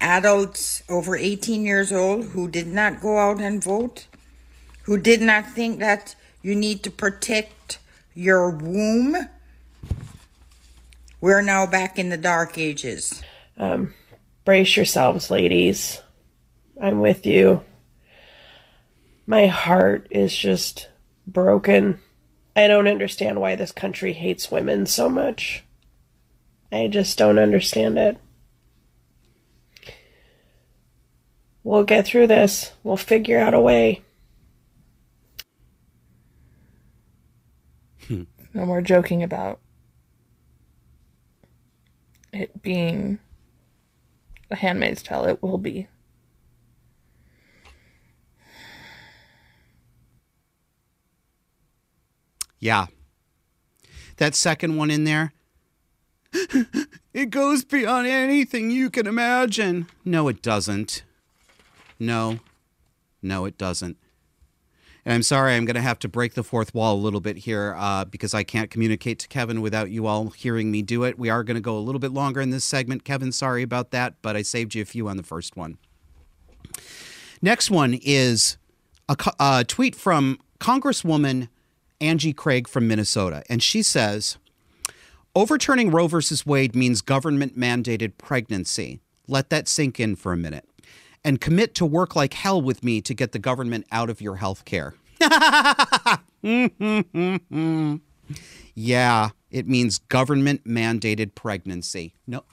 adults 0.00 0.82
over 0.88 1.16
18 1.16 1.64
years 1.64 1.92
old 1.92 2.26
who 2.26 2.48
did 2.48 2.66
not 2.66 3.00
go 3.00 3.18
out 3.18 3.40
and 3.40 3.62
vote, 3.62 4.06
who 4.82 4.98
did 4.98 5.20
not 5.20 5.46
think 5.46 5.78
that 5.78 6.14
you 6.42 6.54
need 6.54 6.82
to 6.82 6.90
protect 6.90 7.78
your 8.14 8.50
womb. 8.50 9.16
We're 11.20 11.42
now 11.42 11.66
back 11.66 11.98
in 11.98 12.08
the 12.08 12.16
dark 12.16 12.58
ages. 12.58 13.22
Um, 13.56 13.94
brace 14.44 14.76
yourselves, 14.76 15.30
ladies. 15.30 16.00
I'm 16.80 17.00
with 17.00 17.26
you. 17.26 17.62
My 19.26 19.46
heart 19.46 20.06
is 20.10 20.36
just 20.36 20.88
broken. 21.26 22.00
I 22.54 22.68
don't 22.68 22.88
understand 22.88 23.40
why 23.40 23.56
this 23.56 23.72
country 23.72 24.12
hates 24.12 24.50
women 24.50 24.86
so 24.86 25.08
much. 25.08 25.64
I 26.70 26.86
just 26.88 27.18
don't 27.18 27.38
understand 27.38 27.98
it. 27.98 28.18
We'll 31.66 31.82
get 31.82 32.06
through 32.06 32.28
this. 32.28 32.72
We'll 32.84 32.96
figure 32.96 33.40
out 33.40 33.52
a 33.52 33.58
way. 33.58 34.04
Hmm. 38.06 38.22
No 38.54 38.64
more 38.64 38.80
joking 38.80 39.24
about 39.24 39.58
it 42.32 42.62
being 42.62 43.18
a 44.48 44.54
handmaid's 44.54 45.02
tale. 45.02 45.24
It 45.24 45.42
will 45.42 45.58
be. 45.58 45.88
Yeah. 52.60 52.86
That 54.18 54.36
second 54.36 54.76
one 54.76 54.92
in 54.92 55.02
there, 55.02 55.32
it 57.12 57.30
goes 57.30 57.64
beyond 57.64 58.06
anything 58.06 58.70
you 58.70 58.88
can 58.88 59.08
imagine. 59.08 59.88
No, 60.04 60.28
it 60.28 60.42
doesn't. 60.42 61.02
No, 61.98 62.40
no, 63.22 63.44
it 63.44 63.58
doesn't. 63.58 63.96
And 65.04 65.14
I'm 65.14 65.22
sorry, 65.22 65.54
I'm 65.54 65.64
going 65.64 65.76
to 65.76 65.82
have 65.82 66.00
to 66.00 66.08
break 66.08 66.34
the 66.34 66.42
fourth 66.42 66.74
wall 66.74 66.96
a 66.96 66.98
little 66.98 67.20
bit 67.20 67.36
here 67.38 67.76
uh, 67.78 68.04
because 68.04 68.34
I 68.34 68.42
can't 68.42 68.70
communicate 68.70 69.20
to 69.20 69.28
Kevin 69.28 69.62
without 69.62 69.88
you 69.88 70.06
all 70.06 70.30
hearing 70.30 70.72
me 70.72 70.82
do 70.82 71.04
it. 71.04 71.16
We 71.16 71.30
are 71.30 71.44
going 71.44 71.54
to 71.54 71.60
go 71.60 71.78
a 71.78 71.78
little 71.78 72.00
bit 72.00 72.10
longer 72.10 72.40
in 72.40 72.50
this 72.50 72.64
segment. 72.64 73.04
Kevin, 73.04 73.30
sorry 73.30 73.62
about 73.62 73.92
that, 73.92 74.14
but 74.20 74.34
I 74.34 74.42
saved 74.42 74.74
you 74.74 74.82
a 74.82 74.84
few 74.84 75.08
on 75.08 75.16
the 75.16 75.22
first 75.22 75.56
one. 75.56 75.78
Next 77.40 77.70
one 77.70 77.94
is 78.02 78.56
a, 79.08 79.16
a 79.38 79.64
tweet 79.64 79.94
from 79.94 80.40
Congresswoman 80.58 81.50
Angie 82.00 82.32
Craig 82.32 82.66
from 82.66 82.88
Minnesota. 82.88 83.44
And 83.48 83.62
she 83.62 83.82
says 83.82 84.38
overturning 85.36 85.92
Roe 85.92 86.08
versus 86.08 86.44
Wade 86.44 86.74
means 86.74 87.00
government 87.00 87.56
mandated 87.56 88.18
pregnancy. 88.18 89.00
Let 89.28 89.50
that 89.50 89.68
sink 89.68 90.00
in 90.00 90.16
for 90.16 90.32
a 90.32 90.36
minute. 90.36 90.68
And 91.26 91.40
commit 91.40 91.74
to 91.74 91.84
work 91.84 92.14
like 92.14 92.34
hell 92.34 92.62
with 92.62 92.84
me 92.84 93.00
to 93.00 93.12
get 93.12 93.32
the 93.32 93.40
government 93.40 93.84
out 93.90 94.08
of 94.10 94.20
your 94.20 94.36
health 94.36 94.64
care. 94.64 94.94
yeah, 98.76 99.30
it 99.50 99.66
means 99.66 99.98
government 99.98 100.62
mandated 100.64 101.34
pregnancy. 101.34 102.14
No. 102.28 102.44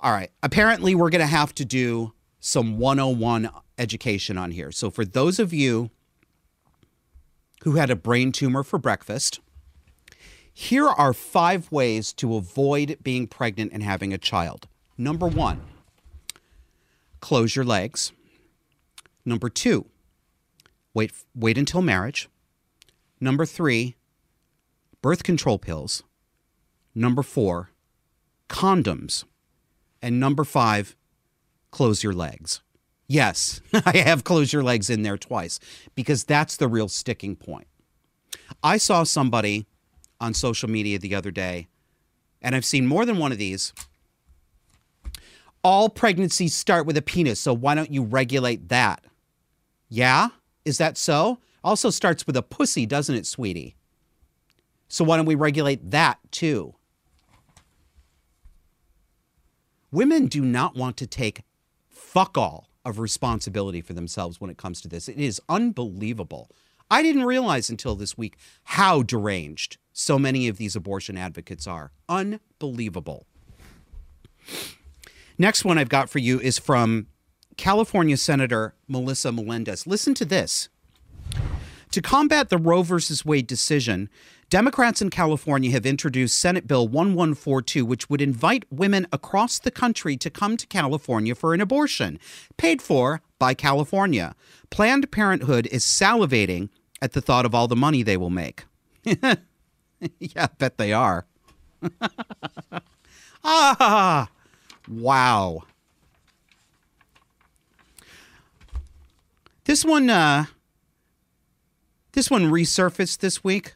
All 0.00 0.12
right. 0.12 0.30
Apparently, 0.42 0.94
we're 0.94 1.10
going 1.10 1.20
to 1.20 1.26
have 1.26 1.54
to 1.56 1.66
do 1.66 2.14
some 2.40 2.78
101 2.78 3.50
education 3.76 4.38
on 4.38 4.52
here. 4.52 4.72
So, 4.72 4.90
for 4.90 5.04
those 5.04 5.38
of 5.38 5.52
you 5.52 5.90
who 7.64 7.72
had 7.72 7.90
a 7.90 7.96
brain 7.96 8.32
tumor 8.32 8.62
for 8.62 8.78
breakfast, 8.78 9.40
here 10.54 10.88
are 10.88 11.12
five 11.12 11.70
ways 11.70 12.12
to 12.14 12.36
avoid 12.36 12.98
being 13.02 13.26
pregnant 13.26 13.72
and 13.72 13.82
having 13.82 14.14
a 14.14 14.18
child. 14.18 14.66
Number 14.96 15.26
one, 15.26 15.60
close 17.20 17.56
your 17.56 17.64
legs. 17.64 18.12
Number 19.24 19.48
two, 19.48 19.86
wait, 20.94 21.12
wait 21.34 21.58
until 21.58 21.82
marriage. 21.82 22.28
Number 23.20 23.44
three, 23.44 23.96
birth 25.02 25.22
control 25.22 25.58
pills. 25.58 26.02
Number 26.94 27.22
four, 27.22 27.70
condoms. 28.48 29.24
And 30.00 30.20
number 30.20 30.44
five, 30.44 30.96
close 31.70 32.02
your 32.02 32.12
legs. 32.12 32.60
Yes, 33.06 33.60
I 33.86 33.98
have 33.98 34.24
close 34.24 34.52
your 34.52 34.62
legs 34.62 34.90
in 34.90 35.02
there 35.02 35.18
twice 35.18 35.58
because 35.94 36.24
that's 36.24 36.56
the 36.56 36.68
real 36.68 36.88
sticking 36.88 37.36
point. 37.36 37.66
I 38.62 38.76
saw 38.76 39.02
somebody 39.02 39.66
on 40.20 40.34
social 40.34 40.68
media 40.68 40.98
the 40.98 41.14
other 41.14 41.30
day, 41.30 41.68
and 42.42 42.54
I've 42.54 42.64
seen 42.64 42.86
more 42.86 43.04
than 43.04 43.18
one 43.18 43.32
of 43.32 43.38
these. 43.38 43.72
All 45.70 45.90
pregnancies 45.90 46.54
start 46.54 46.86
with 46.86 46.96
a 46.96 47.02
penis, 47.02 47.38
so 47.38 47.52
why 47.52 47.74
don't 47.74 47.92
you 47.92 48.02
regulate 48.02 48.70
that? 48.70 49.04
Yeah? 49.90 50.28
Is 50.64 50.78
that 50.78 50.96
so? 50.96 51.40
Also 51.62 51.90
starts 51.90 52.26
with 52.26 52.38
a 52.38 52.42
pussy, 52.42 52.86
doesn't 52.86 53.14
it, 53.14 53.26
sweetie? 53.26 53.76
So 54.88 55.04
why 55.04 55.18
don't 55.18 55.26
we 55.26 55.34
regulate 55.34 55.90
that 55.90 56.20
too? 56.30 56.74
Women 59.90 60.24
do 60.24 60.40
not 60.40 60.74
want 60.74 60.96
to 60.96 61.06
take 61.06 61.42
fuck 61.86 62.38
all 62.38 62.70
of 62.86 62.98
responsibility 62.98 63.82
for 63.82 63.92
themselves 63.92 64.40
when 64.40 64.48
it 64.48 64.56
comes 64.56 64.80
to 64.80 64.88
this. 64.88 65.06
It 65.06 65.18
is 65.18 65.38
unbelievable. 65.50 66.50
I 66.90 67.02
didn't 67.02 67.26
realize 67.26 67.68
until 67.68 67.94
this 67.94 68.16
week 68.16 68.38
how 68.64 69.02
deranged 69.02 69.76
so 69.92 70.18
many 70.18 70.48
of 70.48 70.56
these 70.56 70.74
abortion 70.76 71.18
advocates 71.18 71.66
are. 71.66 71.92
Unbelievable. 72.08 73.26
Next 75.38 75.64
one 75.64 75.78
I've 75.78 75.88
got 75.88 76.10
for 76.10 76.18
you 76.18 76.40
is 76.40 76.58
from 76.58 77.06
California 77.56 78.16
Senator 78.16 78.74
Melissa 78.88 79.30
Melendez. 79.30 79.86
Listen 79.86 80.12
to 80.14 80.24
this. 80.24 80.68
To 81.92 82.02
combat 82.02 82.50
the 82.50 82.58
Roe 82.58 82.82
versus 82.82 83.24
Wade 83.24 83.46
decision, 83.46 84.10
Democrats 84.50 85.00
in 85.00 85.10
California 85.10 85.70
have 85.70 85.86
introduced 85.86 86.38
Senate 86.38 86.66
Bill 86.66 86.86
1142, 86.86 87.84
which 87.84 88.10
would 88.10 88.20
invite 88.20 88.64
women 88.70 89.06
across 89.12 89.58
the 89.58 89.70
country 89.70 90.16
to 90.16 90.28
come 90.28 90.56
to 90.56 90.66
California 90.66 91.34
for 91.34 91.54
an 91.54 91.60
abortion, 91.60 92.18
paid 92.56 92.82
for 92.82 93.22
by 93.38 93.54
California. 93.54 94.34
Planned 94.70 95.10
Parenthood 95.10 95.66
is 95.68 95.84
salivating 95.84 96.68
at 97.00 97.12
the 97.12 97.20
thought 97.20 97.46
of 97.46 97.54
all 97.54 97.68
the 97.68 97.76
money 97.76 98.02
they 98.02 98.16
will 98.16 98.30
make. 98.30 98.64
yeah, 100.18 100.46
bet 100.58 100.78
they 100.78 100.92
are. 100.92 101.26
ah, 103.44 104.28
wow. 104.88 105.62
This 109.64 109.84
one, 109.84 110.08
uh, 110.08 110.46
this 112.12 112.30
one 112.30 112.50
resurfaced 112.50 113.18
this 113.18 113.44
week. 113.44 113.74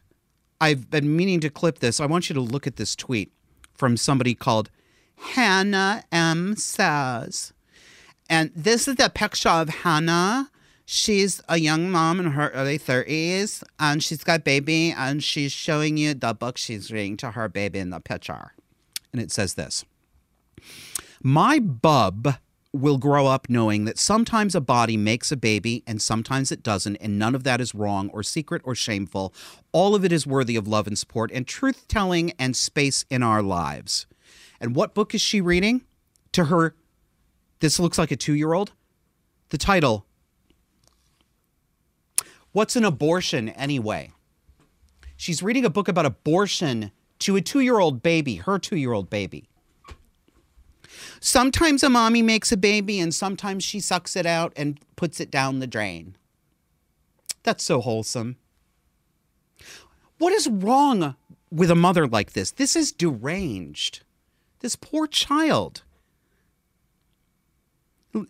I've 0.61 0.91
been 0.91 1.15
meaning 1.17 1.41
to 1.41 1.51
clip 1.51 1.81
this. 1.81 2.01
I 2.01 2.07
want 2.07 2.29
you 2.29 2.35
to 2.35 2.41
look 2.41 2.67
at 2.67 2.77
this 2.77 2.97
tweet 2.97 3.33
from 3.75 3.97
somebody 3.97 4.35
called 4.35 4.71
Hannah 5.17 6.05
M. 6.11 6.57
Says. 6.57 7.53
And 8.31 8.51
this 8.55 8.89
is 8.89 8.97
the 8.97 9.11
picture 9.11 9.49
of 9.49 9.69
Hannah. 9.69 10.51
She's 10.85 11.41
a 11.49 11.59
young 11.59 11.91
mom 11.91 12.21
in 12.21 12.33
her 12.33 12.49
early 12.51 12.79
30s, 12.79 13.63
and 13.79 14.03
she's 14.03 14.25
got 14.25 14.45
baby, 14.45 14.93
and 14.97 15.23
she's 15.23 15.53
showing 15.53 15.97
you 15.97 16.15
the 16.15 16.35
book 16.35 16.59
she's 16.59 16.91
reading 16.91 17.17
to 17.19 17.33
her 17.33 17.49
baby 17.49 17.79
in 17.79 17.91
the 17.91 18.01
picture. 18.01 18.53
And 19.13 19.21
it 19.21 19.31
says 19.31 19.55
this 19.55 19.85
My 21.25 21.61
bub 21.61 22.35
will 22.73 22.99
grow 22.99 23.29
up 23.29 23.49
knowing 23.49 23.85
that 23.85 23.97
sometimes 23.97 24.57
a 24.57 24.61
body 24.61 24.97
makes 24.97 25.31
a 25.31 25.37
baby 25.37 25.85
and 25.87 26.03
sometimes 26.03 26.51
it 26.51 26.65
doesn't, 26.65 26.97
and 26.97 27.17
none 27.17 27.37
of 27.37 27.45
that 27.45 27.61
is 27.61 27.77
wrong 27.77 28.09
or 28.11 28.25
secret 28.25 28.61
or 28.65 28.75
shameful. 28.75 29.33
All 29.71 29.95
of 29.95 30.05
it 30.05 30.11
is 30.11 30.27
worthy 30.27 30.57
of 30.57 30.67
love 30.67 30.89
and 30.89 30.99
support 30.99 31.31
and 31.33 31.47
truth 31.47 31.87
telling 31.87 32.33
and 32.41 32.57
space 32.57 33.05
in 33.09 33.23
our 33.23 33.41
lives. 33.41 34.07
And 34.61 34.75
what 34.75 34.95
book 34.95 35.15
is 35.15 35.21
she 35.21 35.41
reading? 35.41 35.83
To 36.33 36.47
her, 36.47 36.75
this 37.61 37.79
looks 37.79 37.99
like 37.99 38.11
a 38.11 38.17
two 38.17 38.35
year 38.35 38.53
old. 38.53 38.73
The 39.51 39.59
title 39.59 40.07
What's 42.51 42.75
an 42.75 42.85
abortion 42.85 43.49
anyway? 43.51 44.11
She's 45.17 45.43
reading 45.43 45.65
a 45.65 45.71
book 45.71 45.87
about 45.87 46.05
abortion 46.05 46.91
to 47.21 47.37
a 47.37 47.41
two 47.41 47.61
year 47.61 47.79
old 47.79 48.03
baby, 48.03 48.37
her 48.37 48.59
two 48.59 48.77
year 48.77 48.93
old 48.93 49.09
baby. 49.09 49.49
Sometimes 51.21 51.83
a 51.83 51.91
mommy 51.91 52.23
makes 52.23 52.53
a 52.53 52.57
baby 52.57 52.99
and 53.01 53.15
sometimes 53.15 53.65
she 53.65 53.81
sucks 53.81 54.17
it 54.17 54.27
out 54.27 54.53
and 54.57 54.79
puts 54.97 55.21
it 55.21 55.31
down 55.31 55.59
the 55.59 55.67
drain. 55.67 56.17
That's 57.43 57.65
so 57.65 57.81
wholesome. 57.81 58.37
What 60.19 60.33
is 60.33 60.49
wrong 60.49 61.17
with 61.51 61.71
a 61.71 61.75
mother 61.75 62.07
like 62.07 62.33
this? 62.33 62.53
This 62.53 62.77
is 62.77 62.93
deranged. 62.93 64.03
This 64.61 64.77
poor 64.77 65.07
child. 65.07 65.83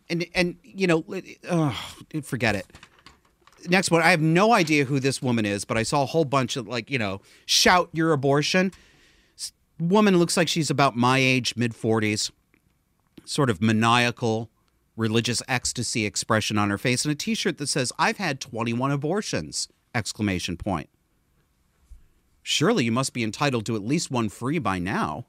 And 0.09 0.27
and 0.35 0.57
you 0.62 0.87
know, 0.87 1.05
oh, 1.51 1.95
forget 2.23 2.55
it. 2.55 2.66
Next 3.68 3.91
one, 3.91 4.03
I 4.03 4.11
have 4.11 4.20
no 4.20 4.53
idea 4.53 4.85
who 4.85 4.99
this 4.99 5.20
woman 5.20 5.45
is, 5.45 5.64
but 5.64 5.77
I 5.77 5.83
saw 5.83 6.03
a 6.03 6.07
whole 6.07 6.25
bunch 6.25 6.57
of 6.57 6.66
like, 6.66 6.91
you 6.91 6.99
know, 6.99 7.20
shout 7.47 7.91
your 7.93 8.12
abortion. 8.12 8.73
Woman 9.79 10.18
looks 10.18 10.37
like 10.37 10.49
she's 10.49 10.70
about 10.70 10.97
my 10.97 11.18
age, 11.18 11.57
mid 11.57 11.73
40s 11.73 12.31
sort 13.25 13.51
of 13.51 13.62
maniacal 13.62 14.51
religious 14.97 15.43
ecstasy 15.49 16.05
expression 16.05 16.59
on 16.59 16.70
her 16.70 16.79
face 16.79 17.05
and 17.05 17.12
a 17.12 17.14
t-shirt 17.14 17.57
that 17.59 17.68
says 17.68 17.93
i've 17.99 18.18
had 18.18 18.41
21 18.41 18.91
abortions! 18.91 19.68
exclamation 19.95 20.57
point. 20.57 20.89
Surely 22.43 22.85
you 22.85 22.93
must 22.93 23.12
be 23.12 23.23
entitled 23.23 23.66
to 23.66 23.77
at 23.77 23.85
least 23.85 24.11
one 24.11 24.29
free 24.29 24.59
by 24.59 24.79
now. 24.79 25.27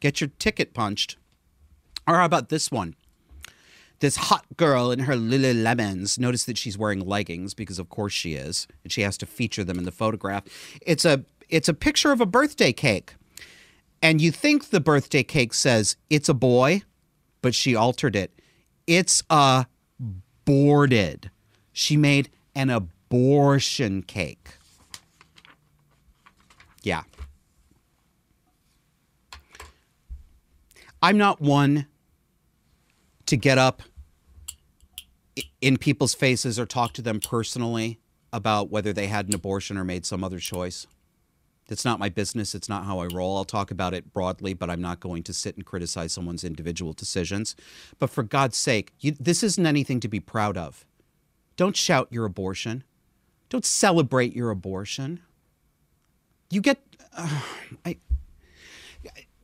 Get 0.00 0.20
your 0.20 0.30
ticket 0.38 0.74
punched. 0.74 1.16
Or 2.06 2.16
how 2.16 2.24
about 2.24 2.48
this 2.48 2.70
one? 2.70 2.94
This 4.00 4.16
hot 4.16 4.44
girl 4.56 4.90
in 4.90 5.00
her 5.00 5.14
Lululemons. 5.14 6.18
Notice 6.18 6.44
that 6.44 6.58
she's 6.58 6.78
wearing 6.78 7.00
leggings 7.00 7.54
because, 7.54 7.78
of 7.78 7.88
course, 7.88 8.12
she 8.12 8.34
is, 8.34 8.66
and 8.82 8.92
she 8.92 9.02
has 9.02 9.16
to 9.18 9.26
feature 9.26 9.64
them 9.64 9.78
in 9.78 9.84
the 9.84 9.92
photograph. 9.92 10.44
It's 10.84 11.04
a 11.04 11.24
it's 11.48 11.68
a 11.68 11.74
picture 11.74 12.10
of 12.10 12.20
a 12.20 12.26
birthday 12.26 12.72
cake, 12.72 13.14
and 14.00 14.20
you 14.20 14.32
think 14.32 14.70
the 14.70 14.80
birthday 14.80 15.22
cake 15.22 15.54
says 15.54 15.96
it's 16.10 16.28
a 16.28 16.34
boy, 16.34 16.82
but 17.42 17.54
she 17.54 17.76
altered 17.76 18.16
it. 18.16 18.32
It's 18.86 19.22
aborted. 20.48 21.30
She 21.72 21.96
made 21.96 22.30
an 22.54 22.70
abortion 22.70 24.02
cake. 24.02 24.50
Yeah. 26.82 27.02
I'm 31.02 31.18
not 31.18 31.40
one 31.40 31.86
to 33.26 33.36
get 33.36 33.58
up 33.58 33.82
in 35.60 35.76
people's 35.76 36.14
faces 36.14 36.58
or 36.58 36.66
talk 36.66 36.92
to 36.94 37.02
them 37.02 37.20
personally 37.20 37.98
about 38.32 38.70
whether 38.70 38.92
they 38.92 39.06
had 39.08 39.26
an 39.28 39.34
abortion 39.34 39.76
or 39.76 39.84
made 39.84 40.06
some 40.06 40.22
other 40.22 40.38
choice. 40.38 40.86
It's 41.72 41.84
not 41.84 41.98
my 41.98 42.08
business. 42.08 42.54
It's 42.54 42.68
not 42.68 42.84
how 42.84 43.00
I 43.00 43.06
roll. 43.06 43.36
I'll 43.36 43.44
talk 43.44 43.70
about 43.70 43.94
it 43.94 44.12
broadly, 44.12 44.54
but 44.54 44.70
I'm 44.70 44.80
not 44.80 45.00
going 45.00 45.22
to 45.24 45.32
sit 45.32 45.56
and 45.56 45.64
criticize 45.64 46.12
someone's 46.12 46.44
individual 46.44 46.92
decisions. 46.92 47.56
But 47.98 48.10
for 48.10 48.22
God's 48.22 48.56
sake, 48.56 48.92
you, 49.00 49.12
this 49.18 49.42
isn't 49.42 49.66
anything 49.66 49.98
to 50.00 50.08
be 50.08 50.20
proud 50.20 50.56
of. 50.56 50.84
Don't 51.56 51.76
shout 51.76 52.08
your 52.10 52.24
abortion. 52.24 52.84
Don't 53.48 53.64
celebrate 53.64 54.36
your 54.36 54.50
abortion. 54.50 55.20
You 56.50 56.60
get. 56.60 56.80
Uh, 57.16 57.40
I, 57.84 57.96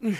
I, 0.05 0.17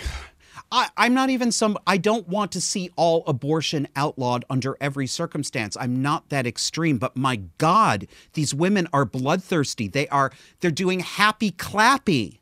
I'm 0.71 1.13
not 1.13 1.29
even 1.29 1.51
some. 1.51 1.77
I 1.87 1.97
don't 1.97 2.27
want 2.27 2.51
to 2.53 2.61
see 2.61 2.91
all 2.95 3.23
abortion 3.27 3.87
outlawed 3.95 4.45
under 4.49 4.77
every 4.81 5.07
circumstance. 5.07 5.77
I'm 5.79 6.01
not 6.01 6.29
that 6.29 6.45
extreme, 6.45 6.97
but 6.97 7.15
my 7.15 7.37
God, 7.57 8.07
these 8.33 8.53
women 8.53 8.87
are 8.93 9.05
bloodthirsty. 9.05 9.87
They 9.87 10.07
are. 10.09 10.31
They're 10.59 10.71
doing 10.71 10.99
happy 11.01 11.51
clappy 11.51 12.39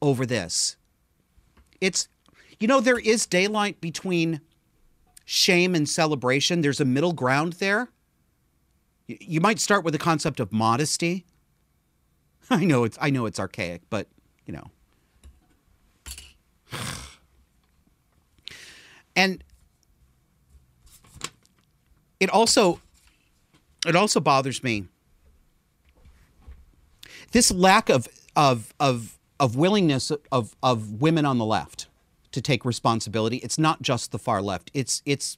over 0.00 0.24
this. 0.26 0.76
It's, 1.80 2.08
you 2.58 2.68
know, 2.68 2.80
there 2.80 2.98
is 2.98 3.26
daylight 3.26 3.80
between 3.80 4.40
shame 5.24 5.74
and 5.74 5.88
celebration. 5.88 6.62
There's 6.62 6.80
a 6.80 6.84
middle 6.84 7.12
ground 7.12 7.54
there. 7.54 7.88
You 9.06 9.40
might 9.40 9.60
start 9.60 9.84
with 9.84 9.92
the 9.92 9.98
concept 9.98 10.40
of 10.40 10.52
modesty. 10.52 11.24
I 12.50 12.64
know 12.64 12.84
it's. 12.84 12.98
I 13.00 13.10
know 13.10 13.26
it's 13.26 13.38
archaic, 13.38 13.82
but 13.90 14.08
you 14.46 14.52
know. 14.54 14.70
And 19.18 19.42
it 22.20 22.30
also 22.30 22.80
it 23.86 23.96
also 23.96 24.20
bothers 24.20 24.62
me. 24.62 24.84
This 27.32 27.50
lack 27.50 27.90
of 27.90 28.08
of 28.36 28.72
of 28.78 29.18
of 29.40 29.56
willingness 29.56 30.12
of 30.32 30.54
of 30.62 31.02
women 31.02 31.26
on 31.26 31.38
the 31.38 31.44
left 31.44 31.88
to 32.30 32.40
take 32.40 32.64
responsibility 32.64 33.38
it's 33.38 33.58
not 33.58 33.82
just 33.82 34.12
the 34.12 34.18
far 34.18 34.40
left. 34.40 34.70
It's 34.72 35.02
it's 35.04 35.36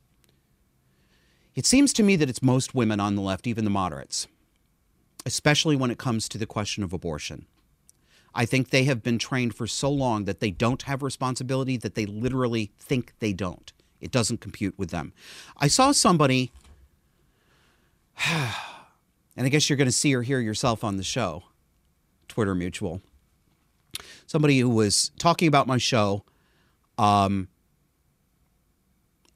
it 1.54 1.64
seems 1.64 1.92
to 1.94 2.02
me 2.02 2.16
that 2.16 2.28
it's 2.28 2.42
most 2.42 2.74
women 2.74 3.00
on 3.00 3.16
the 3.16 3.22
left 3.22 3.46
even 3.46 3.64
the 3.64 3.70
moderates 3.70 4.26
especially 5.26 5.76
when 5.76 5.90
it 5.90 5.98
comes 5.98 6.28
to 6.30 6.38
the 6.38 6.46
question 6.46 6.82
of 6.82 6.92
abortion 6.94 7.46
I 8.34 8.46
think 8.46 8.70
they 8.70 8.84
have 8.84 9.02
been 9.02 9.18
trained 9.18 9.54
for 9.54 9.66
so 9.66 9.90
long 9.90 10.24
that 10.24 10.40
they 10.40 10.50
don't 10.50 10.82
have 10.82 11.02
responsibility 11.02 11.76
that 11.78 11.94
they 11.94 12.06
literally 12.06 12.70
think 12.78 13.12
they 13.18 13.32
don't. 13.32 13.72
It 14.00 14.10
doesn't 14.10 14.40
compute 14.40 14.78
with 14.78 14.90
them. 14.90 15.12
I 15.58 15.68
saw 15.68 15.92
somebody, 15.92 16.52
and 18.26 18.54
I 19.36 19.48
guess 19.48 19.68
you're 19.68 19.76
going 19.76 19.88
to 19.88 19.92
see 19.92 20.14
or 20.14 20.22
hear 20.22 20.40
yourself 20.40 20.84
on 20.84 20.96
the 20.96 21.02
show, 21.02 21.44
Twitter 22.28 22.54
Mutual. 22.54 23.00
Somebody 24.26 24.60
who 24.60 24.68
was 24.68 25.10
talking 25.18 25.48
about 25.48 25.66
my 25.66 25.76
show, 25.76 26.24
um, 26.96 27.48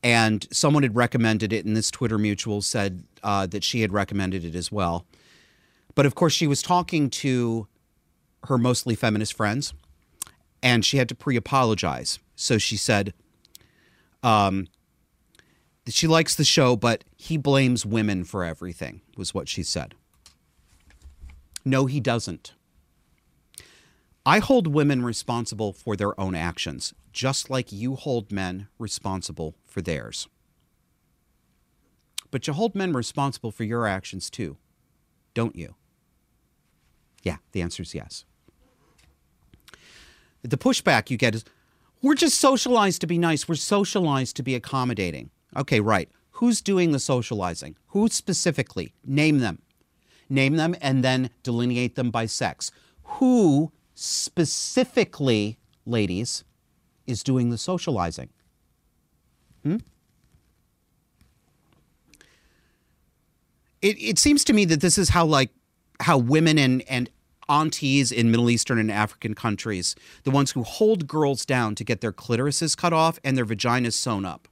and 0.03 0.47
someone 0.53 0.83
had 0.83 0.95
recommended 0.95 1.53
it, 1.53 1.65
and 1.65 1.77
this 1.77 1.91
Twitter 1.91 2.19
Mutual 2.19 2.63
said 2.63 3.05
uh, 3.23 3.47
that 3.47 3.65
she 3.65 3.81
had 3.81 3.93
recommended 3.93 4.45
it 4.45 4.55
as 4.55 4.71
well. 4.71 5.05
But 5.95 6.07
of 6.07 6.15
course, 6.15 6.33
she 6.33 6.47
was 6.47 6.63
talking 6.63 7.11
to 7.11 7.67
her 8.47 8.59
mostly 8.59 8.95
feminist 8.95 9.35
friends, 9.35 9.75
and 10.63 10.85
she 10.85 10.99
had 10.99 11.09
to 11.09 11.15
pre 11.15 11.37
apologize. 11.37 12.19
So 12.37 12.59
she 12.59 12.77
said 12.77 13.15
um, 14.25 14.69
she 15.87 16.07
likes 16.07 16.35
the 16.35 16.45
show, 16.45 16.77
but 16.77 17.05
he 17.17 17.37
blames 17.37 17.85
women 17.85 18.25
for 18.25 18.43
everything, 18.43 19.03
was 19.17 19.35
what 19.35 19.49
she 19.49 19.63
said. 19.63 19.95
No, 21.65 21.87
he 21.87 22.01
doesn't. 22.01 22.55
I 24.27 24.39
hold 24.39 24.67
women 24.67 25.05
responsible 25.05 25.75
for 25.75 25.95
their 25.97 26.19
own 26.19 26.35
actions, 26.35 26.95
just 27.13 27.51
like 27.51 27.71
you 27.71 27.97
hold 27.97 28.33
men 28.33 28.69
responsible 28.79 29.55
for 29.67 29.83
theirs. 29.83 30.27
But 32.31 32.47
you 32.47 32.55
hold 32.55 32.75
men 32.75 32.95
responsible 32.95 33.51
for 33.51 33.65
your 33.65 33.87
actions 33.87 34.31
too, 34.31 34.57
don't 35.35 35.55
you? 35.55 35.75
Yeah, 37.23 37.37
the 37.53 37.61
answer 37.61 37.83
is 37.83 37.95
yes. 37.95 38.25
The 40.45 40.59
pushback 40.59 41.11
you 41.11 41.17
get 41.17 41.35
is 41.35 41.45
we're 42.03 42.15
just 42.15 42.39
socialized 42.39 43.01
to 43.01 43.07
be 43.07 43.17
nice. 43.17 43.49
We're 43.49 43.55
socialized 43.55 44.37
to 44.37 44.43
be 44.43 44.55
accommodating. 44.55 45.31
Okay, 45.57 45.81
right. 45.81 46.09
Who's 46.33 46.61
doing 46.61 46.93
the 46.93 46.99
socializing? 46.99 47.77
Who 47.89 48.09
specifically? 48.09 48.93
Name 49.05 49.39
them. 49.39 49.63
Name 50.29 50.57
them 50.57 50.77
and 50.83 51.03
then 51.03 51.31
delineate 51.43 51.95
them 51.95 52.11
by 52.11 52.27
sex. 52.27 52.71
Who 53.05 53.73
specifically, 53.95 55.59
ladies, 55.87 56.45
is 57.07 57.23
doing 57.23 57.49
the 57.49 57.59
socializing? 57.59 58.29
Hmm? 59.63 59.77
It, 63.81 63.97
it 63.99 64.19
seems 64.19 64.45
to 64.45 64.53
me 64.53 64.67
that 64.67 64.81
this 64.81 64.99
is 64.99 65.11
how 65.11 65.25
like 65.25 65.51
how 66.01 66.19
women 66.19 66.59
and, 66.59 66.83
and 66.89 67.09
aunties 67.49 68.11
in 68.13 68.31
Middle 68.31 68.51
Eastern 68.51 68.79
and 68.79 68.91
African 68.91 69.35
countries, 69.35 69.95
the 70.25 70.31
ones 70.31 70.53
who 70.53 70.63
hold 70.63 71.07
girls 71.07 71.45
down 71.45 71.75
to 71.75 71.85
get 71.85 72.01
their 72.01 72.13
clitorises 72.13 72.77
cut 72.77 72.93
off 72.93 73.19
and 73.25 73.37
their 73.37 73.45
vaginas 73.45 73.95
sewn 73.95 74.25
up 74.25 74.49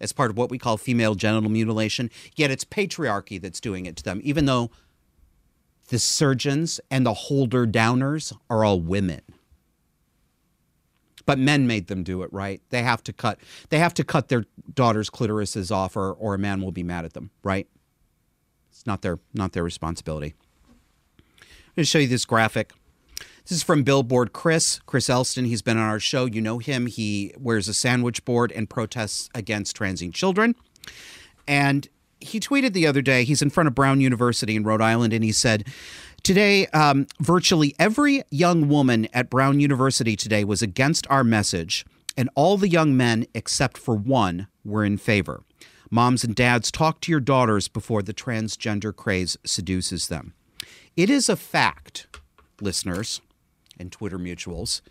as 0.00 0.12
part 0.12 0.30
of 0.30 0.36
what 0.36 0.50
we 0.50 0.58
call 0.58 0.76
female 0.76 1.14
genital 1.14 1.50
mutilation. 1.50 2.10
Yet 2.34 2.50
it's 2.50 2.64
patriarchy 2.64 3.40
that's 3.40 3.60
doing 3.60 3.86
it 3.86 3.96
to 3.96 4.02
them, 4.02 4.20
even 4.24 4.46
though 4.46 4.70
the 5.88 5.98
surgeons 5.98 6.80
and 6.90 7.04
the 7.04 7.14
holder 7.14 7.66
downers 7.66 8.32
are 8.48 8.64
all 8.64 8.80
women. 8.80 9.20
But 11.26 11.38
men 11.38 11.66
made 11.66 11.88
them 11.88 12.02
do 12.02 12.22
it, 12.22 12.32
right? 12.32 12.62
They 12.70 12.82
have 12.82 13.04
to 13.04 13.12
cut 13.12 13.38
they 13.68 13.78
have 13.78 13.94
to 13.94 14.04
cut 14.04 14.28
their 14.28 14.46
daughters' 14.72 15.10
clitorises 15.10 15.70
off 15.70 15.96
or, 15.96 16.12
or 16.12 16.34
a 16.34 16.38
man 16.38 16.62
will 16.62 16.72
be 16.72 16.82
mad 16.82 17.04
at 17.04 17.12
them, 17.12 17.30
right? 17.44 17.68
It's 18.70 18.86
not 18.86 19.02
their 19.02 19.18
not 19.34 19.52
their 19.52 19.62
responsibility. 19.62 20.34
I'm 21.70 21.74
going 21.76 21.84
to 21.84 21.88
show 21.88 21.98
you 22.00 22.08
this 22.08 22.24
graphic. 22.24 22.72
This 23.44 23.58
is 23.58 23.62
from 23.62 23.84
Billboard 23.84 24.32
Chris, 24.32 24.80
Chris 24.86 25.08
Elston. 25.08 25.44
He's 25.44 25.62
been 25.62 25.76
on 25.76 25.88
our 25.88 26.00
show. 26.00 26.24
You 26.24 26.40
know 26.40 26.58
him. 26.58 26.86
He 26.86 27.32
wears 27.38 27.68
a 27.68 27.74
sandwich 27.74 28.24
board 28.24 28.50
and 28.50 28.68
protests 28.68 29.30
against 29.36 29.76
transing 29.76 30.10
children. 30.10 30.56
And 31.46 31.88
he 32.18 32.40
tweeted 32.40 32.72
the 32.72 32.88
other 32.88 33.02
day, 33.02 33.22
he's 33.22 33.40
in 33.40 33.50
front 33.50 33.68
of 33.68 33.74
Brown 33.76 34.00
University 34.00 34.56
in 34.56 34.64
Rhode 34.64 34.80
Island, 34.80 35.12
and 35.12 35.22
he 35.22 35.30
said, 35.30 35.64
Today, 36.24 36.66
um, 36.68 37.06
virtually 37.20 37.76
every 37.78 38.24
young 38.32 38.68
woman 38.68 39.06
at 39.14 39.30
Brown 39.30 39.60
University 39.60 40.16
today 40.16 40.42
was 40.42 40.62
against 40.62 41.06
our 41.08 41.22
message, 41.22 41.86
and 42.16 42.28
all 42.34 42.56
the 42.56 42.68
young 42.68 42.96
men, 42.96 43.26
except 43.32 43.78
for 43.78 43.94
one, 43.94 44.48
were 44.64 44.84
in 44.84 44.98
favor. 44.98 45.44
Moms 45.88 46.24
and 46.24 46.34
dads, 46.34 46.72
talk 46.72 47.00
to 47.02 47.12
your 47.12 47.20
daughters 47.20 47.68
before 47.68 48.02
the 48.02 48.12
transgender 48.12 48.94
craze 48.94 49.36
seduces 49.44 50.08
them. 50.08 50.34
It 51.00 51.08
is 51.08 51.30
a 51.30 51.36
fact, 51.36 52.08
listeners 52.60 53.22
and 53.78 53.90
Twitter 53.90 54.18
mutuals, 54.18 54.82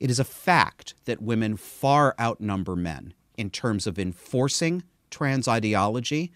it 0.00 0.10
is 0.10 0.18
a 0.18 0.24
fact 0.24 0.94
that 1.04 1.22
women 1.22 1.56
far 1.56 2.16
outnumber 2.18 2.74
men 2.74 3.14
in 3.38 3.50
terms 3.50 3.86
of 3.86 3.96
enforcing 3.96 4.82
trans 5.08 5.46
ideology, 5.46 6.32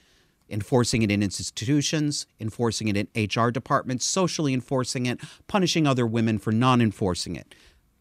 enforcing 0.48 1.02
it 1.02 1.10
in 1.10 1.24
institutions, 1.24 2.28
enforcing 2.38 2.86
it 2.86 2.96
in 2.96 3.08
HR 3.20 3.50
departments, 3.50 4.06
socially 4.06 4.54
enforcing 4.54 5.06
it, 5.06 5.18
punishing 5.48 5.88
other 5.88 6.06
women 6.06 6.38
for 6.38 6.52
non 6.52 6.80
enforcing 6.80 7.34
it. 7.34 7.52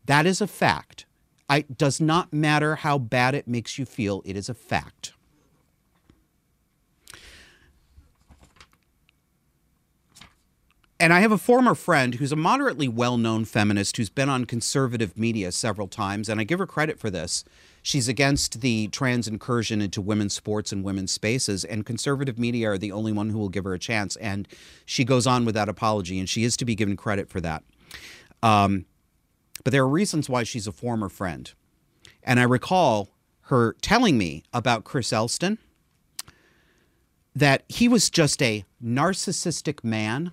That 0.05 0.28
is 0.28 0.41
a 0.41 0.47
fact. 0.47 1.07
It 1.49 1.76
does 1.76 1.99
not 1.99 2.32
matter 2.32 2.76
how 2.76 2.99
bad 2.99 3.34
it 3.34 3.47
makes 3.47 3.80
you 3.80 3.86
feel, 3.88 4.22
it 4.26 4.38
is 4.38 4.47
a 4.47 4.53
fact. 4.53 5.14
And 11.02 11.14
I 11.14 11.22
have 11.22 11.32
a 11.32 11.38
former 11.38 11.76
friend 11.76 12.16
who's 12.16 12.34
a 12.34 12.36
moderately 12.36 12.89
well 12.89 13.18
known 13.18 13.45
feminist 13.45 13.95
who's 13.95 14.10
been 14.10 14.28
on 14.28 14.43
conservative 14.43 15.18
media 15.18 15.52
several 15.54 15.88
times, 15.88 16.28
and 16.28 16.41
I 16.41 16.43
give 16.43 16.60
her 16.60 16.68
credit 16.68 17.00
for 17.00 17.10
this. 17.10 17.45
She's 17.82 18.10
against 18.10 18.60
the 18.60 18.89
trans 18.89 19.26
incursion 19.26 19.82
into 19.82 20.02
women's 20.02 20.34
sports 20.34 20.74
and 20.74 20.84
women's 20.84 21.14
spaces, 21.14 21.64
and 21.64 21.86
conservative 21.86 22.38
media 22.38 22.72
are 22.72 22.78
the 22.78 22.91
only 22.91 23.14
one 23.14 23.30
who 23.30 23.38
will 23.38 23.47
give 23.47 23.64
her 23.64 23.74
a 23.74 23.80
chance. 23.80 24.18
And 24.18 24.45
she 24.86 25.06
goes 25.06 25.26
on 25.26 25.45
with 25.45 25.56
that 25.56 25.70
apology, 25.70 26.20
and 26.20 26.28
she 26.28 26.43
is 26.43 26.58
to 26.58 26.66
be 26.66 26.76
given 26.76 26.97
credit 26.97 27.30
for 27.30 27.39
that. 27.39 27.64
Um, 28.43 28.86
but 29.64 29.72
there 29.72 29.84
are 29.84 29.89
reasons 29.89 30.30
why 30.30 30.43
she's 30.43 30.68
a 30.68 30.74
former 30.74 31.08
friend. 31.08 31.54
And 32.24 32.41
I 32.41 32.43
recall 32.43 33.10
her 33.43 33.74
telling 33.82 34.18
me 34.18 34.43
about 34.52 34.84
Chris 34.84 35.14
Elston 35.14 35.60
that 37.34 37.64
he 37.70 37.88
was 37.88 38.10
just 38.10 38.41
a 38.41 38.66
narcissistic 38.84 39.82
man 39.82 40.32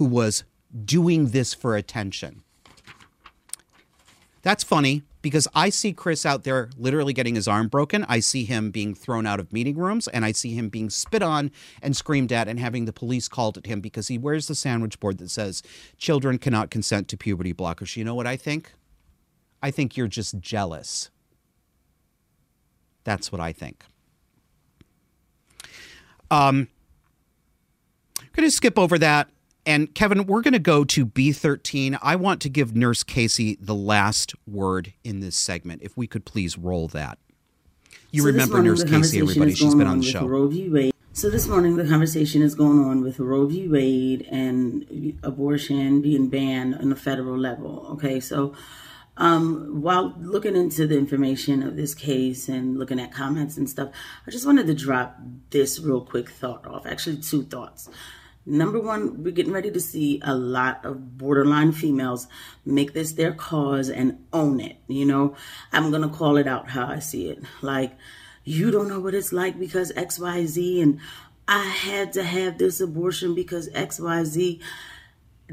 who 0.00 0.06
was 0.06 0.44
doing 0.86 1.28
this 1.28 1.52
for 1.52 1.76
attention. 1.76 2.42
That's 4.40 4.64
funny 4.64 5.02
because 5.20 5.46
I 5.54 5.68
see 5.68 5.92
Chris 5.92 6.24
out 6.24 6.42
there 6.42 6.70
literally 6.78 7.12
getting 7.12 7.34
his 7.34 7.46
arm 7.46 7.68
broken. 7.68 8.06
I 8.08 8.20
see 8.20 8.46
him 8.46 8.70
being 8.70 8.94
thrown 8.94 9.26
out 9.26 9.40
of 9.40 9.52
meeting 9.52 9.76
rooms 9.76 10.08
and 10.08 10.24
I 10.24 10.32
see 10.32 10.54
him 10.54 10.70
being 10.70 10.88
spit 10.88 11.22
on 11.22 11.50
and 11.82 11.94
screamed 11.94 12.32
at 12.32 12.48
and 12.48 12.58
having 12.58 12.86
the 12.86 12.94
police 12.94 13.28
called 13.28 13.58
at 13.58 13.66
him 13.66 13.82
because 13.82 14.08
he 14.08 14.16
wears 14.16 14.46
the 14.46 14.54
sandwich 14.54 14.98
board 15.00 15.18
that 15.18 15.28
says 15.28 15.62
children 15.98 16.38
cannot 16.38 16.70
consent 16.70 17.06
to 17.08 17.18
puberty 17.18 17.52
blockers. 17.52 17.94
You 17.94 18.04
know 18.04 18.14
what 18.14 18.26
I 18.26 18.38
think? 18.38 18.72
I 19.62 19.70
think 19.70 19.98
you're 19.98 20.08
just 20.08 20.40
jealous. 20.40 21.10
That's 23.04 23.30
what 23.30 23.42
I 23.42 23.52
think. 23.52 23.84
Um, 26.30 26.68
I'm 28.18 28.28
going 28.32 28.48
to 28.48 28.50
skip 28.50 28.78
over 28.78 28.96
that. 28.96 29.28
And 29.70 29.94
Kevin, 29.94 30.26
we're 30.26 30.40
going 30.42 30.54
to 30.54 30.58
go 30.58 30.82
to 30.82 31.06
B13. 31.06 31.96
I 32.02 32.16
want 32.16 32.40
to 32.40 32.48
give 32.48 32.74
Nurse 32.74 33.04
Casey 33.04 33.56
the 33.60 33.74
last 33.74 34.34
word 34.44 34.94
in 35.04 35.20
this 35.20 35.36
segment. 35.36 35.82
If 35.84 35.96
we 35.96 36.08
could 36.08 36.24
please 36.24 36.58
roll 36.58 36.88
that. 36.88 37.18
You 38.10 38.22
So 38.22 38.26
remember 38.26 38.60
Nurse 38.60 38.82
the 38.82 38.90
Casey, 38.90 39.20
everybody. 39.20 39.54
She's 39.54 39.76
been 39.76 39.86
on 39.86 39.98
the 40.00 40.06
with 40.06 40.12
show. 40.12 40.26
Roe 40.26 40.48
v. 40.48 40.68
Wade. 40.68 40.92
So 41.12 41.30
this 41.30 41.46
morning 41.46 41.76
the 41.76 41.86
conversation 41.86 42.42
is 42.42 42.56
going 42.56 42.80
on 42.80 43.00
with 43.00 43.20
Roe 43.20 43.46
v. 43.46 43.68
Wade 43.68 44.26
and 44.28 45.16
abortion 45.22 46.02
being 46.02 46.28
banned 46.28 46.74
on 46.74 46.90
the 46.90 46.96
federal 46.96 47.38
level. 47.38 47.86
Okay, 47.92 48.18
so 48.18 48.56
um, 49.18 49.82
while 49.82 50.16
looking 50.18 50.56
into 50.56 50.88
the 50.88 50.98
information 50.98 51.62
of 51.62 51.76
this 51.76 51.94
case 51.94 52.48
and 52.48 52.76
looking 52.76 52.98
at 52.98 53.12
comments 53.12 53.56
and 53.56 53.70
stuff, 53.70 53.90
I 54.26 54.32
just 54.32 54.46
wanted 54.46 54.66
to 54.66 54.74
drop 54.74 55.16
this 55.50 55.78
real 55.78 56.00
quick 56.00 56.28
thought 56.28 56.66
off. 56.66 56.86
Actually, 56.86 57.18
two 57.18 57.44
thoughts. 57.44 57.88
Number 58.46 58.80
one, 58.80 59.22
we're 59.22 59.32
getting 59.32 59.52
ready 59.52 59.70
to 59.70 59.80
see 59.80 60.20
a 60.24 60.34
lot 60.34 60.84
of 60.84 61.18
borderline 61.18 61.72
females 61.72 62.26
make 62.64 62.94
this 62.94 63.12
their 63.12 63.32
cause 63.32 63.90
and 63.90 64.24
own 64.32 64.60
it. 64.60 64.78
You 64.88 65.04
know, 65.04 65.36
I'm 65.72 65.90
going 65.90 66.02
to 66.02 66.08
call 66.08 66.36
it 66.36 66.48
out 66.48 66.70
how 66.70 66.86
I 66.86 67.00
see 67.00 67.28
it. 67.28 67.42
Like, 67.60 67.92
you 68.44 68.70
don't 68.70 68.88
know 68.88 69.00
what 69.00 69.14
it's 69.14 69.32
like 69.32 69.58
because 69.58 69.92
XYZ, 69.92 70.82
and 70.82 71.00
I 71.46 71.64
had 71.64 72.12
to 72.14 72.24
have 72.24 72.58
this 72.58 72.80
abortion 72.80 73.34
because 73.34 73.68
XYZ 73.70 74.60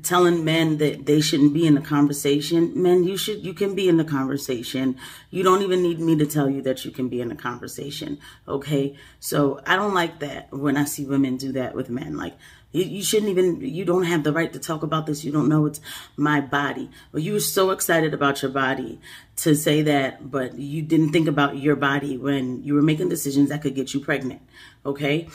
telling 0.04 0.46
men 0.46 0.78
that 0.78 1.06
they 1.06 1.22
shouldn't 1.22 1.54
be 1.54 1.66
in 1.66 1.74
the 1.76 1.82
conversation 1.82 2.72
men 2.76 3.04
you 3.04 3.18
should 3.18 3.44
you 3.44 3.54
can 3.54 3.74
be 3.74 3.90
in 3.90 3.98
the 3.98 4.04
conversation 4.04 4.96
you 5.32 5.44
don't 5.44 5.62
even 5.62 5.82
need 5.82 6.00
me 6.00 6.16
to 6.16 6.26
tell 6.26 6.50
you 6.50 6.62
that 6.62 6.86
you 6.86 6.92
can 6.92 7.10
be 7.10 7.20
in 7.20 7.30
the 7.30 7.36
conversation 7.36 8.20
okay 8.48 8.96
so 9.20 9.60
i 9.66 9.76
don't 9.76 9.94
like 9.94 10.20
that 10.20 10.52
when 10.54 10.78
i 10.78 10.84
see 10.84 11.06
women 11.06 11.36
do 11.38 11.52
that 11.52 11.74
with 11.74 11.90
men 11.90 12.16
like 12.16 12.36
you, 12.72 13.02
shouldn't 13.02 13.30
even 13.30 13.62
you 13.62 13.86
don't 13.86 14.04
have 14.04 14.24
the 14.24 14.34
right 14.34 14.52
to 14.54 14.60
talk 14.60 14.84
about 14.84 15.06
this 15.06 15.24
you 15.24 15.32
don't 15.32 15.50
know 15.50 15.66
it's 15.66 15.82
my 16.16 16.42
body 16.42 16.90
but 17.12 17.22
you 17.22 17.34
were 17.34 17.40
so 17.40 17.72
excited 17.72 18.14
about 18.14 18.42
your 18.42 18.52
body 18.52 19.00
to 19.36 19.56
say 19.56 19.82
that 19.82 20.30
but 20.30 20.58
you 20.58 20.82
didn't 20.82 21.12
think 21.12 21.28
about 21.28 21.58
your 21.58 21.76
body 21.76 22.18
when 22.18 22.62
you 22.64 22.74
were 22.74 22.82
making 22.82 23.10
decisions 23.10 23.50
that 23.50 23.62
could 23.62 23.76
get 23.76 23.94
you 23.94 24.00
pregnant 24.00 24.42
okay 24.86 25.28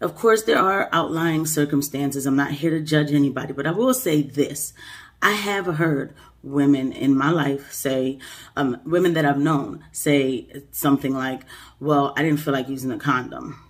of 0.00 0.16
course, 0.16 0.44
there 0.44 0.58
are 0.58 0.88
outlying 0.92 1.44
circumstances. 1.44 2.24
I'm 2.24 2.36
not 2.36 2.52
here 2.52 2.70
to 2.70 2.80
judge 2.80 3.12
anybody, 3.12 3.52
but 3.52 3.66
I 3.66 3.70
will 3.70 3.92
say 3.92 4.22
this. 4.22 4.72
I 5.20 5.32
have 5.32 5.66
heard 5.66 6.14
women 6.42 6.92
in 6.92 7.14
my 7.14 7.30
life 7.30 7.70
say, 7.70 8.18
um, 8.56 8.80
women 8.86 9.12
that 9.12 9.26
I've 9.26 9.38
known 9.38 9.84
say 9.92 10.64
something 10.70 11.14
like, 11.14 11.42
well, 11.78 12.14
I 12.16 12.22
didn't 12.22 12.40
feel 12.40 12.54
like 12.54 12.68
using 12.68 12.90
a 12.90 12.98
condom. 12.98 13.62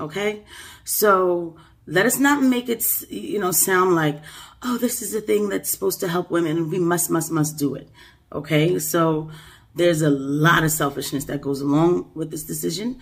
Okay? 0.00 0.44
So 0.84 1.56
let 1.86 2.06
us 2.06 2.18
not 2.18 2.42
make 2.42 2.68
it, 2.68 2.84
you 3.10 3.38
know, 3.38 3.50
sound 3.50 3.94
like, 3.94 4.20
oh, 4.62 4.78
this 4.78 5.02
is 5.02 5.14
a 5.14 5.20
thing 5.20 5.48
that's 5.48 5.70
supposed 5.70 6.00
to 6.00 6.08
help 6.08 6.30
women 6.30 6.70
we 6.70 6.78
must, 6.78 7.10
must, 7.10 7.30
must 7.30 7.58
do 7.58 7.74
it. 7.74 7.88
Okay? 8.32 8.78
So 8.78 9.30
there's 9.74 10.02
a 10.02 10.10
lot 10.10 10.64
of 10.64 10.70
selfishness 10.70 11.24
that 11.24 11.40
goes 11.40 11.60
along 11.60 12.10
with 12.14 12.30
this 12.30 12.44
decision. 12.44 13.00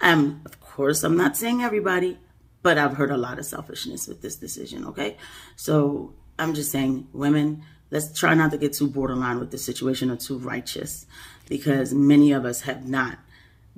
Um, 0.00 0.42
of 0.44 0.60
course, 0.60 1.02
I'm 1.02 1.16
not 1.16 1.36
saying 1.36 1.62
everybody, 1.62 2.18
but 2.62 2.78
I've 2.78 2.96
heard 2.96 3.10
a 3.10 3.16
lot 3.16 3.38
of 3.38 3.46
selfishness 3.46 4.06
with 4.06 4.20
this 4.20 4.36
decision, 4.36 4.84
okay? 4.86 5.16
So 5.56 6.14
I'm 6.38 6.54
just 6.54 6.70
saying, 6.70 7.08
women, 7.12 7.62
let's 7.90 8.18
try 8.18 8.34
not 8.34 8.50
to 8.50 8.58
get 8.58 8.74
too 8.74 8.88
borderline 8.88 9.38
with 9.38 9.50
the 9.50 9.58
situation 9.58 10.10
or 10.10 10.16
too 10.16 10.38
righteous 10.38 11.06
because 11.48 11.94
many 11.94 12.32
of 12.32 12.44
us 12.44 12.62
have 12.62 12.86
not 12.86 13.18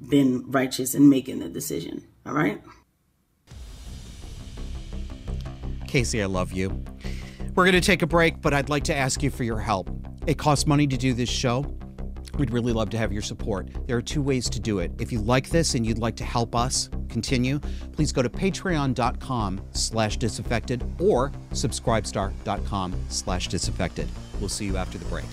been 0.08 0.50
righteous 0.50 0.94
in 0.94 1.08
making 1.08 1.40
the 1.40 1.48
decision, 1.48 2.06
all 2.26 2.32
right? 2.32 2.62
Casey, 5.90 6.22
I 6.22 6.26
love 6.26 6.52
you. 6.52 6.84
We're 7.56 7.64
going 7.64 7.72
to 7.72 7.80
take 7.80 8.02
a 8.02 8.06
break, 8.06 8.40
but 8.40 8.54
I'd 8.54 8.68
like 8.68 8.84
to 8.84 8.94
ask 8.94 9.24
you 9.24 9.30
for 9.30 9.42
your 9.42 9.58
help. 9.58 9.90
It 10.24 10.38
costs 10.38 10.64
money 10.64 10.86
to 10.86 10.96
do 10.96 11.12
this 11.12 11.28
show. 11.28 11.66
We'd 12.38 12.52
really 12.52 12.72
love 12.72 12.90
to 12.90 12.98
have 12.98 13.12
your 13.12 13.22
support. 13.22 13.68
There 13.88 13.96
are 13.96 14.02
two 14.02 14.22
ways 14.22 14.48
to 14.50 14.60
do 14.60 14.78
it. 14.78 14.92
If 15.00 15.10
you 15.10 15.20
like 15.20 15.50
this 15.50 15.74
and 15.74 15.84
you'd 15.84 15.98
like 15.98 16.14
to 16.16 16.24
help 16.24 16.54
us 16.54 16.88
continue, 17.08 17.58
please 17.90 18.12
go 18.12 18.22
to 18.22 18.28
patreon.com 18.28 19.60
slash 19.72 20.16
disaffected 20.16 20.84
or 21.00 21.32
subscribestar.com 21.50 22.94
slash 23.08 23.48
disaffected. 23.48 24.08
We'll 24.38 24.48
see 24.48 24.66
you 24.66 24.76
after 24.76 24.96
the 24.96 25.06
break. 25.06 25.26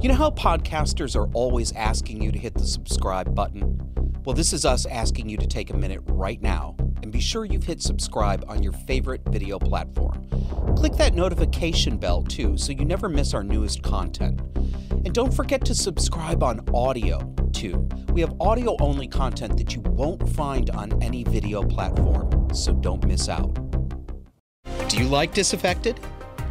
You 0.00 0.08
know 0.08 0.14
how 0.14 0.30
podcasters 0.30 1.16
are 1.16 1.28
always 1.32 1.72
asking 1.72 2.22
you 2.22 2.30
to 2.30 2.38
hit 2.38 2.54
the 2.54 2.64
subscribe 2.64 3.34
button? 3.34 3.80
Well, 4.24 4.36
this 4.36 4.52
is 4.52 4.64
us 4.64 4.86
asking 4.86 5.30
you 5.30 5.36
to 5.38 5.48
take 5.48 5.70
a 5.70 5.76
minute 5.76 6.00
right 6.06 6.40
now 6.40 6.76
and 7.04 7.12
be 7.12 7.20
sure 7.20 7.44
you've 7.44 7.64
hit 7.64 7.82
subscribe 7.82 8.42
on 8.48 8.62
your 8.62 8.72
favorite 8.72 9.20
video 9.28 9.58
platform. 9.58 10.26
Click 10.74 10.94
that 10.94 11.12
notification 11.12 11.98
bell 11.98 12.22
too 12.22 12.56
so 12.56 12.72
you 12.72 12.82
never 12.82 13.10
miss 13.10 13.34
our 13.34 13.44
newest 13.44 13.82
content. 13.82 14.40
And 14.88 15.12
don't 15.12 15.32
forget 15.32 15.62
to 15.66 15.74
subscribe 15.74 16.42
on 16.42 16.66
audio 16.72 17.18
too. 17.52 17.86
We 18.14 18.22
have 18.22 18.32
audio 18.40 18.74
only 18.80 19.06
content 19.06 19.58
that 19.58 19.74
you 19.74 19.82
won't 19.82 20.26
find 20.30 20.70
on 20.70 21.02
any 21.02 21.24
video 21.24 21.62
platform, 21.62 22.48
so 22.54 22.72
don't 22.72 23.04
miss 23.06 23.28
out. 23.28 23.52
Do 24.88 24.96
you 24.96 25.04
like 25.04 25.34
Disaffected? 25.34 26.00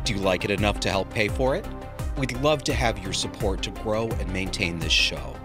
Do 0.03 0.13
you 0.13 0.19
like 0.19 0.45
it 0.45 0.51
enough 0.51 0.79
to 0.81 0.91
help 0.91 1.09
pay 1.09 1.29
for 1.29 1.55
it? 1.55 1.65
We'd 2.15 2.39
love 2.41 2.63
to 2.65 2.75
have 2.75 2.99
your 2.99 3.13
support 3.13 3.63
to 3.63 3.71
grow 3.71 4.07
and 4.07 4.31
maintain 4.31 4.77
this 4.77 4.93
show. 4.93 5.35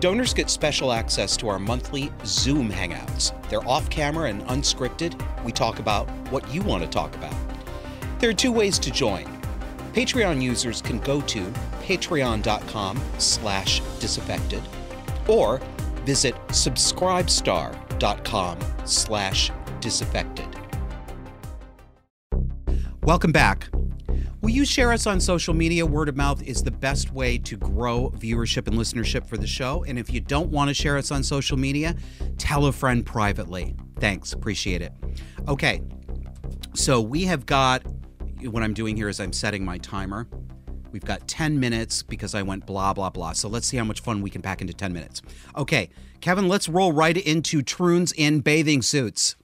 Donors 0.00 0.34
get 0.34 0.50
special 0.50 0.92
access 0.92 1.38
to 1.38 1.48
our 1.48 1.58
monthly 1.58 2.12
Zoom 2.24 2.70
hangouts. 2.70 3.32
They're 3.48 3.66
off 3.66 3.88
camera 3.88 4.28
and 4.28 4.42
unscripted. 4.42 5.18
We 5.42 5.52
talk 5.52 5.78
about 5.78 6.06
what 6.30 6.46
you 6.52 6.60
want 6.62 6.82
to 6.82 6.88
talk 6.88 7.16
about. 7.16 7.34
There 8.18 8.28
are 8.28 8.34
two 8.34 8.52
ways 8.52 8.78
to 8.80 8.90
join. 8.90 9.24
Patreon 9.94 10.42
users 10.42 10.82
can 10.82 10.98
go 10.98 11.22
to 11.22 11.50
patreon.com 11.82 13.00
slash 13.18 13.80
disaffected 13.98 14.62
or 15.26 15.62
visit 16.04 16.34
subscribestar.com 16.48 18.58
slash 18.84 19.50
disaffected. 19.80 20.46
Welcome 23.02 23.32
back. 23.32 23.70
Will 24.42 24.50
you 24.50 24.66
share 24.66 24.92
us 24.92 25.06
on 25.06 25.18
social 25.18 25.54
media? 25.54 25.86
Word 25.86 26.08
of 26.08 26.16
mouth 26.16 26.42
is 26.42 26.62
the 26.62 26.70
best 26.70 27.10
way 27.10 27.38
to 27.38 27.56
grow 27.56 28.12
viewership 28.18 28.68
and 28.68 28.76
listenership 28.76 29.26
for 29.26 29.38
the 29.38 29.46
show. 29.46 29.84
And 29.84 29.98
if 29.98 30.12
you 30.12 30.20
don't 30.20 30.50
want 30.50 30.68
to 30.68 30.74
share 30.74 30.98
us 30.98 31.10
on 31.10 31.22
social 31.22 31.56
media, 31.56 31.96
tell 32.36 32.66
a 32.66 32.72
friend 32.72 33.04
privately. 33.04 33.74
Thanks. 33.98 34.34
Appreciate 34.34 34.82
it. 34.82 34.92
Okay. 35.48 35.80
So 36.74 37.00
we 37.00 37.24
have 37.24 37.46
got 37.46 37.82
what 38.42 38.62
I'm 38.62 38.74
doing 38.74 38.96
here 38.96 39.08
is 39.08 39.20
I'm 39.20 39.32
setting 39.32 39.64
my 39.64 39.78
timer. 39.78 40.28
We've 40.92 41.04
got 41.04 41.26
10 41.26 41.58
minutes 41.58 42.02
because 42.02 42.34
I 42.34 42.42
went 42.42 42.66
blah, 42.66 42.92
blah, 42.92 43.10
blah. 43.10 43.32
So 43.32 43.48
let's 43.48 43.66
see 43.66 43.78
how 43.78 43.84
much 43.84 44.00
fun 44.00 44.20
we 44.20 44.30
can 44.30 44.42
pack 44.42 44.60
into 44.60 44.74
10 44.74 44.92
minutes. 44.92 45.22
Okay, 45.56 45.88
Kevin, 46.20 46.46
let's 46.46 46.68
roll 46.68 46.92
right 46.92 47.16
into 47.16 47.62
Troons 47.62 48.12
in 48.16 48.40
bathing 48.40 48.82
suits. 48.82 49.36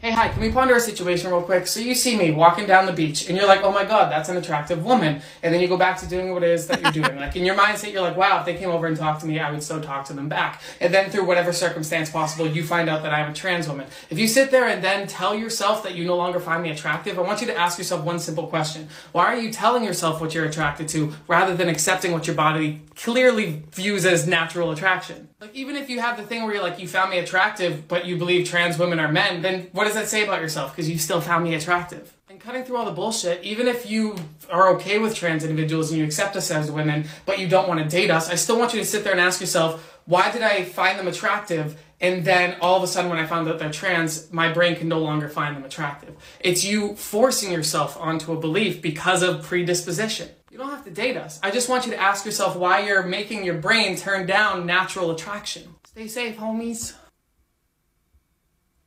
Hey, 0.00 0.12
hi, 0.12 0.28
can 0.28 0.40
we 0.40 0.52
ponder 0.52 0.76
a 0.76 0.80
situation 0.80 1.28
real 1.28 1.42
quick? 1.42 1.66
So 1.66 1.80
you 1.80 1.92
see 1.92 2.16
me 2.16 2.30
walking 2.30 2.68
down 2.68 2.86
the 2.86 2.92
beach 2.92 3.28
and 3.28 3.36
you're 3.36 3.48
like, 3.48 3.64
oh 3.64 3.72
my 3.72 3.84
god, 3.84 4.12
that's 4.12 4.28
an 4.28 4.36
attractive 4.36 4.84
woman. 4.84 5.20
And 5.42 5.52
then 5.52 5.60
you 5.60 5.66
go 5.66 5.76
back 5.76 5.98
to 5.98 6.06
doing 6.06 6.32
what 6.32 6.44
it 6.44 6.50
is 6.50 6.68
that 6.68 6.80
you're 6.80 7.04
doing. 7.04 7.18
like 7.18 7.34
in 7.34 7.44
your 7.44 7.56
mindset, 7.56 7.92
you're 7.92 8.02
like, 8.02 8.16
wow, 8.16 8.38
if 8.38 8.46
they 8.46 8.56
came 8.56 8.70
over 8.70 8.86
and 8.86 8.96
talked 8.96 9.22
to 9.22 9.26
me, 9.26 9.40
I 9.40 9.50
would 9.50 9.60
so 9.60 9.80
talk 9.80 10.04
to 10.04 10.12
them 10.12 10.28
back. 10.28 10.62
And 10.80 10.94
then 10.94 11.10
through 11.10 11.24
whatever 11.24 11.52
circumstance 11.52 12.10
possible, 12.10 12.46
you 12.46 12.62
find 12.62 12.88
out 12.88 13.02
that 13.02 13.12
I'm 13.12 13.32
a 13.32 13.34
trans 13.34 13.66
woman. 13.66 13.88
If 14.08 14.20
you 14.20 14.28
sit 14.28 14.52
there 14.52 14.68
and 14.68 14.84
then 14.84 15.08
tell 15.08 15.34
yourself 15.34 15.82
that 15.82 15.96
you 15.96 16.04
no 16.04 16.16
longer 16.16 16.38
find 16.38 16.62
me 16.62 16.70
attractive, 16.70 17.18
I 17.18 17.22
want 17.22 17.40
you 17.40 17.48
to 17.48 17.58
ask 17.58 17.76
yourself 17.76 18.04
one 18.04 18.20
simple 18.20 18.46
question. 18.46 18.88
Why 19.10 19.24
are 19.24 19.36
you 19.36 19.50
telling 19.50 19.82
yourself 19.82 20.20
what 20.20 20.32
you're 20.32 20.46
attracted 20.46 20.86
to 20.90 21.12
rather 21.26 21.56
than 21.56 21.68
accepting 21.68 22.12
what 22.12 22.28
your 22.28 22.36
body 22.36 22.82
clearly 22.94 23.64
views 23.72 24.06
as 24.06 24.28
natural 24.28 24.70
attraction? 24.70 25.27
Like 25.40 25.54
even 25.54 25.76
if 25.76 25.88
you 25.88 26.00
have 26.00 26.16
the 26.16 26.24
thing 26.24 26.42
where 26.42 26.54
you're 26.54 26.62
like, 26.64 26.80
you 26.80 26.88
found 26.88 27.12
me 27.12 27.18
attractive, 27.18 27.86
but 27.86 28.06
you 28.06 28.16
believe 28.16 28.48
trans 28.48 28.76
women 28.76 28.98
are 28.98 29.12
men, 29.12 29.40
then 29.40 29.68
what 29.70 29.84
does 29.84 29.94
that 29.94 30.08
say 30.08 30.24
about 30.24 30.40
yourself? 30.40 30.72
Because 30.72 30.90
you 30.90 30.98
still 30.98 31.20
found 31.20 31.44
me 31.44 31.54
attractive. 31.54 32.12
And 32.28 32.40
cutting 32.40 32.64
through 32.64 32.76
all 32.76 32.84
the 32.84 32.90
bullshit, 32.90 33.44
even 33.44 33.68
if 33.68 33.88
you 33.88 34.16
are 34.50 34.70
okay 34.74 34.98
with 34.98 35.14
trans 35.14 35.44
individuals 35.44 35.90
and 35.90 35.98
you 36.00 36.04
accept 36.04 36.34
us 36.34 36.50
as 36.50 36.72
women, 36.72 37.06
but 37.24 37.38
you 37.38 37.48
don't 37.48 37.68
want 37.68 37.78
to 37.78 37.88
date 37.88 38.10
us, 38.10 38.28
I 38.28 38.34
still 38.34 38.58
want 38.58 38.74
you 38.74 38.80
to 38.80 38.84
sit 38.84 39.04
there 39.04 39.12
and 39.12 39.20
ask 39.20 39.40
yourself, 39.40 40.00
why 40.06 40.32
did 40.32 40.42
I 40.42 40.64
find 40.64 40.98
them 40.98 41.06
attractive? 41.06 41.80
And 42.00 42.24
then 42.24 42.56
all 42.60 42.76
of 42.76 42.82
a 42.82 42.88
sudden, 42.88 43.08
when 43.08 43.20
I 43.20 43.26
found 43.26 43.48
out 43.48 43.60
they're 43.60 43.70
trans, 43.70 44.32
my 44.32 44.52
brain 44.52 44.74
can 44.74 44.88
no 44.88 44.98
longer 44.98 45.28
find 45.28 45.54
them 45.54 45.64
attractive. 45.64 46.16
It's 46.40 46.64
you 46.64 46.96
forcing 46.96 47.52
yourself 47.52 47.96
onto 47.96 48.32
a 48.32 48.40
belief 48.40 48.82
because 48.82 49.22
of 49.22 49.44
predisposition. 49.44 50.30
You 50.58 50.64
don't 50.64 50.72
have 50.72 50.84
to 50.86 50.90
date 50.90 51.16
us. 51.16 51.38
I 51.40 51.52
just 51.52 51.68
want 51.68 51.86
you 51.86 51.92
to 51.92 52.00
ask 52.00 52.24
yourself 52.24 52.56
why 52.56 52.80
you're 52.80 53.04
making 53.04 53.44
your 53.44 53.54
brain 53.54 53.96
turn 53.96 54.26
down 54.26 54.66
natural 54.66 55.12
attraction. 55.12 55.76
Stay 55.86 56.08
safe, 56.08 56.36
homies. 56.36 56.94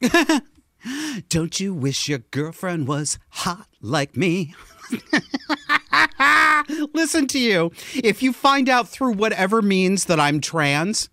Don't 1.30 1.62
you 1.62 1.74
wish 1.74 2.10
your 2.10 2.20
girlfriend 2.32 2.90
was 2.90 3.20
hot 3.30 3.70
like 3.80 4.18
me? 4.18 4.54
Listen 6.94 7.26
to 7.28 7.40
you. 7.40 7.72
If 7.96 8.22
you 8.22 8.34
find 8.34 8.68
out 8.68 8.90
through 8.90 9.14
whatever 9.14 9.62
means 9.62 10.04
that 10.06 10.20
I'm 10.20 10.42
trans, 10.42 11.10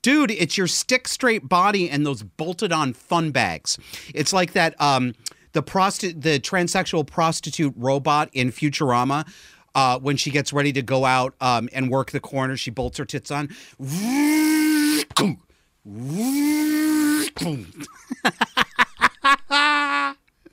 dude, 0.00 0.30
it's 0.30 0.56
your 0.56 0.66
stick 0.66 1.08
straight 1.08 1.46
body 1.46 1.90
and 1.90 2.06
those 2.06 2.22
bolted 2.22 2.72
on 2.72 2.94
fun 2.94 3.32
bags. 3.32 3.78
It's 4.14 4.32
like 4.32 4.54
that 4.54 4.80
um 4.80 5.14
the 5.52 5.62
prosti- 5.62 6.18
the 6.18 6.40
transsexual 6.40 7.06
prostitute 7.06 7.74
robot 7.76 8.30
in 8.32 8.50
Futurama. 8.50 9.26
Uh, 9.74 9.98
when 10.00 10.16
she 10.16 10.30
gets 10.30 10.52
ready 10.52 10.72
to 10.72 10.82
go 10.82 11.04
out 11.04 11.34
um, 11.40 11.68
and 11.72 11.90
work 11.90 12.10
the 12.10 12.20
corner, 12.20 12.56
she 12.56 12.70
bolts 12.70 12.98
her 12.98 13.04
tits 13.04 13.30
on. 13.30 13.48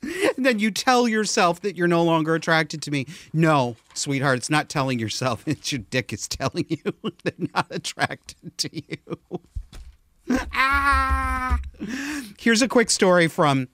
and 0.04 0.46
then 0.46 0.60
you 0.60 0.72
tell 0.72 1.08
yourself 1.08 1.62
that 1.62 1.76
you're 1.76 1.88
no 1.88 2.04
longer 2.04 2.36
attracted 2.36 2.82
to 2.84 2.92
me. 2.92 3.06
No, 3.34 3.76
sweetheart, 3.94 4.38
it's 4.38 4.50
not 4.50 4.70
telling 4.70 5.00
yourself. 5.00 5.44
It's 5.48 5.72
your 5.72 5.80
dick 5.90 6.14
is 6.14 6.28
telling 6.28 6.66
you 6.70 6.94
they're 7.24 7.48
not 7.54 7.68
attracted 7.72 8.58
to 8.58 8.70
you. 8.74 8.98
ah! 10.54 11.60
Here's 12.38 12.62
a 12.62 12.68
quick 12.68 12.90
story 12.90 13.28
from 13.28 13.68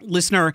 listener 0.00 0.54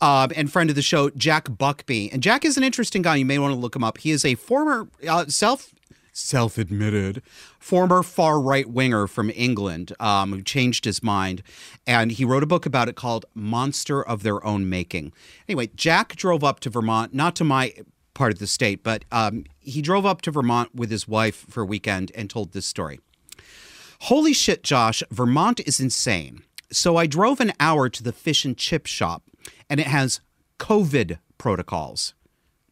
uh, 0.00 0.28
and 0.36 0.50
friend 0.52 0.70
of 0.70 0.76
the 0.76 0.82
show, 0.82 1.10
Jack 1.10 1.46
Buckby. 1.46 2.12
And 2.12 2.22
Jack 2.22 2.44
is 2.44 2.56
an 2.56 2.64
interesting 2.64 3.02
guy. 3.02 3.16
You 3.16 3.24
may 3.24 3.38
want 3.38 3.52
to 3.54 3.58
look 3.58 3.76
him 3.76 3.84
up. 3.84 3.98
He 3.98 4.10
is 4.10 4.24
a 4.24 4.34
former 4.34 4.88
uh, 5.06 5.26
self 5.26 5.74
self 6.16 6.58
admitted 6.58 7.20
former 7.58 8.02
far 8.02 8.40
right 8.40 8.70
winger 8.70 9.06
from 9.06 9.30
England 9.34 9.92
um, 9.98 10.32
who 10.32 10.42
changed 10.42 10.84
his 10.84 11.02
mind. 11.02 11.42
And 11.86 12.12
he 12.12 12.24
wrote 12.24 12.42
a 12.42 12.46
book 12.46 12.66
about 12.66 12.88
it 12.88 12.94
called 12.96 13.26
Monster 13.34 14.02
of 14.02 14.22
Their 14.22 14.44
Own 14.46 14.68
Making. 14.68 15.12
Anyway, 15.48 15.70
Jack 15.74 16.16
drove 16.16 16.44
up 16.44 16.60
to 16.60 16.70
Vermont, 16.70 17.12
not 17.12 17.34
to 17.36 17.44
my 17.44 17.74
part 18.14 18.32
of 18.32 18.38
the 18.38 18.46
state, 18.46 18.82
but 18.82 19.04
um, 19.10 19.44
he 19.58 19.82
drove 19.82 20.06
up 20.06 20.22
to 20.22 20.30
Vermont 20.30 20.74
with 20.74 20.90
his 20.90 21.08
wife 21.08 21.44
for 21.50 21.62
a 21.62 21.66
weekend 21.66 22.12
and 22.14 22.30
told 22.30 22.52
this 22.52 22.66
story. 22.66 23.00
Holy 24.02 24.32
shit, 24.32 24.62
Josh, 24.62 25.02
Vermont 25.10 25.60
is 25.66 25.80
insane. 25.80 26.42
So 26.70 26.96
I 26.96 27.06
drove 27.06 27.40
an 27.40 27.52
hour 27.58 27.88
to 27.88 28.02
the 28.02 28.12
fish 28.12 28.44
and 28.44 28.56
chip 28.56 28.86
shop, 28.86 29.22
and 29.68 29.80
it 29.80 29.86
has 29.86 30.20
COVID 30.58 31.18
protocols. 31.38 32.14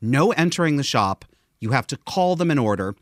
No 0.01 0.33
entering 0.33 0.77
the 0.77 0.83
shop. 0.83 1.25
You 1.61 1.71
have 1.71 1.87
to 1.89 1.97
call 1.97 2.37
them 2.37 2.51
in 2.51 2.59
order, 2.59 2.97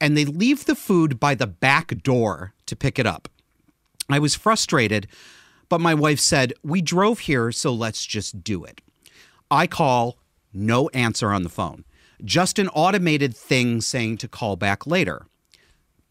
and 0.00 0.16
they 0.16 0.24
leave 0.24 0.64
the 0.64 0.74
food 0.74 1.20
by 1.20 1.34
the 1.34 1.46
back 1.46 2.02
door 2.02 2.54
to 2.66 2.76
pick 2.76 2.98
it 2.98 3.06
up. 3.06 3.28
I 4.08 4.18
was 4.18 4.34
frustrated, 4.34 5.06
but 5.68 5.80
my 5.80 5.94
wife 5.94 6.18
said, 6.18 6.54
We 6.62 6.80
drove 6.80 7.20
here, 7.20 7.52
so 7.52 7.72
let's 7.74 8.06
just 8.06 8.42
do 8.42 8.64
it. 8.64 8.80
I 9.50 9.66
call, 9.66 10.18
no 10.52 10.88
answer 10.90 11.32
on 11.32 11.42
the 11.42 11.48
phone, 11.48 11.84
just 12.24 12.58
an 12.58 12.68
automated 12.68 13.36
thing 13.36 13.80
saying 13.80 14.18
to 14.18 14.28
call 14.28 14.56
back 14.56 14.86
later. 14.86 15.26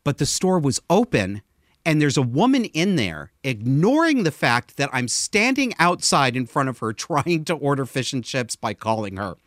But 0.03 0.19
the 0.19 0.25
store 0.25 0.59
was 0.59 0.81
open 0.89 1.41
and 1.87 1.99
there's 2.01 2.17
a 2.17 2.21
woman 2.21 2.65
in 2.65 2.97
there 2.97 3.31
ignoring 3.45 4.23
the 4.23 4.31
fact 4.31 4.75
that 4.75 4.89
I'm 4.91 5.07
standing 5.07 5.73
outside 5.79 6.35
in 6.35 6.45
front 6.45 6.67
of 6.67 6.79
her 6.79 6.91
trying 7.07 7.45
to 7.45 7.53
order 7.53 7.85
fish 7.85 8.11
and 8.11 8.25
chips 8.25 8.57
by 8.57 8.73
calling 8.73 9.15
her. 9.15 9.37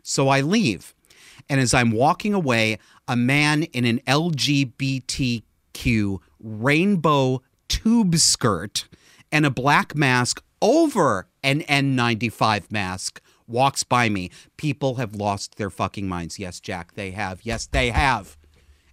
So 0.00 0.28
I 0.28 0.42
leave. 0.42 0.94
And 1.48 1.60
as 1.60 1.74
I'm 1.74 1.90
walking 1.90 2.34
away, 2.34 2.78
a 3.08 3.16
man 3.16 3.64
in 3.64 3.84
an 3.84 3.98
LGBTQ 4.06 5.42
rainbow 6.38 7.42
tube 7.66 8.14
skirt 8.14 8.88
and 9.32 9.44
a 9.44 9.50
black 9.50 9.96
mask 9.96 10.40
over 10.60 11.26
an 11.42 11.62
N95 11.62 12.70
mask 12.70 13.20
walks 13.48 13.82
by 13.82 14.08
me. 14.08 14.30
People 14.56 14.94
have 14.94 15.16
lost 15.16 15.56
their 15.56 15.70
fucking 15.70 16.08
minds. 16.08 16.38
Yes, 16.38 16.60
Jack, 16.60 16.94
they 16.94 17.10
have. 17.10 17.40
Yes, 17.42 17.66
they 17.66 17.90
have. 17.90 18.36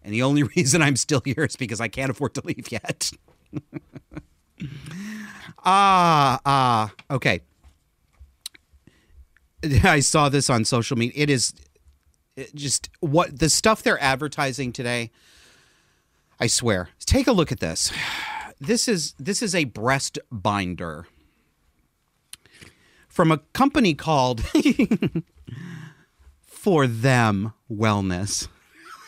And 0.10 0.16
the 0.16 0.24
only 0.24 0.42
reason 0.56 0.82
I'm 0.82 0.96
still 0.96 1.22
here 1.24 1.46
is 1.46 1.56
because 1.56 1.80
I 1.80 1.88
can't 1.88 2.10
afford 2.10 2.34
to 2.34 2.42
leave 2.44 2.72
yet. 2.72 3.12
ah, 5.64 6.40
ah, 6.44 6.92
okay. 7.12 7.42
I 9.84 10.00
saw 10.00 10.28
this 10.28 10.50
on 10.50 10.66
social 10.66 10.98
media. 10.98 11.14
It 11.16 11.30
is 11.30 11.54
just 12.56 12.90
what 13.02 13.38
the 13.38 13.50
stuff 13.50 13.84
they're 13.84 14.02
advertising 14.02 14.74
today. 14.74 15.12
I 16.40 16.48
swear. 16.48 16.90
Take 17.06 17.28
a 17.28 17.32
look 17.32 17.52
at 17.52 17.60
this. 17.60 17.92
This 18.62 18.90
is 18.90 19.14
this 19.18 19.42
is 19.42 19.56
a 19.56 19.64
breast 19.64 20.20
binder 20.30 21.08
from 23.08 23.32
a 23.32 23.38
company 23.54 23.94
called 23.94 24.44
For 26.46 26.88
Them 26.88 27.54
Wellness. 27.72 28.50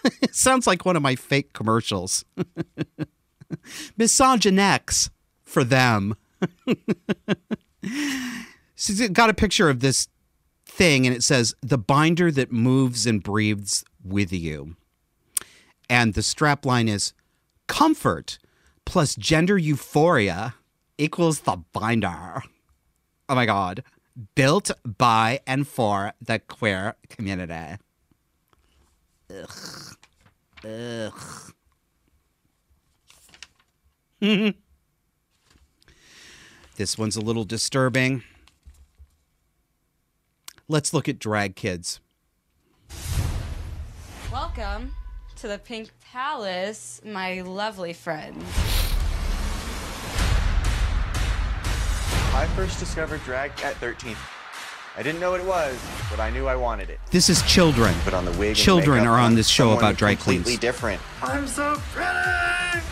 It 0.04 0.36
sounds 0.36 0.68
like 0.68 0.86
one 0.86 0.96
of 0.96 1.02
my 1.02 1.16
fake 1.16 1.54
commercials. 1.54 2.26
Misogynex 3.98 5.10
for 5.44 5.64
them. 5.64 6.16
She's 8.76 9.08
got 9.10 9.30
a 9.30 9.34
picture 9.34 9.70
of 9.70 9.80
this 9.80 10.08
thing 10.66 11.06
and 11.06 11.16
it 11.16 11.24
says, 11.24 11.54
the 11.62 11.78
binder 11.78 12.32
that 12.32 12.52
moves 12.52 13.06
and 13.06 13.22
breathes 13.22 13.84
with 14.04 14.32
you. 14.34 14.76
And 15.90 16.14
the 16.14 16.24
strap 16.24 16.66
line 16.66 16.88
is 16.88 17.14
comfort 17.68 18.40
plus 18.86 19.16
gender 19.16 19.58
euphoria 19.58 20.56
equals 20.98 21.42
the 21.42 21.58
binder. 21.74 22.44
Oh 23.30 23.36
my 23.36 23.46
God. 23.46 23.84
Built 24.36 24.72
by 24.86 25.40
and 25.48 25.68
for 25.68 26.14
the 26.22 26.40
queer 26.40 26.96
community. 27.10 27.78
Ugh. 29.32 29.50
Ugh. 34.22 34.54
this 36.76 36.98
one's 36.98 37.16
a 37.16 37.22
little 37.22 37.44
disturbing. 37.44 38.24
Let's 40.68 40.94
look 40.94 41.10
at 41.10 41.18
drag 41.20 41.56
kids. 41.56 42.00
Welcome 44.32 44.94
to 45.38 45.48
the 45.48 45.58
Pink 45.58 45.90
Palace, 46.00 47.02
my 47.04 47.42
lovely 47.42 47.94
friend. 47.94 48.38
I 52.34 52.48
first 52.56 52.80
discovered 52.80 53.24
drag 53.24 53.52
at 53.62 53.76
13. 53.78 54.16
I 54.98 55.04
didn't 55.04 55.22
know 55.22 55.32
what 55.32 55.40
it 55.40 55.48
was, 55.48 55.80
but 56.10 56.20
I 56.20 56.30
knew 56.30 56.48
I 56.48 56.58
wanted 56.58 56.90
it. 56.90 57.00
This 57.12 57.30
is 57.30 57.42
children. 57.44 57.94
Put 58.04 58.14
on 58.14 58.26
the 58.26 58.32
wig. 58.34 58.58
Children 58.58 59.08
are 59.08 59.18
on 59.18 59.36
this 59.36 59.48
show 59.48 59.64
someone 59.64 59.78
about 59.78 59.96
drag 59.96 60.18
completely 60.18 60.58
different. 60.58 61.02
I'm 61.24 61.48
so 61.48 61.82
pretty. 61.94 62.86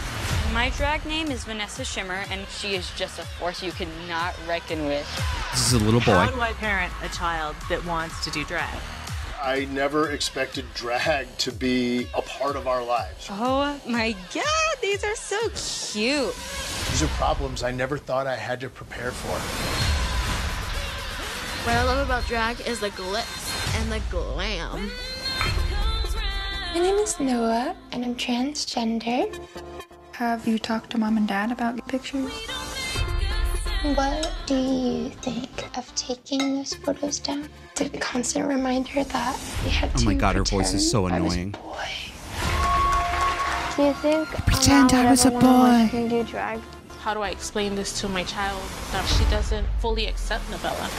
My 0.54 0.72
drag 0.78 1.06
name 1.06 1.30
is 1.30 1.44
Vanessa 1.44 1.84
Shimmer, 1.84 2.24
and 2.32 2.48
she 2.48 2.76
is 2.76 2.90
just 2.96 3.20
a 3.20 3.24
force 3.24 3.62
you 3.62 3.74
cannot 3.74 4.34
reckon 4.48 4.86
with. 4.86 5.06
This 5.52 5.68
is 5.68 5.74
a 5.74 5.84
little 5.84 6.00
boy. 6.00 6.14
How 6.14 6.30
boy. 6.30 6.36
do 6.38 6.42
I 6.42 6.54
parent 6.54 6.94
a 7.04 7.10
child 7.10 7.58
that 7.68 7.86
wants 7.86 8.24
to 8.24 8.32
do 8.32 8.46
drag? 8.46 8.80
I 9.44 9.66
never 9.66 10.12
expected 10.12 10.66
drag 10.74 11.38
to 11.40 11.52
be 11.52 12.08
a 12.14 12.22
part 12.22 12.56
of 12.56 12.66
our 12.66 12.84
lives. 12.84 13.28
Oh 13.30 13.80
my 13.86 14.16
god, 14.34 14.78
these 14.82 15.04
are 15.04 15.16
so 15.16 15.38
cute. 15.94 16.34
These 16.92 17.04
are 17.04 17.08
problems 17.18 17.62
I 17.62 17.72
never 17.72 17.98
thought 17.98 18.26
I 18.26 18.38
had 18.38 18.62
to 18.62 18.70
prepare 18.70 19.12
for. 19.12 19.89
What 21.70 21.78
I 21.78 21.84
love 21.84 22.04
about 22.04 22.26
drag 22.26 22.62
is 22.62 22.80
the 22.80 22.90
glitz 22.90 23.80
and 23.80 23.92
the 23.92 24.00
glam. 24.10 24.90
My 26.74 26.80
name 26.80 26.96
is 26.96 27.20
Noah, 27.20 27.76
and 27.92 28.04
I'm 28.04 28.16
transgender. 28.16 29.40
Have 30.14 30.48
you 30.48 30.58
talked 30.58 30.90
to 30.90 30.98
mom 30.98 31.18
and 31.18 31.28
dad 31.28 31.52
about 31.52 31.88
pictures? 31.88 32.34
What 33.94 34.34
do 34.48 34.56
you 34.56 35.10
think 35.22 35.78
of 35.78 35.94
taking 35.94 36.56
those 36.56 36.74
photos 36.74 37.20
down? 37.20 37.48
The 37.76 37.88
constant 38.00 38.48
reminder 38.48 39.04
that 39.04 39.40
we 39.64 39.70
had 39.70 39.92
Oh 39.96 40.06
my 40.06 40.16
god, 40.16 40.38
her 40.38 40.44
voice 40.44 40.74
is 40.74 40.90
so 40.90 41.04
pretend 41.04 41.22
I 41.22 41.24
was 41.24 41.36
annoying. 41.36 41.52
Do 43.76 43.84
you 43.84 43.94
think 43.94 44.28
Pretend 44.48 44.94
um, 44.96 45.06
I 45.06 45.12
was 45.12 45.24
a 45.24 45.28
ever 45.28 45.36
wanna 45.36 45.84
watch 45.84 45.92
boy. 45.92 45.98
me 46.00 46.10
do 46.10 46.24
drag? 46.24 46.62
How 47.02 47.14
do 47.14 47.22
I 47.22 47.30
explain 47.30 47.76
this 47.76 48.02
to 48.02 48.10
my 48.10 48.24
child 48.24 48.60
that 48.92 49.06
she 49.06 49.24
doesn't 49.26 49.68
fully 49.80 50.08
accept 50.08 50.50
Novella? 50.50 50.90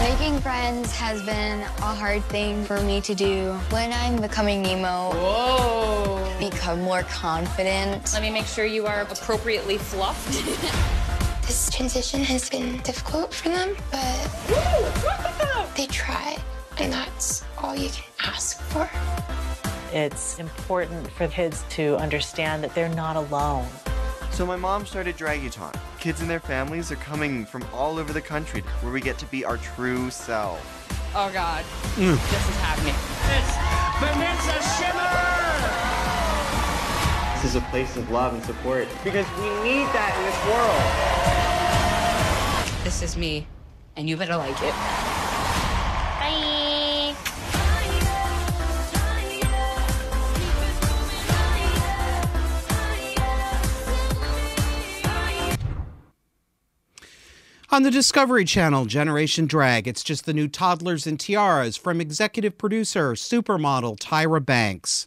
Making 0.00 0.40
friends 0.40 0.92
has 0.92 1.22
been 1.22 1.60
a 1.60 1.94
hard 1.94 2.22
thing 2.24 2.64
for 2.64 2.80
me 2.80 3.00
to 3.00 3.14
do. 3.14 3.52
When 3.70 3.92
I'm 3.92 4.20
becoming 4.20 4.62
Nemo, 4.62 5.10
Whoa. 5.10 6.38
become 6.38 6.80
more 6.82 7.02
confident. 7.02 8.12
Let 8.12 8.22
me 8.22 8.30
make 8.30 8.46
sure 8.46 8.64
you 8.64 8.86
are 8.86 9.02
appropriately 9.02 9.78
fluffed. 9.78 10.44
This 11.48 11.70
transition 11.70 12.22
has 12.24 12.50
been 12.50 12.76
difficult 12.82 13.32
for 13.32 13.48
them, 13.48 13.74
but 13.90 15.74
they 15.74 15.86
try, 15.86 16.36
and 16.78 16.92
that's 16.92 17.42
all 17.56 17.74
you 17.74 17.88
can 17.88 18.04
ask 18.22 18.60
for. 18.60 18.90
It's 19.90 20.38
important 20.38 21.10
for 21.12 21.26
kids 21.26 21.64
to 21.70 21.96
understand 21.96 22.62
that 22.64 22.74
they're 22.74 22.90
not 22.90 23.16
alone. 23.16 23.66
So 24.38 24.46
my 24.46 24.54
mom 24.54 24.86
started 24.86 25.16
Draguton. 25.16 25.74
Kids 25.98 26.20
and 26.20 26.30
their 26.30 26.38
families 26.38 26.92
are 26.92 26.96
coming 27.02 27.44
from 27.44 27.64
all 27.74 27.98
over 27.98 28.12
the 28.12 28.20
country 28.20 28.60
where 28.82 28.92
we 28.92 29.00
get 29.00 29.18
to 29.18 29.26
be 29.26 29.44
our 29.44 29.56
true 29.56 30.10
self. 30.10 30.60
Oh 31.12 31.28
God, 31.32 31.64
Mm. 31.96 32.14
this 32.14 32.48
is 32.48 32.56
happening. 32.60 32.94
Vanessa 33.98 34.62
Shimmer! 34.78 35.10
This 37.34 37.46
is 37.50 37.56
a 37.56 37.62
place 37.72 37.96
of 37.96 38.08
love 38.12 38.32
and 38.32 38.44
support 38.44 38.86
because 39.02 39.26
we 39.38 39.48
need 39.64 39.86
that 39.90 40.14
in 40.14 40.24
this 40.30 40.38
world. 42.78 42.84
This 42.84 43.02
is 43.02 43.16
me, 43.16 43.48
and 43.96 44.08
you 44.08 44.16
better 44.16 44.36
like 44.36 44.62
it. 44.62 45.07
On 57.70 57.82
the 57.82 57.90
Discovery 57.90 58.46
Channel, 58.46 58.86
Generation 58.86 59.44
Drag, 59.44 59.86
it's 59.86 60.02
just 60.02 60.24
the 60.24 60.32
new 60.32 60.48
toddlers 60.48 61.06
and 61.06 61.20
tiaras 61.20 61.76
from 61.76 62.00
executive 62.00 62.56
producer, 62.56 63.12
supermodel 63.12 63.98
Tyra 63.98 64.44
Banks. 64.44 65.06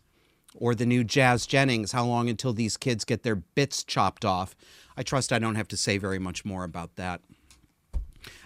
Or 0.53 0.75
the 0.75 0.85
new 0.85 1.03
Jazz 1.03 1.47
Jennings, 1.47 1.91
how 1.91 2.05
long 2.05 2.29
until 2.29 2.53
these 2.53 2.77
kids 2.77 3.03
get 3.03 3.23
their 3.23 3.37
bits 3.37 3.83
chopped 3.83 4.23
off? 4.23 4.55
I 4.95 5.01
trust 5.01 5.33
I 5.33 5.39
don't 5.39 5.55
have 5.55 5.69
to 5.69 5.77
say 5.77 5.97
very 5.97 6.19
much 6.19 6.45
more 6.45 6.63
about 6.63 6.97
that. 6.97 7.21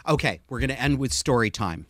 Okay, 0.07 0.39
we're 0.47 0.59
going 0.59 0.70
to 0.70 0.82
end 0.82 0.97
with 0.97 1.11
story 1.11 1.49
time. 1.49 1.86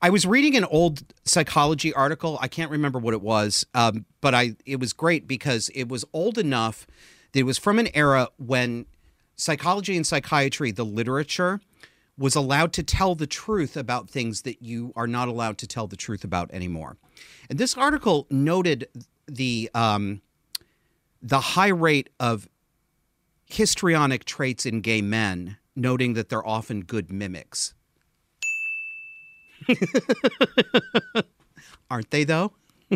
I 0.00 0.08
was 0.08 0.24
reading 0.24 0.56
an 0.56 0.64
old 0.64 1.02
psychology 1.24 1.92
article. 1.92 2.38
I 2.40 2.48
can't 2.48 2.70
remember 2.70 2.98
what 2.98 3.12
it 3.12 3.20
was, 3.20 3.66
um, 3.74 4.06
but 4.22 4.34
I 4.34 4.56
it 4.64 4.80
was 4.80 4.94
great 4.94 5.28
because 5.28 5.68
it 5.74 5.88
was 5.88 6.06
old 6.14 6.38
enough 6.38 6.86
that 7.32 7.40
it 7.40 7.42
was 7.42 7.58
from 7.58 7.78
an 7.78 7.88
era 7.94 8.28
when 8.38 8.86
psychology 9.36 9.96
and 9.96 10.06
psychiatry, 10.06 10.70
the 10.70 10.84
literature, 10.84 11.60
was 12.18 12.34
allowed 12.34 12.72
to 12.72 12.82
tell 12.82 13.14
the 13.14 13.26
truth 13.26 13.76
about 13.76 14.08
things 14.08 14.42
that 14.42 14.62
you 14.62 14.92
are 14.96 15.06
not 15.06 15.28
allowed 15.28 15.58
to 15.58 15.66
tell 15.66 15.86
the 15.86 15.96
truth 15.96 16.24
about 16.24 16.50
anymore. 16.50 16.96
And 17.50 17.58
this 17.58 17.76
article 17.76 18.26
noted 18.30 18.88
the 19.26 19.70
um, 19.74 20.22
the 21.22 21.40
high 21.40 21.68
rate 21.68 22.08
of 22.18 22.48
histrionic 23.46 24.24
traits 24.24 24.66
in 24.66 24.80
gay 24.80 25.02
men, 25.02 25.56
noting 25.74 26.14
that 26.14 26.28
they're 26.28 26.46
often 26.46 26.82
good 26.82 27.10
mimics. 27.10 27.74
Aren't 31.90 32.10
they, 32.10 32.24
though? 32.24 32.52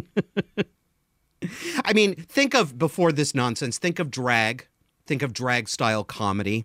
I 1.84 1.93
mean, 1.93 2.14
think 2.14 2.55
of 2.55 2.78
before 2.78 3.12
this 3.12 3.34
nonsense, 3.34 3.78
think 3.78 3.99
of 3.99 4.11
drag, 4.11 4.66
think 5.11 5.23
of 5.23 5.33
drag 5.33 5.69
style 5.69 6.05
comedy. 6.05 6.65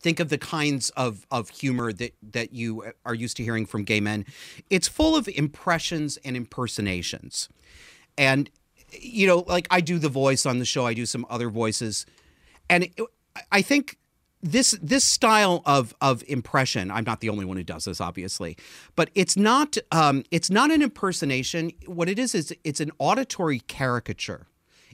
Think 0.00 0.20
of 0.20 0.28
the 0.28 0.36
kinds 0.36 0.90
of, 0.90 1.26
of 1.30 1.48
humor 1.48 1.94
that, 1.94 2.12
that 2.22 2.52
you 2.52 2.92
are 3.06 3.14
used 3.14 3.38
to 3.38 3.42
hearing 3.42 3.64
from 3.64 3.84
gay 3.84 4.00
men. 4.00 4.26
It's 4.68 4.86
full 4.86 5.16
of 5.16 5.28
impressions 5.28 6.18
and 6.26 6.36
impersonations. 6.36 7.48
And, 8.18 8.50
you 8.92 9.26
know, 9.26 9.44
like 9.46 9.66
I 9.70 9.80
do 9.80 9.98
the 9.98 10.10
voice 10.10 10.44
on 10.44 10.58
the 10.58 10.66
show, 10.66 10.84
I 10.84 10.92
do 10.92 11.06
some 11.06 11.24
other 11.30 11.48
voices. 11.48 12.04
And 12.68 12.84
it, 12.84 13.00
I 13.50 13.62
think 13.62 13.96
this 14.42 14.78
this 14.82 15.04
style 15.04 15.62
of 15.66 15.96
of 16.00 16.22
impression 16.28 16.92
i'm 16.92 17.02
not 17.02 17.20
the 17.20 17.28
only 17.28 17.44
one 17.44 17.56
who 17.56 17.64
does 17.64 17.86
this 17.86 18.00
obviously 18.00 18.56
but 18.94 19.10
it's 19.16 19.36
not 19.36 19.76
um 19.90 20.22
it's 20.30 20.48
not 20.48 20.70
an 20.70 20.80
impersonation 20.80 21.72
what 21.86 22.08
it 22.08 22.20
is 22.20 22.36
is 22.36 22.54
it's 22.62 22.78
an 22.78 22.92
auditory 23.00 23.58
caricature 23.58 24.46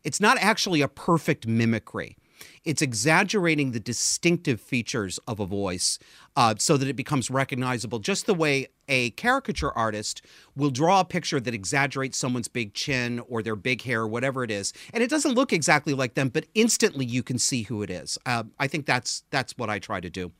it's 0.02 0.18
not 0.18 0.38
actually 0.40 0.80
a 0.80 0.88
perfect 0.88 1.46
mimicry 1.46 2.16
it's 2.64 2.82
exaggerating 2.82 3.72
the 3.72 3.80
distinctive 3.80 4.60
features 4.60 5.18
of 5.26 5.40
a 5.40 5.46
voice 5.46 5.98
uh, 6.36 6.54
so 6.58 6.76
that 6.76 6.88
it 6.88 6.96
becomes 6.96 7.30
recognizable. 7.30 7.98
Just 7.98 8.26
the 8.26 8.34
way 8.34 8.68
a 8.88 9.10
caricature 9.10 9.72
artist 9.72 10.22
will 10.56 10.70
draw 10.70 11.00
a 11.00 11.04
picture 11.04 11.40
that 11.40 11.54
exaggerates 11.54 12.18
someone's 12.18 12.48
big 12.48 12.74
chin 12.74 13.20
or 13.28 13.42
their 13.42 13.56
big 13.56 13.82
hair 13.82 14.02
or 14.02 14.08
whatever 14.08 14.44
it 14.44 14.50
is 14.50 14.72
and 14.92 15.02
it 15.02 15.10
doesn't 15.10 15.34
look 15.34 15.52
exactly 15.52 15.94
like 15.94 16.14
them 16.14 16.28
but 16.28 16.46
instantly 16.54 17.04
you 17.04 17.22
can 17.22 17.38
see 17.38 17.62
who 17.62 17.82
it 17.82 17.90
is. 17.90 18.18
Uh, 18.26 18.44
i 18.58 18.66
think 18.66 18.86
that's 18.86 19.24
that's 19.30 19.56
what 19.56 19.70
i 19.70 19.78
try 19.78 20.00
to 20.00 20.10
do. 20.10 20.32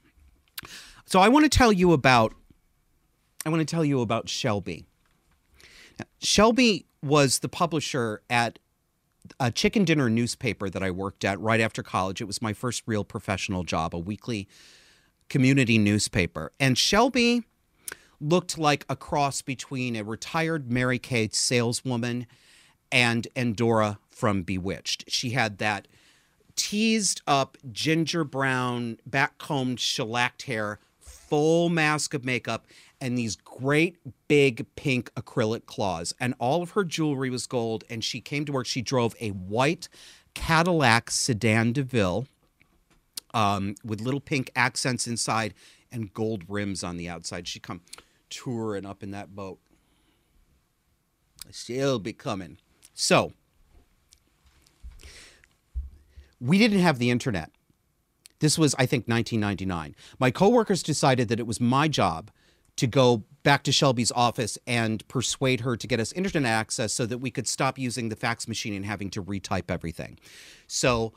So 1.07 1.21
i 1.21 1.29
want 1.29 1.45
to 1.45 1.59
tell 1.59 1.73
you 1.73 1.93
about 1.93 2.35
i 3.47 3.49
want 3.49 3.61
to 3.61 3.75
tell 3.75 3.85
you 3.85 4.01
about 4.01 4.29
shelby. 4.29 4.85
Now, 5.99 6.07
shelby 6.21 6.87
was 7.03 7.41
the 7.41 7.49
publisher 7.49 8.23
at 8.29 8.59
a 9.41 9.51
chicken 9.51 9.85
dinner 9.85 10.11
newspaper 10.11 10.69
that 10.71 10.83
I 10.83 10.91
worked 10.91 11.25
at 11.25 11.41
right 11.41 11.61
after 11.61 11.83
college. 11.83 12.21
It 12.21 12.27
was 12.27 12.43
my 12.43 12.53
first 12.53 12.83
real 12.87 13.05
professional 13.05 13.65
job, 13.65 13.95
a 13.95 13.99
weekly 13.99 14.49
community 15.29 15.79
newspaper. 15.79 16.53
And 16.61 16.77
Shelby 16.77 17.45
looked 18.21 18.59
like 18.59 18.85
a 18.89 18.97
cross 18.97 19.43
between 19.43 19.97
a 19.97 20.05
retired 20.05 20.71
Mary 20.71 20.99
Kay 20.99 21.29
saleswoman 21.33 22.27
and 22.93 23.27
Endora 23.35 23.99
from 24.11 24.43
Bewitched. 24.43 25.05
She 25.09 25.31
had 25.31 25.59
that 25.59 25.89
teased 26.57 27.21
up 27.27 27.59
ginger 27.73 28.25
brown, 28.25 28.99
backcombed, 29.09 29.79
shellacked 29.79 30.43
hair, 30.43 30.79
full 31.01 31.69
mask 31.69 32.15
of 32.15 32.25
makeup, 32.25 32.67
and 33.05 33.19
these 33.19 33.37
great 33.37 33.99
big 34.29 34.65
pink 34.77 35.13
acrylic 35.15 35.67
claws. 35.67 36.15
And 36.19 36.35
all 36.39 36.63
of 36.63 36.71
her 36.71 36.85
jewelry 36.85 37.29
was 37.29 37.47
gold. 37.47 37.85
And 37.91 38.03
she 38.03 38.19
came 38.19 38.47
to 38.47 38.53
work. 38.53 38.65
She 38.65 38.81
drove 38.81 39.15
a 39.21 39.29
white 39.29 39.91
Cadillac 40.33 41.11
sedan 41.11 41.73
DeVille 41.73 42.27
um, 43.35 43.75
with 43.85 44.01
little 44.01 44.21
pink 44.21 44.51
accents 44.57 45.07
inside 45.07 45.53
and 45.93 46.15
gold 46.15 46.45
rims 46.49 46.83
on 46.83 46.97
the 46.97 47.07
outside. 47.07 47.47
She 47.47 47.61
come 47.61 47.83
touring 48.31 48.87
up 48.87 49.03
in 49.03 49.11
that 49.11 49.37
boat. 49.37 49.59
She'll 51.53 51.99
be 51.99 52.15
coming. 52.15 52.57
So 52.95 53.35
we 56.41 56.57
didn't 56.57 56.81
have 56.81 56.99
the 56.99 57.11
internet. 57.11 57.51
This 58.39 58.59
was, 58.59 58.75
I 58.77 58.87
think, 58.87 59.07
1999. 59.07 59.95
My 60.19 60.31
coworkers 60.31 60.83
decided 60.83 61.29
that 61.29 61.39
it 61.39 61.47
was 61.47 61.61
my 61.61 61.87
job 61.87 62.31
to 62.77 62.87
go 62.87 63.25
back 63.43 63.63
to 63.63 63.73
Shelby's 63.73 64.11
office 64.13 64.59
and 64.67 65.07
persuade 65.07 65.61
her 65.61 65.77
to 65.77 65.87
get 65.87 66.01
us 66.01 66.13
internet 66.13 66.51
access 66.51 66.93
so 66.93 67.07
that 67.07 67.19
we 67.19 67.31
could 67.31 67.47
stop 67.47 67.79
using 67.79 68.09
the 68.09 68.17
fax 68.17 68.49
machine 68.49 68.75
and 68.75 68.85
having 68.85 69.11
to 69.11 69.23
retype 69.23 69.71
everything. 69.71 70.19
So 70.67 71.13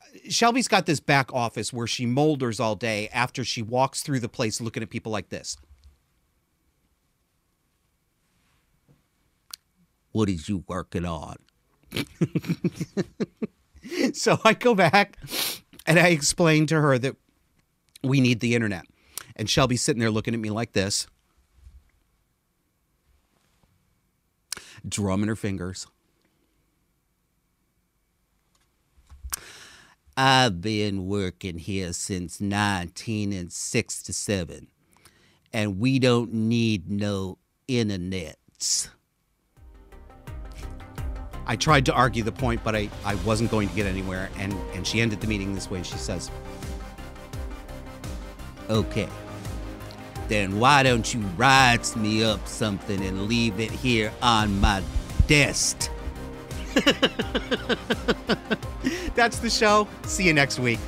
uh, 0.00 0.30
Shelby's 0.30 0.68
got 0.68 0.86
this 0.86 1.00
back 1.00 1.32
office 1.34 1.72
where 1.72 1.86
she 1.86 2.06
molders 2.06 2.60
all 2.60 2.76
day 2.76 3.08
after 3.12 3.44
she 3.44 3.60
walks 3.60 4.02
through 4.02 4.20
the 4.20 4.28
place 4.28 4.60
looking 4.60 4.82
at 4.82 4.90
people 4.90 5.12
like 5.12 5.28
this. 5.28 5.56
What 10.12 10.28
is 10.28 10.48
you 10.48 10.64
working 10.68 11.04
on? 11.04 11.36
so 14.12 14.38
I 14.44 14.54
go 14.54 14.74
back 14.76 15.18
and 15.86 15.98
I 15.98 16.08
explain 16.08 16.66
to 16.66 16.80
her 16.80 16.98
that 16.98 17.16
we 18.04 18.20
need 18.20 18.38
the 18.38 18.54
internet. 18.54 18.86
And 19.36 19.50
Shelby's 19.50 19.82
sitting 19.82 20.00
there 20.00 20.10
looking 20.10 20.34
at 20.34 20.40
me 20.40 20.50
like 20.50 20.72
this, 20.72 21.06
drumming 24.88 25.28
her 25.28 25.36
fingers. 25.36 25.86
I've 30.16 30.60
been 30.60 31.08
working 31.08 31.58
here 31.58 31.92
since 31.92 32.40
1967, 32.40 34.68
and 35.52 35.80
we 35.80 35.98
don't 35.98 36.32
need 36.32 36.88
no 36.88 37.38
internets. 37.66 38.90
I 41.46 41.56
tried 41.56 41.84
to 41.86 41.92
argue 41.92 42.22
the 42.22 42.30
point, 42.30 42.62
but 42.62 42.76
I, 42.76 42.88
I 43.04 43.16
wasn't 43.16 43.50
going 43.50 43.68
to 43.68 43.74
get 43.74 43.86
anywhere, 43.86 44.30
and, 44.38 44.52
and 44.72 44.86
she 44.86 45.00
ended 45.00 45.20
the 45.20 45.26
meeting 45.26 45.52
this 45.52 45.68
way. 45.68 45.82
She 45.82 45.98
says, 45.98 46.30
Okay, 48.70 49.08
then 50.28 50.58
why 50.58 50.82
don't 50.82 51.12
you 51.12 51.20
write 51.36 51.94
me 51.96 52.24
up 52.24 52.46
something 52.46 53.04
and 53.04 53.28
leave 53.28 53.60
it 53.60 53.70
here 53.70 54.12
on 54.22 54.60
my 54.60 54.82
desk? 55.26 55.90
That's 59.14 59.38
the 59.38 59.50
show. 59.50 59.86
See 60.04 60.24
you 60.24 60.32
next 60.32 60.58
week. 60.58 60.80